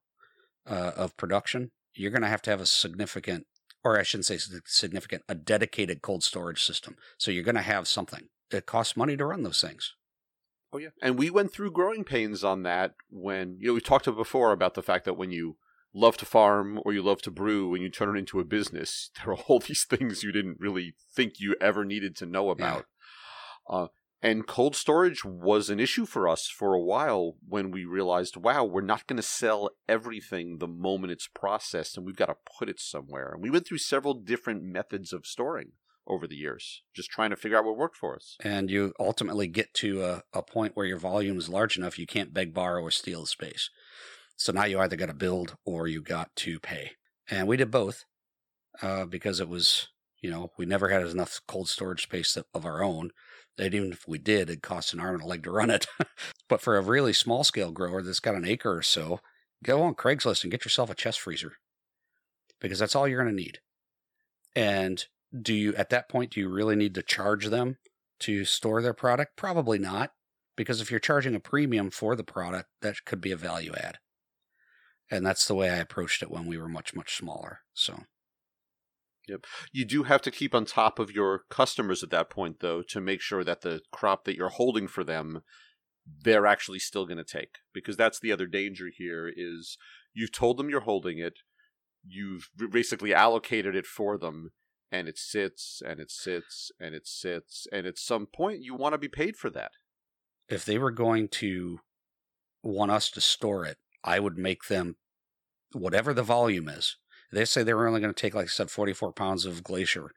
uh, 0.68 0.92
of 0.96 1.16
production, 1.16 1.70
you're 1.94 2.10
going 2.10 2.22
to 2.22 2.28
have 2.28 2.42
to 2.42 2.50
have 2.50 2.60
a 2.60 2.66
significant, 2.66 3.46
or 3.84 3.98
I 3.98 4.02
shouldn't 4.02 4.26
say 4.26 4.38
significant, 4.66 5.22
a 5.28 5.34
dedicated 5.34 6.02
cold 6.02 6.22
storage 6.22 6.64
system. 6.64 6.96
So 7.18 7.30
you're 7.30 7.44
going 7.44 7.54
to 7.54 7.62
have 7.62 7.88
something. 7.88 8.28
It 8.50 8.66
costs 8.66 8.96
money 8.96 9.16
to 9.16 9.24
run 9.24 9.42
those 9.42 9.60
things. 9.60 9.94
Oh, 10.72 10.78
yeah. 10.78 10.90
And 11.02 11.18
we 11.18 11.30
went 11.30 11.52
through 11.52 11.72
growing 11.72 12.04
pains 12.04 12.44
on 12.44 12.62
that 12.62 12.94
when, 13.08 13.56
you 13.58 13.68
know, 13.68 13.74
we 13.74 13.80
talked 13.80 14.04
to 14.04 14.12
before 14.12 14.52
about 14.52 14.74
the 14.74 14.82
fact 14.82 15.04
that 15.04 15.16
when 15.16 15.30
you 15.30 15.56
love 15.92 16.16
to 16.18 16.24
farm 16.24 16.80
or 16.84 16.92
you 16.92 17.02
love 17.02 17.20
to 17.22 17.30
brew 17.30 17.74
and 17.74 17.82
you 17.82 17.90
turn 17.90 18.14
it 18.14 18.18
into 18.18 18.38
a 18.38 18.44
business, 18.44 19.10
there 19.16 19.32
are 19.32 19.38
all 19.48 19.60
these 19.60 19.84
things 19.84 20.22
you 20.22 20.32
didn't 20.32 20.60
really 20.60 20.94
think 21.12 21.40
you 21.40 21.56
ever 21.60 21.84
needed 21.84 22.14
to 22.16 22.26
know 22.26 22.50
about. 22.50 22.86
Yeah. 23.68 23.76
Uh, 23.76 23.86
and 24.22 24.46
cold 24.46 24.76
storage 24.76 25.24
was 25.24 25.70
an 25.70 25.80
issue 25.80 26.04
for 26.04 26.28
us 26.28 26.46
for 26.46 26.74
a 26.74 26.80
while 26.80 27.36
when 27.48 27.70
we 27.70 27.84
realized, 27.84 28.36
wow, 28.36 28.64
we're 28.64 28.82
not 28.82 29.06
going 29.06 29.16
to 29.16 29.22
sell 29.22 29.70
everything 29.88 30.58
the 30.58 30.68
moment 30.68 31.12
it's 31.12 31.28
processed 31.28 31.96
and 31.96 32.04
we've 32.04 32.16
got 32.16 32.26
to 32.26 32.36
put 32.58 32.68
it 32.68 32.78
somewhere. 32.78 33.32
And 33.32 33.42
we 33.42 33.50
went 33.50 33.66
through 33.66 33.78
several 33.78 34.14
different 34.14 34.62
methods 34.62 35.12
of 35.12 35.26
storing 35.26 35.72
over 36.06 36.26
the 36.26 36.36
years, 36.36 36.82
just 36.94 37.10
trying 37.10 37.30
to 37.30 37.36
figure 37.36 37.56
out 37.56 37.64
what 37.64 37.76
worked 37.76 37.96
for 37.96 38.16
us. 38.16 38.36
And 38.40 38.70
you 38.70 38.92
ultimately 38.98 39.46
get 39.46 39.72
to 39.74 40.02
a, 40.02 40.22
a 40.34 40.42
point 40.42 40.76
where 40.76 40.86
your 40.86 40.98
volume 40.98 41.38
is 41.38 41.48
large 41.48 41.78
enough 41.78 41.98
you 41.98 42.06
can't 42.06 42.34
beg, 42.34 42.52
borrow, 42.52 42.82
or 42.82 42.90
steal 42.90 43.22
the 43.22 43.26
space. 43.26 43.70
So 44.36 44.52
now 44.52 44.64
you 44.64 44.80
either 44.80 44.96
got 44.96 45.06
to 45.06 45.14
build 45.14 45.56
or 45.64 45.86
you 45.86 46.02
got 46.02 46.34
to 46.36 46.58
pay. 46.58 46.92
And 47.30 47.46
we 47.46 47.56
did 47.56 47.70
both 47.70 48.04
uh, 48.82 49.04
because 49.04 49.40
it 49.40 49.48
was, 49.48 49.88
you 50.20 50.30
know, 50.30 50.50
we 50.58 50.66
never 50.66 50.88
had 50.88 51.02
enough 51.02 51.40
cold 51.46 51.68
storage 51.68 52.02
space 52.02 52.36
of 52.36 52.66
our 52.66 52.82
own. 52.82 53.10
And 53.60 53.74
even 53.74 53.92
if 53.92 54.08
we 54.08 54.18
did, 54.18 54.50
it 54.50 54.62
cost 54.62 54.92
an 54.92 55.00
arm 55.00 55.16
and 55.16 55.22
a 55.22 55.26
leg 55.26 55.44
to 55.44 55.50
run 55.50 55.70
it. 55.70 55.86
but 56.48 56.60
for 56.60 56.76
a 56.76 56.82
really 56.82 57.12
small 57.12 57.44
scale 57.44 57.72
grower 57.72 58.02
that's 58.02 58.20
got 58.20 58.34
an 58.34 58.46
acre 58.46 58.76
or 58.76 58.82
so, 58.82 59.20
go 59.62 59.82
on 59.82 59.94
Craigslist 59.94 60.42
and 60.42 60.50
get 60.50 60.64
yourself 60.64 60.90
a 60.90 60.94
chest 60.94 61.20
freezer 61.20 61.52
because 62.60 62.78
that's 62.78 62.96
all 62.96 63.06
you're 63.06 63.22
going 63.22 63.34
to 63.34 63.42
need. 63.42 63.58
And 64.56 65.04
do 65.40 65.54
you, 65.54 65.74
at 65.76 65.90
that 65.90 66.08
point, 66.08 66.32
do 66.32 66.40
you 66.40 66.48
really 66.48 66.76
need 66.76 66.94
to 66.94 67.02
charge 67.02 67.46
them 67.46 67.76
to 68.20 68.44
store 68.44 68.82
their 68.82 68.94
product? 68.94 69.36
Probably 69.36 69.78
not, 69.78 70.10
because 70.56 70.80
if 70.80 70.90
you're 70.90 70.98
charging 70.98 71.34
a 71.34 71.40
premium 71.40 71.90
for 71.90 72.16
the 72.16 72.24
product, 72.24 72.68
that 72.82 73.04
could 73.04 73.20
be 73.20 73.30
a 73.30 73.36
value 73.36 73.72
add 73.74 73.98
and 75.10 75.26
that's 75.26 75.46
the 75.46 75.54
way 75.54 75.68
I 75.68 75.76
approached 75.76 76.22
it 76.22 76.30
when 76.30 76.46
we 76.46 76.56
were 76.56 76.68
much 76.68 76.94
much 76.94 77.16
smaller. 77.16 77.60
So. 77.74 78.04
Yep. 79.30 79.46
You 79.72 79.84
do 79.84 80.02
have 80.02 80.22
to 80.22 80.30
keep 80.30 80.54
on 80.54 80.64
top 80.64 80.98
of 80.98 81.12
your 81.12 81.44
customers 81.48 82.02
at 82.02 82.10
that 82.10 82.30
point, 82.30 82.60
though, 82.60 82.82
to 82.88 83.00
make 83.00 83.20
sure 83.20 83.44
that 83.44 83.60
the 83.60 83.80
crop 83.92 84.24
that 84.24 84.36
you're 84.36 84.48
holding 84.48 84.88
for 84.88 85.04
them, 85.04 85.42
they're 86.24 86.46
actually 86.46 86.80
still 86.80 87.06
going 87.06 87.18
to 87.18 87.24
take. 87.24 87.58
Because 87.72 87.96
that's 87.96 88.18
the 88.18 88.32
other 88.32 88.46
danger 88.46 88.88
here: 88.94 89.32
is 89.34 89.78
you've 90.12 90.32
told 90.32 90.56
them 90.56 90.68
you're 90.68 90.80
holding 90.80 91.18
it, 91.18 91.34
you've 92.04 92.50
basically 92.72 93.14
allocated 93.14 93.76
it 93.76 93.86
for 93.86 94.18
them, 94.18 94.50
and 94.90 95.06
it 95.06 95.18
sits 95.18 95.80
and 95.86 96.00
it 96.00 96.10
sits 96.10 96.72
and 96.80 96.94
it 96.94 97.06
sits, 97.06 97.66
and 97.72 97.86
at 97.86 97.98
some 97.98 98.26
point 98.26 98.64
you 98.64 98.74
want 98.74 98.94
to 98.94 98.98
be 98.98 99.08
paid 99.08 99.36
for 99.36 99.50
that. 99.50 99.72
If 100.48 100.64
they 100.64 100.78
were 100.78 100.90
going 100.90 101.28
to 101.28 101.78
want 102.62 102.90
us 102.90 103.10
to 103.12 103.20
store 103.20 103.64
it, 103.64 103.78
I 104.02 104.18
would 104.18 104.36
make 104.36 104.64
them 104.64 104.96
whatever 105.72 106.12
the 106.12 106.24
volume 106.24 106.68
is. 106.68 106.96
They 107.32 107.44
say 107.44 107.62
they 107.62 107.74
were 107.74 107.86
only 107.86 108.00
going 108.00 108.12
to 108.12 108.20
take, 108.20 108.34
like 108.34 108.46
I 108.46 108.48
said, 108.48 108.70
44 108.70 109.12
pounds 109.12 109.46
of 109.46 109.62
glacier 109.62 110.10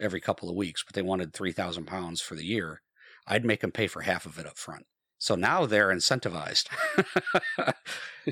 every 0.00 0.20
couple 0.20 0.48
of 0.48 0.56
weeks, 0.56 0.84
but 0.84 0.94
they 0.94 1.02
wanted 1.02 1.32
3,000 1.32 1.86
pounds 1.86 2.20
for 2.20 2.34
the 2.34 2.44
year. 2.44 2.82
I'd 3.26 3.44
make 3.44 3.60
them 3.60 3.72
pay 3.72 3.86
for 3.86 4.02
half 4.02 4.26
of 4.26 4.38
it 4.38 4.46
up 4.46 4.58
front. 4.58 4.86
So 5.18 5.34
now 5.34 5.66
they're 5.66 5.88
incentivized. 5.88 6.68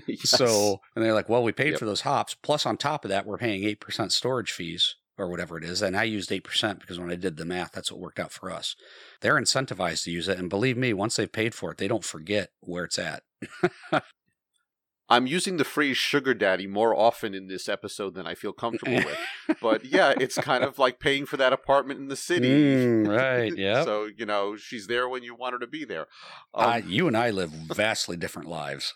yes. 0.06 0.30
So, 0.30 0.80
and 0.94 1.04
they're 1.04 1.14
like, 1.14 1.28
well, 1.28 1.42
we 1.42 1.52
paid 1.52 1.70
yep. 1.70 1.78
for 1.78 1.84
those 1.84 2.02
hops. 2.02 2.34
Plus, 2.34 2.64
on 2.64 2.76
top 2.76 3.04
of 3.04 3.08
that, 3.08 3.26
we're 3.26 3.38
paying 3.38 3.62
8% 3.62 4.12
storage 4.12 4.52
fees 4.52 4.94
or 5.18 5.28
whatever 5.28 5.58
it 5.58 5.64
is. 5.64 5.82
And 5.82 5.96
I 5.96 6.04
used 6.04 6.30
8% 6.30 6.78
because 6.80 6.98
when 6.98 7.10
I 7.10 7.16
did 7.16 7.36
the 7.36 7.44
math, 7.44 7.72
that's 7.72 7.90
what 7.90 8.00
worked 8.00 8.20
out 8.20 8.30
for 8.30 8.50
us. 8.50 8.76
They're 9.20 9.40
incentivized 9.40 10.04
to 10.04 10.12
use 10.12 10.28
it. 10.28 10.38
And 10.38 10.48
believe 10.48 10.76
me, 10.76 10.92
once 10.92 11.16
they've 11.16 11.30
paid 11.30 11.54
for 11.54 11.72
it, 11.72 11.78
they 11.78 11.88
don't 11.88 12.04
forget 12.04 12.50
where 12.60 12.84
it's 12.84 12.98
at. 12.98 13.22
I'm 15.08 15.26
using 15.26 15.56
the 15.56 15.64
phrase 15.64 15.96
sugar 15.96 16.34
daddy 16.34 16.66
more 16.66 16.94
often 16.94 17.32
in 17.34 17.46
this 17.46 17.68
episode 17.68 18.14
than 18.14 18.26
I 18.26 18.34
feel 18.34 18.52
comfortable 18.52 18.96
with. 18.96 19.18
But 19.62 19.84
yeah, 19.84 20.12
it's 20.18 20.36
kind 20.36 20.64
of 20.64 20.78
like 20.78 20.98
paying 20.98 21.24
for 21.24 21.36
that 21.36 21.52
apartment 21.52 22.00
in 22.00 22.08
the 22.08 22.16
city. 22.16 22.48
Mm, 22.48 23.08
right. 23.16 23.56
Yeah. 23.56 23.84
so, 23.84 24.08
you 24.16 24.26
know, 24.26 24.56
she's 24.56 24.88
there 24.88 25.08
when 25.08 25.22
you 25.22 25.34
want 25.34 25.52
her 25.52 25.58
to 25.60 25.66
be 25.66 25.84
there. 25.84 26.06
uh, 26.54 26.80
Um, 26.82 26.90
you 26.90 27.06
and 27.06 27.16
I 27.16 27.30
live 27.30 27.50
vastly 27.50 28.16
different 28.16 28.48
lives. 28.48 28.92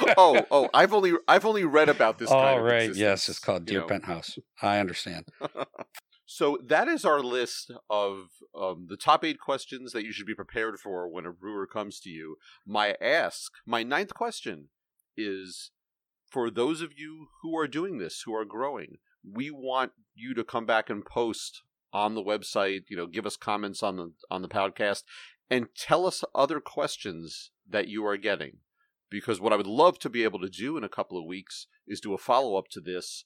oh, 0.18 0.46
oh, 0.50 0.68
I've 0.74 0.92
only 0.92 1.14
I've 1.26 1.46
only 1.46 1.64
read 1.64 1.88
about 1.88 2.18
this 2.18 2.30
oh, 2.30 2.34
kind 2.34 2.62
right. 2.64 2.94
Yes. 2.94 3.28
It's 3.28 3.38
called 3.38 3.62
you 3.62 3.74
Deer 3.74 3.80
know. 3.80 3.86
Penthouse. 3.86 4.38
I 4.60 4.78
understand. 4.78 5.26
So 6.30 6.58
that 6.62 6.88
is 6.88 7.06
our 7.06 7.20
list 7.20 7.70
of 7.88 8.28
um, 8.54 8.86
the 8.90 8.98
top 8.98 9.24
eight 9.24 9.40
questions 9.40 9.92
that 9.92 10.04
you 10.04 10.12
should 10.12 10.26
be 10.26 10.34
prepared 10.34 10.78
for 10.78 11.08
when 11.08 11.24
a 11.24 11.32
brewer 11.32 11.66
comes 11.66 12.00
to 12.00 12.10
you. 12.10 12.36
My 12.66 12.96
ask, 13.00 13.50
my 13.64 13.82
ninth 13.82 14.12
question 14.12 14.68
is 15.18 15.70
for 16.30 16.50
those 16.50 16.80
of 16.80 16.92
you 16.96 17.28
who 17.42 17.56
are 17.56 17.68
doing 17.68 17.98
this, 17.98 18.22
who 18.24 18.34
are 18.34 18.44
growing, 18.44 18.98
we 19.22 19.50
want 19.50 19.92
you 20.14 20.34
to 20.34 20.44
come 20.44 20.66
back 20.66 20.88
and 20.88 21.04
post 21.04 21.62
on 21.92 22.14
the 22.14 22.22
website, 22.22 22.84
you 22.88 22.96
know, 22.96 23.06
give 23.06 23.26
us 23.26 23.36
comments 23.36 23.82
on 23.82 23.96
the 23.96 24.12
on 24.30 24.42
the 24.42 24.48
podcast 24.48 25.02
and 25.50 25.68
tell 25.74 26.06
us 26.06 26.24
other 26.34 26.60
questions 26.60 27.50
that 27.68 27.88
you 27.88 28.06
are 28.06 28.16
getting. 28.16 28.58
Because 29.10 29.40
what 29.40 29.54
I 29.54 29.56
would 29.56 29.66
love 29.66 29.98
to 30.00 30.10
be 30.10 30.22
able 30.22 30.38
to 30.40 30.50
do 30.50 30.76
in 30.76 30.84
a 30.84 30.88
couple 30.88 31.18
of 31.18 31.24
weeks 31.24 31.66
is 31.86 32.00
do 32.00 32.12
a 32.12 32.18
follow 32.18 32.56
up 32.56 32.68
to 32.72 32.80
this 32.80 33.24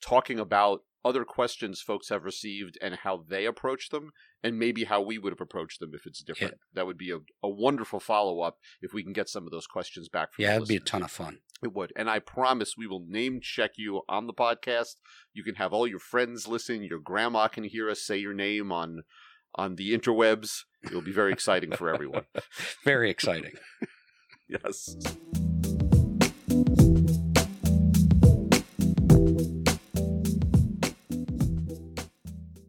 talking 0.00 0.40
about 0.40 0.82
other 1.04 1.24
questions 1.24 1.80
folks 1.80 2.08
have 2.08 2.24
received 2.24 2.78
and 2.82 2.96
how 2.96 3.24
they 3.28 3.44
approach 3.44 3.90
them 3.90 4.12
and 4.42 4.58
maybe 4.58 4.84
how 4.84 5.00
we 5.00 5.18
would 5.18 5.32
have 5.32 5.40
approached 5.40 5.80
them 5.80 5.92
if 5.94 6.06
it's 6.06 6.22
different. 6.22 6.54
That 6.74 6.86
would 6.86 6.98
be 6.98 7.10
a, 7.10 7.18
a 7.42 7.48
wonderful 7.48 8.00
follow 8.00 8.40
up 8.40 8.58
if 8.80 8.92
we 8.92 9.02
can 9.02 9.12
get 9.12 9.28
some 9.28 9.44
of 9.44 9.50
those 9.50 9.66
questions 9.66 10.08
back. 10.08 10.30
Yeah, 10.38 10.56
it'd 10.56 10.68
be 10.68 10.76
a 10.76 10.80
ton 10.80 11.02
of 11.02 11.10
fun. 11.10 11.38
It 11.62 11.74
would. 11.74 11.92
And 11.94 12.08
I 12.08 12.20
promise 12.20 12.74
we 12.76 12.86
will 12.86 13.04
name 13.06 13.40
check 13.42 13.72
you 13.76 14.02
on 14.08 14.26
the 14.26 14.32
podcast. 14.32 14.96
You 15.34 15.44
can 15.44 15.56
have 15.56 15.72
all 15.72 15.86
your 15.86 15.98
friends 15.98 16.48
listen. 16.48 16.82
Your 16.82 17.00
grandma 17.00 17.48
can 17.48 17.64
hear 17.64 17.90
us 17.90 18.00
say 18.00 18.16
your 18.16 18.34
name 18.34 18.72
on 18.72 19.02
on 19.54 19.76
the 19.76 19.96
interwebs. 19.96 20.62
It 20.82 20.92
will 20.92 21.02
be 21.02 21.12
very 21.12 21.32
exciting 21.32 21.72
for 21.72 21.92
everyone. 21.92 22.24
Very 22.84 23.10
exciting. 23.10 23.52
Yes. 24.52 24.96